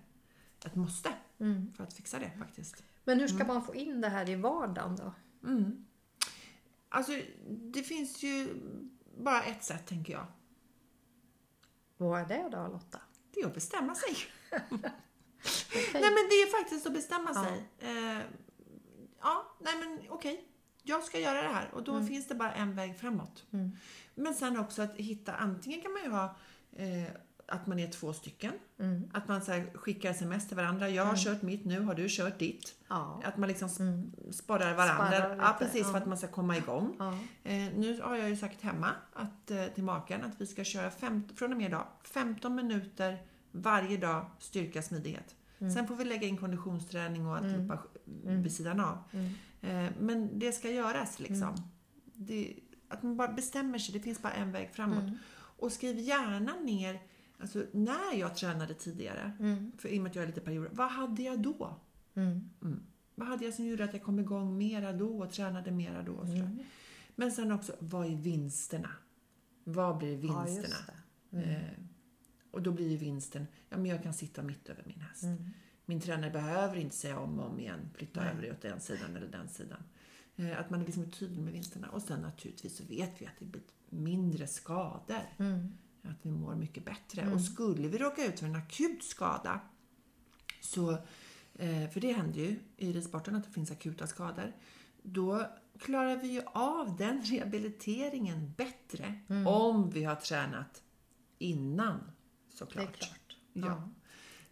ett 0.65 0.75
måste 0.75 1.13
Mm. 1.39 1.73
för 1.77 1.85
att 1.85 1.93
fixa 1.93 2.19
det 2.19 2.31
faktiskt. 2.39 2.83
Men 3.05 3.21
hur 3.21 3.29
ska 3.29 3.45
man 3.45 3.65
få 3.65 3.75
in 3.75 4.01
det 4.01 4.09
här 4.09 4.29
i 4.29 4.35
vardagen 4.35 4.97
då? 4.97 5.13
Mm. 5.49 5.87
Alltså, 6.89 7.13
det 7.49 7.83
finns 7.83 8.23
ju 8.23 8.49
bara 9.19 9.43
ett 9.43 9.65
sätt, 9.65 9.87
tänker 9.87 10.13
jag. 10.13 10.27
Vad 11.97 12.21
är 12.21 12.27
det 12.29 12.49
då 12.53 12.69
Lotta? 12.73 13.01
Det 13.35 13.41
är 13.41 13.47
att 13.47 13.55
bestämma 13.55 13.95
sig. 13.95 14.17
Okej. 14.51 15.91
Nej, 15.93 16.03
men 16.03 16.27
det 16.31 16.35
är 16.43 16.61
faktiskt 16.63 16.87
att 16.87 16.93
bestämma 16.93 17.31
Ja. 17.35 17.45
sig. 17.45 17.69
Eh, 17.79 18.23
ja, 19.21 19.57
nej 19.61 19.75
men 19.79 20.01
okej. 20.11 20.49
Jag 20.89 21.03
ska 21.03 21.19
göra 21.19 21.43
det 21.43 21.49
här 21.49 21.71
och 21.73 21.85
då 21.85 22.03
finns 22.03 22.29
det 22.29 22.35
bara 22.35 22.53
en 22.53 22.77
väg 22.77 22.99
framåt. 22.99 23.45
Mm. 23.53 23.73
Men 24.15 24.35
sen 24.35 24.59
också 24.59 24.83
att 24.83 24.97
hitta, 24.97 25.33
antingen 25.33 25.83
kan 25.83 25.93
man 25.93 26.03
ju 26.03 26.11
ha 26.11 26.37
eh, 26.77 27.11
att 27.49 27.67
man 27.67 27.79
är 27.79 27.89
två 27.89 28.13
stycken. 28.13 28.53
Mm. 28.79 29.11
Att 29.13 29.29
man 29.29 29.43
så 29.43 29.53
här, 29.53 29.71
skickar 29.75 30.11
sms 30.11 30.49
till 30.49 30.57
varandra. 30.57 30.89
Jag 30.89 31.05
har 31.05 31.17
kört 31.17 31.43
mitt 31.43 31.65
nu, 31.65 31.81
har 31.81 31.95
du 31.95 32.07
kört 32.09 32.39
ditt? 32.39 32.75
Ja. 32.89 33.23
Att 33.25 33.37
man 33.37 33.49
liksom 33.49 33.69
Mm. 33.81 34.13
sparar 34.33 34.75
varandra. 34.75 35.19
Sparar 35.19 35.37
ja, 35.37 35.57
precis, 35.59 35.85
för 35.85 35.93
ja. 35.93 35.99
att 35.99 36.07
man 36.07 36.19
ska 36.19 36.27
komma 36.27 36.57
igång. 36.57 36.97
Ja. 36.99 37.19
Eh, 37.45 37.69
nu 37.77 38.01
har 38.03 38.17
jag 38.17 38.29
ju 38.29 38.37
sagt 38.37 38.63
hemma 38.63 38.91
att, 39.13 39.51
eh, 39.51 39.65
till 39.67 39.85
maken 39.85 40.25
att 40.25 40.41
vi 40.41 40.47
ska 40.47 40.65
köra 40.65 40.91
fem, 40.91 41.29
från 41.37 41.53
och 41.53 41.59
med 41.59 41.67
idag 41.67 41.87
15 42.03 42.55
minuter 42.55 43.19
varje 43.53 43.97
dag 43.97 44.27
styrka 44.39 44.83
smidighet. 44.83 45.35
Mm. 45.59 45.73
Sen 45.73 45.87
får 45.89 45.97
vi 45.97 46.05
lägga 46.05 46.27
in 46.29 46.37
konditionsträning 46.37 47.27
och 47.27 47.37
alltihopa 47.37 47.79
Mm. 48.25 48.43
vid 48.43 48.53
sidan 48.53 48.81
av. 48.81 48.99
Mm. 49.13 49.33
Eh, 49.87 49.93
men 50.01 50.39
det 50.39 50.53
ska 50.53 50.71
göras 50.71 51.19
liksom. 51.21 51.55
Det, 52.15 52.57
att 52.89 53.03
man 53.03 53.17
bara 53.17 53.33
bestämmer 53.33 53.79
sig, 53.79 53.93
det 53.95 54.01
finns 54.01 54.23
bara 54.23 54.33
en 54.33 54.53
väg 54.53 54.71
framåt. 54.73 54.99
Mm. 55.03 55.17
Och 55.59 55.73
skriv 55.73 55.99
gärna 55.99 56.55
ner, 56.57 57.01
alltså 57.41 57.65
när 57.73 58.15
jag 58.19 58.37
tränade 58.37 58.75
tidigare, 58.75 59.33
Mm. 59.41 59.73
för 59.79 59.89
i 59.89 59.99
och 59.99 60.03
med 60.03 60.11
att 60.11 60.17
jag 60.17 60.23
är 60.23 60.27
lite 60.27 60.41
perioder, 60.41 60.71
vad 60.73 60.91
hade 60.91 61.23
jag 61.23 61.39
då? 61.43 61.77
Mm. 62.15 62.51
Vad 63.15 63.29
hade 63.29 63.45
jag 63.45 63.55
som 63.55 63.67
gjorde 63.67 63.85
att 63.85 63.93
jag 63.93 64.03
kom 64.03 64.19
igång 64.21 64.59
mera 64.59 64.93
då 64.93 65.19
och 65.23 65.31
tränade 65.33 65.71
mera 65.71 66.03
då? 66.03 66.13
Och. 66.13 66.29
Mm. 66.29 66.59
Men 67.15 67.33
sen 67.33 67.53
också, 67.53 67.73
vad 67.79 68.07
är 68.07 68.17
vinsterna? 68.17 68.91
Vad 69.65 69.99
blir 69.99 70.25
Ja, 70.27 70.43
vinsterna? 70.45 70.77
Mm. 71.33 71.45
eh, 71.51 71.61
och 72.51 72.63
då 72.63 72.73
blir 72.73 72.89
ju 72.91 72.97
vinsten, 72.97 73.47
ja 73.69 73.77
men 73.77 73.87
jag 73.87 74.03
kan 74.03 74.15
sitta 74.15 74.43
mitt 74.43 74.69
över 74.69 74.83
min 74.87 75.01
häst. 75.01 75.23
Mm. 75.23 75.51
Min 75.87 76.01
tränare 76.01 76.31
behöver 76.31 76.77
inte 76.77 76.97
säga 76.97 77.19
om 77.19 77.39
och 77.39 77.47
om 77.51 77.61
igen, 77.61 77.91
flytta 77.95 78.21
Nej. 78.21 78.31
över 78.31 78.43
det 78.43 78.51
åt 78.51 78.61
den 78.63 78.81
sidan 78.81 79.17
eller 79.17 79.29
den 79.29 79.49
sidan. 79.49 79.83
Eh, 80.37 80.61
att 80.61 80.71
man 80.71 80.85
liksom 80.85 81.03
är 81.03 81.07
tydlig 81.11 81.43
med 81.43 81.53
vinsterna. 81.53 81.89
Och 81.89 82.03
sen 82.03 82.21
naturligtvis 82.21 82.77
så 82.77 82.85
vet 82.85 83.23
vi 83.23 83.27
att 83.27 83.39
det 83.39 83.45
blir 83.45 83.63
mindre 83.91 84.47
skador. 84.47 85.23
Mm. 85.39 85.73
Att 86.03 86.19
vi 86.23 86.31
mår 86.31 86.55
mycket 86.55 86.85
bättre. 86.85 87.23
Mm. 87.23 87.35
Och 87.35 87.41
skulle 87.41 87.89
vi 87.89 87.99
råka 87.99 88.25
ut 88.27 88.41
för 88.41 88.47
en 88.47 88.57
akut 88.57 89.05
skada, 89.05 89.61
så, 90.61 90.93
eh, 91.55 91.89
för 91.93 92.01
det 92.01 92.13
händer 92.13 92.41
ju 92.41 92.59
i 92.77 92.93
ridsporten 92.93 93.37
att 93.37 93.45
det 93.45 93.51
finns 93.51 93.71
akuta 93.71 94.07
skador, 94.07 94.53
då 95.03 95.47
klarar 95.79 96.17
vi 96.17 96.29
ju 96.29 96.43
av 96.47 96.97
den 96.97 97.23
rehabiliteringen 97.23 98.53
bättre 98.57 99.15
Mm. 99.29 99.47
om 99.47 99.91
vi 99.91 100.05
har 100.05 100.15
tränat 100.17 100.83
innan 101.39 102.11
Det 102.59 102.65
är 102.65 102.67
såklart. 102.67 102.99
klart. 102.99 103.37
Ja. 103.53 103.83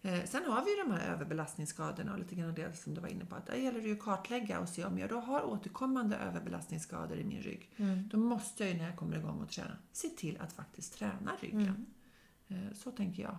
Eh, 0.05 0.25
sen 0.25 0.45
har 0.45 0.65
vi 0.65 0.71
ju 0.71 0.83
de 0.83 0.91
här 0.91 1.13
överbelastningsskadorna 1.13 2.13
och 2.13 2.19
lite 2.19 2.35
grann 2.35 2.53
det 2.53 2.77
som 2.77 2.93
du 2.93 3.01
var 3.01 3.07
inne 3.07 3.25
på. 3.25 3.35
Att 3.35 3.45
där 3.45 3.55
gäller 3.55 3.81
det 3.81 3.87
ju 3.87 3.93
att 3.93 3.99
kartlägga 3.99 4.59
och 4.59 4.69
se 4.69 4.85
om 4.85 4.97
jag 4.97 5.09
då 5.09 5.19
har 5.19 5.45
återkommande 5.45 6.15
överbelastningsskador 6.15 7.17
i 7.17 7.23
min 7.23 7.41
rygg. 7.41 7.71
Mm. 7.77 8.07
Då 8.07 8.17
måste 8.17 8.63
jag 8.63 8.73
ju 8.73 8.77
när 8.77 8.85
jag 8.85 8.97
kommer 8.97 9.17
igång 9.17 9.41
och 9.41 9.49
träna 9.49 9.77
se 9.91 10.09
till 10.09 10.37
att 10.41 10.53
faktiskt 10.53 10.97
träna 10.97 11.31
ryggen. 11.39 11.85
Mm. 12.47 12.67
Eh, 12.67 12.73
så 12.73 12.91
tänker 12.91 13.23
jag. 13.23 13.37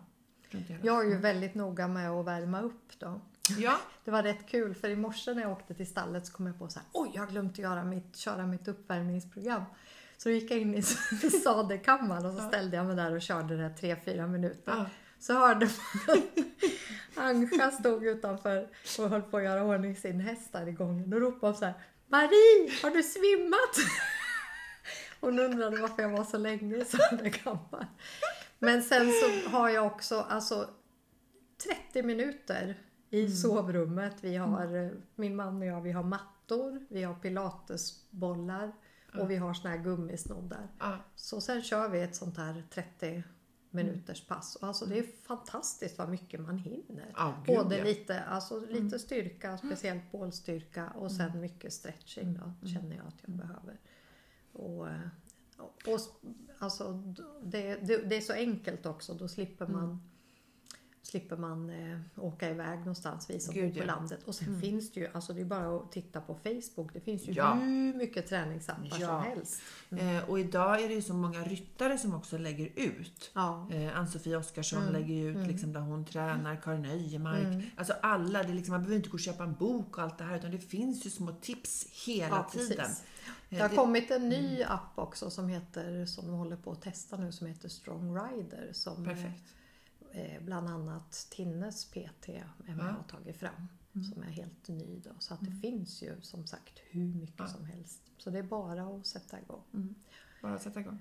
Jag 0.82 1.06
är 1.06 1.10
ju 1.10 1.16
väldigt 1.16 1.54
noga 1.54 1.88
med 1.88 2.10
att 2.10 2.26
värma 2.26 2.60
upp 2.60 2.98
då. 2.98 3.20
Ja, 3.58 3.76
Det 4.04 4.10
var 4.10 4.22
rätt 4.22 4.46
kul 4.46 4.74
för 4.74 4.88
i 4.88 4.96
morse 4.96 5.34
när 5.34 5.42
jag 5.42 5.52
åkte 5.52 5.74
till 5.74 5.86
stallet 5.86 6.26
så 6.26 6.32
kom 6.32 6.46
jag 6.46 6.58
på 6.58 6.68
så 6.68 6.78
här, 6.78 6.88
oj 6.92 7.10
jag 7.14 7.22
har 7.22 7.30
glömt 7.30 7.52
att 7.52 7.58
göra 7.58 7.84
mitt, 7.84 8.16
köra 8.16 8.46
mitt 8.46 8.68
uppvärmningsprogram. 8.68 9.62
Så 10.18 10.30
gick 10.30 10.50
jag 10.50 10.58
in 10.58 10.74
i 10.74 10.82
sadelkammaren 11.44 12.26
och 12.26 12.34
så 12.34 12.48
ställde 12.48 12.76
jag 12.76 12.86
mig 12.86 12.96
där 12.96 13.14
och 13.14 13.22
körde 13.22 13.56
det 13.56 13.74
3-4 13.80 14.28
minuter. 14.28 14.72
Ja. 14.72 14.86
Så 15.18 15.32
hörde 15.32 15.68
man 16.06 16.22
Anka 17.26 17.70
stod 17.70 18.06
utanför 18.06 18.68
och 18.98 19.08
höll 19.08 19.22
på 19.22 19.36
att 19.36 19.44
göra 19.44 19.64
ordning 19.64 19.96
sin 19.96 20.20
häst 20.20 20.52
där 20.52 20.68
i 20.68 20.72
gången. 20.72 21.10
Då 21.10 21.20
ropade 21.20 21.52
hon 21.52 21.58
så 21.58 21.64
här, 21.64 21.74
Marie, 22.08 22.72
har 22.82 22.90
du 22.90 23.02
svimmat? 23.02 23.76
Hon 25.20 25.38
undrade 25.38 25.76
varför 25.76 26.02
jag 26.02 26.10
var 26.10 26.24
så 26.24 26.38
länge 26.38 26.76
i 26.76 26.84
sadelkammaren. 26.84 27.86
Men 28.58 28.82
sen 28.82 29.12
så 29.12 29.50
har 29.50 29.68
jag 29.68 29.86
också 29.86 30.20
alltså 30.20 30.68
30 31.90 32.02
minuter 32.02 32.80
i 33.10 33.30
sovrummet. 33.30 34.14
Vi 34.20 34.36
har, 34.36 34.84
eh, 34.84 34.90
min 35.14 35.36
man 35.36 35.62
och 35.62 35.66
jag, 35.66 35.80
vi 35.80 35.92
har 35.92 36.02
mattor, 36.02 36.86
vi 36.88 37.02
har 37.02 37.14
pilatesbollar 37.14 38.72
och 39.20 39.30
vi 39.30 39.36
har 39.36 39.54
såna 39.54 39.70
här 39.70 39.82
gummisnoddar. 39.82 40.68
Så 41.14 41.40
sen 41.40 41.62
kör 41.62 41.88
vi 41.88 42.00
ett 42.00 42.16
sånt 42.16 42.36
här 42.36 42.64
30 42.70 43.22
minuters 43.70 44.26
pass. 44.26 44.58
Alltså 44.60 44.86
det 44.86 44.98
är 44.98 45.06
fantastiskt 45.26 45.98
vad 45.98 46.08
mycket 46.08 46.40
man 46.40 46.58
hinner. 46.58 47.12
Ja, 47.16 47.42
gud, 47.46 47.56
Både 47.56 47.78
ja. 47.78 47.84
lite, 47.84 48.20
alltså 48.20 48.60
lite 48.60 48.98
styrka, 48.98 49.58
speciellt 49.58 50.12
bålstyrka 50.12 50.90
och 50.90 51.12
sen 51.12 51.40
mycket 51.40 51.72
stretching 51.72 52.34
då, 52.34 52.66
känner 52.68 52.96
jag 52.96 53.06
att 53.06 53.22
jag 53.26 53.36
behöver. 53.36 53.80
Och, 54.52 54.88
eh, 54.88 55.08
och, 55.56 55.94
och 55.94 56.00
alltså, 56.58 56.92
det, 57.42 57.74
det, 57.74 57.96
det 57.96 58.16
är 58.16 58.20
så 58.20 58.32
enkelt 58.32 58.86
också, 58.86 59.14
då 59.14 59.28
slipper 59.28 59.66
man 59.66 60.10
slipper 61.06 61.36
man 61.36 61.70
eh, 61.70 61.98
åka 62.16 62.50
iväg 62.50 62.78
någonstans, 62.78 63.30
vi 63.30 63.40
som 63.40 63.54
Gud, 63.54 63.64
bor 63.74 63.80
på 63.80 63.86
ja. 63.88 63.94
landet. 63.94 64.20
Och 64.24 64.34
sen 64.34 64.60
finns 64.60 64.92
det 64.92 65.00
ju, 65.00 65.08
alltså 65.12 65.32
det 65.32 65.40
är 65.40 65.44
bara 65.44 65.76
att 65.76 65.92
titta 65.92 66.20
på 66.20 66.34
Facebook, 66.34 66.92
det 66.92 67.00
finns 67.00 67.28
ju 67.28 67.32
Ja. 67.32 67.54
hur 67.54 67.94
mycket 67.94 68.26
träningsappar 68.28 68.88
Ja. 69.00 69.06
som 69.06 69.22
helst. 69.22 69.62
Eh, 69.90 70.30
och 70.30 70.40
idag 70.40 70.82
är 70.82 70.88
det 70.88 70.94
ju 70.94 71.02
så 71.02 71.14
många 71.14 71.42
ryttare 71.44 71.98
som 71.98 72.14
också 72.14 72.38
lägger 72.38 72.70
ut. 72.76 73.30
Ja. 73.34 73.68
Eh, 73.72 73.98
Ann-Sofie 73.98 74.36
Oskarsson 74.36 74.82
Mm. 74.82 74.92
lägger 74.92 75.14
ut 75.24 75.46
liksom, 75.46 75.72
där 75.72 75.80
hon 75.80 76.04
tränar, 76.04 76.56
Karin 76.56 76.84
Öjemark. 76.84 77.64
Alltså 77.76 77.94
alla, 78.02 78.42
det 78.42 78.48
är 78.48 78.54
liksom, 78.54 78.72
man 78.72 78.80
behöver 78.80 78.96
inte 78.96 79.08
gå 79.08 79.14
och 79.14 79.20
köpa 79.20 79.44
en 79.44 79.54
bok 79.54 79.96
och 79.98 80.02
allt 80.04 80.18
det 80.18 80.24
här 80.24 80.36
utan 80.36 80.50
det 80.50 80.58
finns 80.58 81.06
ju 81.06 81.10
små 81.10 81.32
tips 81.32 81.86
hela 82.06 82.42
tiden. 82.44 82.90
Det 83.48 83.58
har 83.58 83.68
kommit 83.68 84.10
en 84.10 84.28
ny 84.28 84.62
app 84.62 84.92
också 84.98 85.30
som 85.30 85.48
heter, 85.48 86.06
som 86.06 86.26
de 86.26 86.34
håller 86.36 86.56
på 86.56 86.72
att 86.72 86.82
testa 86.82 87.16
nu, 87.16 87.32
som 87.32 87.46
heter 87.46 87.68
Strong 87.68 88.16
Rider. 88.18 88.70
Som 88.72 89.04
Perfekt. 89.04 89.42
Eh, 90.16 90.42
bland 90.42 90.68
annat 90.68 91.26
Tinnes 91.30 91.84
PT 91.84 92.28
är 92.28 92.50
med. 92.58 92.68
Mm. 92.68 92.78
och 92.86 92.92
har 92.92 93.02
tagit 93.02 93.36
fram. 93.36 93.68
Som 94.14 94.22
är 94.22 94.26
helt 94.26 94.68
ny 94.68 95.00
då. 95.04 95.10
Så 95.18 95.34
att 95.34 95.40
det 95.40 95.50
finns 95.62 96.02
ju 96.02 96.20
som 96.20 96.46
sagt 96.46 96.78
hur 96.90 97.06
mycket 97.14 97.34
Ja. 97.38 97.46
som 97.48 97.64
helst. 97.64 98.00
Så 98.18 98.30
det 98.30 98.38
är 98.38 98.42
bara 98.42 98.82
att 98.82 99.06
sätta 99.06 99.40
igång. 99.40 99.94
Bara 100.42 100.54
att 100.54 100.62
sätta 100.62 100.80
igång. 100.80 101.00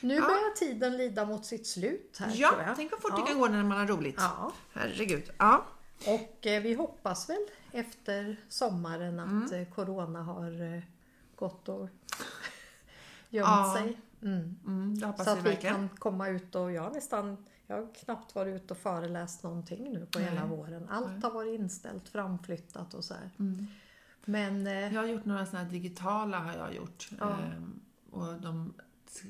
Nu 0.00 0.14
Ja. 0.14 0.20
börjar 0.20 0.54
tiden 0.56 0.96
lida 0.96 1.24
mot 1.26 1.44
sitt 1.44 1.66
slut 1.66 2.16
här 2.20 2.26
tror 2.30 2.40
Ja, 2.40 2.62
jag. 2.66 2.76
tänk 2.76 2.92
vad 2.92 3.02
fort 3.02 3.10
Ja. 3.14 3.20
det 3.20 3.26
kan 3.30 3.38
gå 3.40 3.48
när 3.48 3.62
man 3.62 3.78
har 3.78 3.86
roligt. 3.86 4.14
Ja. 4.18 4.52
Herregud. 4.72 5.30
Ja. 5.38 5.66
Och 6.06 6.46
eh, 6.46 6.62
vi 6.62 6.74
hoppas 6.74 7.30
väl 7.30 7.46
efter 7.72 8.36
sommaren 8.48 9.18
Mm. 9.20 9.44
att 9.44 9.52
eh, 9.52 9.64
Corona 9.64 10.22
har 10.22 10.74
eh, 10.74 10.82
gått 11.36 11.68
och 11.68 11.88
gömt 13.30 13.72
sig. 13.76 14.00
Mm. 14.22 14.56
Mm, 14.66 14.96
Så 15.00 15.06
att 15.30 15.38
vi 15.38 15.42
verkligen. 15.42 15.74
kan 15.74 15.88
komma 15.88 16.28
ut 16.28 16.54
och 16.54 16.72
jag 16.72 16.92
nästan, 16.94 17.46
jag 17.66 17.76
har 17.76 17.94
knappt 17.94 18.34
varit 18.34 18.62
ute 18.62 18.72
och 18.74 18.78
föreläst 18.78 19.42
någonting 19.42 19.92
nu 19.92 20.06
på 20.06 20.18
Nej. 20.18 20.28
hela 20.28 20.46
våren. 20.46 20.88
Allt 20.90 21.06
Nej. 21.10 21.20
har 21.22 21.30
varit 21.30 21.60
inställt, 21.60 22.08
framflyttat 22.08 22.94
och 22.94 23.04
så. 23.04 23.14
Mm. 23.38 23.66
Men 24.24 24.66
eh, 24.66 24.72
Jag 24.94 25.00
har 25.00 25.06
gjort 25.08 25.24
några 25.24 25.46
sådana 25.46 25.64
här 25.64 25.70
digitala 25.72 26.38
har 26.38 26.52
jag 26.56 26.74
gjort. 26.74 27.08
Ja. 27.20 27.38
Ehm, 27.40 27.80
och 28.10 28.40
de 28.40 28.74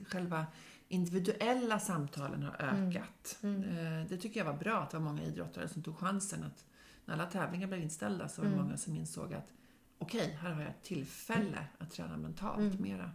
själva 0.09 0.47
individuella 0.89 1.79
samtalen 1.81 2.43
har 2.43 2.55
ökat. 2.63 3.39
Mm. 3.43 3.63
Eh, 3.63 4.09
det 4.09 4.17
tycker 4.17 4.41
jag 4.41 4.45
var 4.53 4.59
bra 4.59 4.79
att 4.83 4.91
det 4.91 4.97
var 4.97 5.05
många 5.05 5.23
idrottare 5.23 5.69
som 5.69 5.83
tog 5.83 5.99
chansen 5.99 6.45
att 6.45 6.65
när 7.05 7.15
alla 7.15 7.27
tävlingar 7.27 7.67
blev 7.67 7.81
inställda 7.81 8.29
så 8.29 8.41
var 8.43 8.49
det 8.49 8.55
Mm. 8.55 8.65
många 8.65 8.77
som 8.77 8.97
insåg 8.97 9.35
att 9.35 9.53
okej, 9.99 10.39
här 10.41 10.51
har 10.53 10.61
jag 10.63 10.71
ett 10.71 10.83
tillfälle 10.83 11.67
att 11.79 11.91
träna 11.91 12.17
mentalt 12.17 12.59
Mm. 12.59 12.83
mera. 12.83 13.11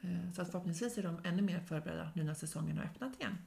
Eh, 0.00 0.32
Så 0.34 0.42
att 0.42 0.50
förhoppningsvis 0.50 0.98
är 0.98 1.02
de 1.02 1.18
ännu 1.24 1.42
mer 1.42 1.60
förberedda 1.60 2.10
nu 2.14 2.24
när 2.24 2.34
säsongen 2.34 2.78
har 2.78 2.84
öppnat 2.84 3.20
igen. 3.20 3.38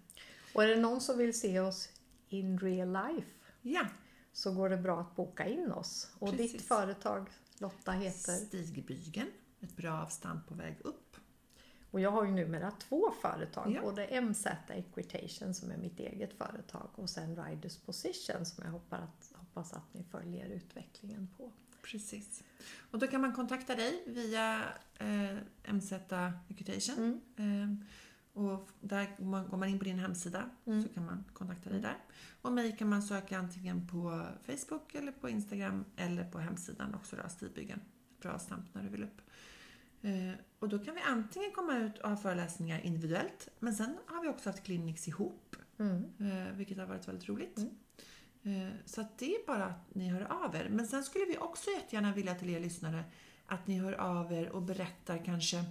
Och 0.54 0.64
är 0.64 0.68
det 0.68 0.76
någon 0.76 1.02
som 1.02 1.18
vill 1.18 1.40
se 1.40 1.60
oss 1.60 1.90
in 2.28 2.60
real 2.60 2.92
life 2.92 3.30
Ja, 3.62 3.86
så 4.34 4.52
går 4.52 4.70
det 4.70 4.78
bra 4.78 5.02
att 5.02 5.16
boka 5.16 5.48
in 5.48 5.72
oss. 5.72 6.12
Och 6.20 6.32
ditt 6.32 6.52
Precis. 6.52 6.68
företag 6.68 7.30
Lotta 7.58 7.92
heter, 7.92 8.34
Stigbygeln, 8.34 9.32
ett 9.62 9.76
bra 9.76 10.02
avstamp 10.02 10.48
på 10.48 10.54
väg 10.54 10.78
upp. 10.84 11.18
och 11.92 12.00
jag 12.00 12.12
har 12.12 12.26
ju 12.26 12.32
numera 12.32 12.72
två 12.72 13.12
företag. 13.22 13.74
Ja. 13.76 13.82
Både 13.82 14.22
MZ 14.22 14.48
Equitation 14.70 15.54
som 15.54 15.72
är 15.72 15.78
mitt 15.78 16.00
eget 16.00 16.34
företag 16.34 16.90
och 16.96 17.10
sen 17.10 17.46
Riders 17.46 17.78
Position 17.78 18.46
som 18.46 18.64
jag 18.64 18.72
hoppas 18.72 19.00
att, 19.02 19.32
hoppas 19.36 19.74
att 19.74 19.94
ni 19.94 20.04
följer 20.04 20.46
utvecklingen 20.50 21.28
på. 21.38 21.52
Precis. 21.82 22.44
Och 22.92 23.00
då 23.00 23.08
kan 23.08 23.22
man 23.22 23.34
kontakta 23.34 23.76
dig 23.76 24.04
via 24.08 24.64
eh, 25.00 25.74
MZ 25.74 25.94
Equitation. 26.50 27.22
Mm. 27.38 27.62
Eh, 27.62 27.86
och 28.40 28.70
där 28.82 29.08
går 29.50 29.58
man, 29.58 29.70
in 29.70 29.80
på 29.80 29.86
din 29.86 30.00
hemsida 30.00 30.50
Mm. 30.66 30.84
så 30.84 30.90
kan 30.90 31.06
man 31.06 31.24
kontakta 31.34 31.70
dig 31.70 31.82
där. 31.82 31.98
Och 32.42 32.52
mig 32.52 32.76
kan 32.78 32.90
man 32.90 33.02
söka 33.02 33.40
antingen 33.40 33.88
på 33.88 34.26
Facebook 34.46 34.96
eller 34.96 35.12
på 35.12 35.30
Instagram 35.30 35.86
eller 35.96 36.24
på 36.24 36.40
hemsidan 36.40 36.96
också 36.96 37.16
då, 37.16 37.30
Stigbygeln. 37.30 37.82
Bra 38.22 38.40
stamp 38.40 38.74
när 38.74 38.84
du 38.84 38.90
vill 38.90 39.04
upp. 39.04 39.22
Eh, 40.02 40.34
och 40.60 40.70
då 40.70 40.80
kan 40.80 40.96
vi 40.96 41.02
antingen 41.02 41.52
komma 41.52 41.78
ut 41.78 41.98
och 41.98 42.10
ha 42.10 42.18
föreläsningar 42.18 42.80
individuellt 42.80 43.50
men 43.60 43.74
sen 43.76 43.98
har 44.08 44.22
vi 44.22 44.28
också 44.28 44.50
haft 44.50 44.64
clinics 44.64 45.08
ihop. 45.08 45.56
Mm. 45.80 46.04
Eh, 46.20 46.54
vilket 46.54 46.78
har 46.78 46.86
varit 46.86 47.08
väldigt 47.08 47.30
roligt. 47.30 47.58
Mm. 47.58 48.68
Eh, 48.68 48.74
så 48.86 49.02
att 49.02 49.18
det 49.18 49.36
är 49.36 49.48
bara 49.48 49.66
att 49.66 49.96
ni 49.96 50.10
hör 50.10 50.46
av 50.46 50.56
er. 50.56 50.70
Men 50.70 50.88
sen 50.88 51.04
skulle 51.04 51.26
vi 51.26 51.38
också 51.38 51.70
jättegärna 51.70 52.14
vilja 52.14 52.36
till 52.36 52.50
er 52.50 52.60
lyssnare 52.60 53.04
att 53.46 53.68
ni 53.68 53.80
hör 53.80 53.94
av 53.94 54.34
er 54.34 54.50
och 54.50 54.62
berättar 54.62 55.26
kanske 55.26 55.64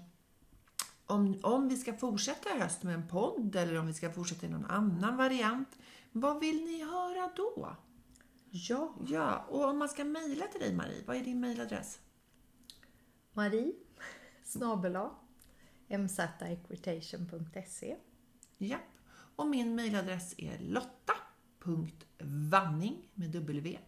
om, 1.08 1.38
om 1.42 1.68
vi 1.68 1.76
ska 1.76 1.96
fortsätta 1.96 2.56
i 2.56 2.60
höst 2.60 2.82
med 2.82 2.94
en 2.94 3.08
podd 3.08 3.56
eller 3.56 3.78
om 3.78 3.86
vi 3.86 3.94
ska 3.94 4.12
fortsätta 4.12 4.46
i 4.46 4.48
någon 4.48 4.66
annan 4.66 5.16
variant. 5.16 5.78
Vad 6.12 6.40
vill 6.40 6.64
ni 6.64 6.84
höra 6.84 7.30
då? 7.36 7.76
Ja, 8.50 8.94
Ja, 9.06 9.44
och 9.48 9.64
om 9.64 9.78
man 9.78 9.88
ska 9.88 10.04
mejla 10.04 10.46
till 10.46 10.60
dig 10.60 10.74
Marie, 10.74 11.04
vad 11.06 11.16
är 11.16 11.24
din 11.24 11.40
mejladress? 11.40 12.00
Marie 13.32 13.72
snabela 14.44 15.10
mzequitation.se 15.88 17.96
Japp. 18.58 18.82
Och 19.36 19.46
min 19.46 19.74
mejladress 19.74 20.34
är 20.38 20.58
lotta.vanning 20.58 23.08
med 23.14 23.30
w 23.30 23.78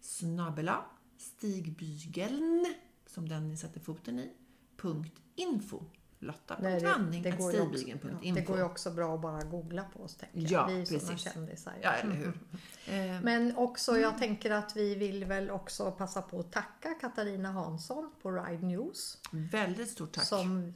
snabela 0.00 0.84
stigbygeln 1.16 2.66
som 3.06 3.28
den 3.28 3.48
ni 3.48 3.56
sätter 3.56 3.80
foten 3.80 4.18
i 4.18 4.32
punkt 4.76 5.20
info 5.34 5.84
Lotta.vanning 6.20 7.22
det, 7.22 7.30
det, 7.30 7.36
går 7.36 7.52
ju 7.52 7.60
också, 7.60 7.88
ja, 8.22 8.34
det 8.34 8.40
går 8.40 8.56
ju 8.56 8.62
också 8.62 8.90
bra 8.90 9.14
att 9.14 9.20
bara 9.20 9.42
googla 9.42 9.84
på 9.84 10.02
oss. 10.02 10.16
Tänker 10.16 10.52
Ja. 10.52 10.66
Vi 10.66 10.82
är 10.82 10.86
precis. 10.86 11.20
kändisar. 11.20 11.74
Ja, 11.82 11.92
eller 11.92 12.14
hur? 12.14 12.32
Eh, 12.86 13.20
Men 13.22 13.56
också, 13.56 13.98
jag 13.98 14.18
tänker 14.18 14.50
att 14.50 14.76
vi 14.76 14.94
vill 14.94 15.24
väl 15.24 15.50
också 15.50 15.90
passa 15.90 16.22
på 16.22 16.40
att 16.40 16.52
tacka 16.52 16.94
Katarina 16.94 17.52
Hansson 17.52 18.10
på 18.22 18.30
Ride 18.32 18.66
News. 18.66 19.18
väldigt 19.30 19.90
stort 19.90 20.12
tack. 20.12 20.24
Som, 20.24 20.74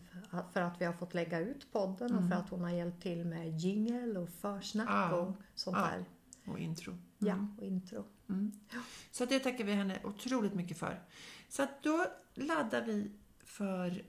för 0.53 0.61
att 0.61 0.81
vi 0.81 0.85
har 0.85 0.93
fått 0.93 1.15
lägga 1.15 1.39
ut 1.39 1.73
podden 1.73 2.15
och 2.19 2.29
för 2.29 2.37
att 2.37 2.51
hon 2.51 2.61
har 2.61 2.71
hjälpt 2.71 3.03
till 3.03 3.25
med 3.25 3.61
jingle 3.61 4.19
och 4.21 4.29
försnack 4.29 4.89
Ja, 4.91 5.13
och 5.17 5.37
sånt 5.55 5.77
ja. 5.77 5.83
där. 5.87 6.05
Och 6.53 6.59
intro. 6.59 6.99
Ja, 7.19 7.47
och 7.59 7.65
intro. 7.67 8.05
Så 9.11 9.25
det 9.25 9.39
tackar 9.39 9.65
vi 9.65 9.73
henne 9.73 10.01
otroligt 10.05 10.55
mycket 10.55 10.79
för. 10.79 11.03
Så 11.49 11.63
att 11.63 11.83
då 11.83 12.07
laddar 12.35 12.83
vi 12.83 13.11
för... 13.45 14.05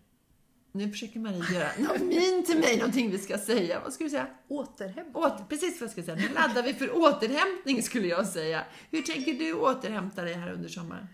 Nu 0.75 0.89
försöker 0.91 1.19
Marie 1.19 1.53
göra 1.53 1.69
någon 1.79 2.07
min 2.07 2.43
till 2.45 2.59
mig, 2.59 2.77
någonting 2.77 3.11
vi 3.11 3.17
ska 3.19 3.37
säga. 3.37 3.79
Vad 3.79 3.93
ska 3.93 4.03
vi 4.03 4.09
säga? 4.09 4.27
Återhämtning. 4.47 5.15
Åter, 5.15 5.45
precis 5.49 5.81
vad 5.81 5.85
jag 5.87 5.91
ska 5.91 6.03
säga. 6.03 6.15
Nu 6.15 6.33
laddar 6.33 6.63
vi 6.63 6.73
för 6.73 6.97
återhämtning 6.97 7.83
skulle 7.83 8.07
jag 8.07 8.27
säga. 8.27 8.65
Hur 8.91 9.01
tänker 9.01 9.33
du 9.33 9.53
återhämta 9.53 10.21
dig 10.21 10.33
här 10.33 10.51
under 10.51 10.69
sommaren? 10.69 11.07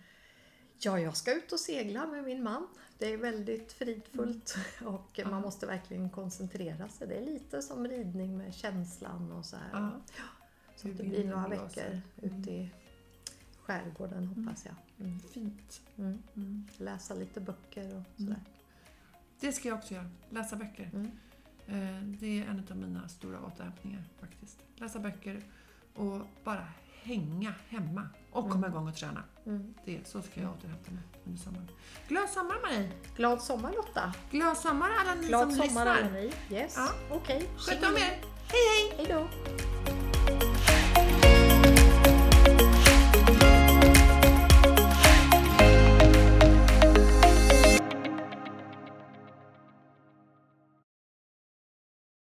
Ja, 0.79 0.99
jag 0.99 1.17
ska 1.17 1.33
ut 1.33 1.51
och 1.51 1.59
segla 1.59 2.07
med 2.07 2.23
min 2.23 2.43
man 2.43 2.67
Det 2.97 3.13
är 3.13 3.17
väldigt 3.17 3.73
fridfullt 3.73 4.55
Mm. 4.81 4.93
och 4.95 5.19
man 5.25 5.41
måste 5.41 5.65
verkligen 5.65 6.09
koncentrera 6.09 6.89
sig. 6.89 7.07
Det 7.07 7.15
är 7.15 7.25
lite 7.25 7.61
som 7.61 7.87
ridning 7.87 8.37
med 8.37 8.55
känslan 8.55 9.31
och 9.31 9.45
så 9.45 9.55
här. 9.55 9.69
Ja. 9.73 10.01
Så 10.75 10.87
det 10.87 11.03
blir 11.03 11.25
några 11.27 11.47
veckor 11.47 12.01
ute 12.21 12.51
i 12.51 12.69
skärgården 13.61 14.27
hoppas 14.27 14.65
jag. 14.65 14.75
Mm. 15.07 15.19
Fint. 15.19 15.81
Mm. 15.97 16.23
Mm. 16.35 16.67
Läsa 16.77 17.13
lite 17.13 17.39
böcker 17.41 17.97
och 17.97 18.21
sådär. 18.21 18.43
Det 19.39 19.51
ska 19.51 19.67
jag 19.69 19.77
också 19.77 19.93
göra. 19.93 20.09
Läsa 20.29 20.55
böcker. 20.55 20.89
Mm. 20.93 21.11
Eh, 21.67 22.03
Det 22.19 22.39
är 22.39 22.45
en 22.45 22.67
av 22.71 22.77
mina 22.77 23.07
stora 23.07 23.39
återhämtningar 23.45 24.03
faktiskt. 24.19 24.59
Läsa 24.75 24.99
böcker 24.99 25.41
och 25.95 26.21
bara 26.43 26.67
hänga 27.03 27.53
hemma 27.69 28.09
och 28.31 28.43
komma 28.49 28.67
Mm. 28.67 28.71
igång 28.71 28.87
och 28.87 28.95
träna. 28.95 29.23
Mm. 29.45 29.73
Det, 29.85 30.07
så 30.07 30.21
ska 30.21 30.41
jag 30.41 30.51
återhämta 30.53 30.91
mig 30.91 31.03
under 31.25 31.39
sommaren. 31.39 31.67
Glad 32.07 32.29
sommar 32.29 32.55
Marie! 32.61 32.91
Glad 33.15 33.41
sommar 33.41 33.71
Lotta! 33.73 34.13
Glad 34.31 34.57
sommar 34.57 34.89
alla 34.99 35.15
ni 35.21 35.27
Glad 35.27 35.41
som 35.41 35.51
sommar 35.51 35.63
lyssnar! 35.65 35.85
alla 35.87 36.09
ni! 36.09 36.33
Yes, 36.51 36.73
Ja. 36.77 36.89
okej. 37.11 37.49
Sköt 37.57 37.83
om 37.83 37.95
er! 37.97 39.78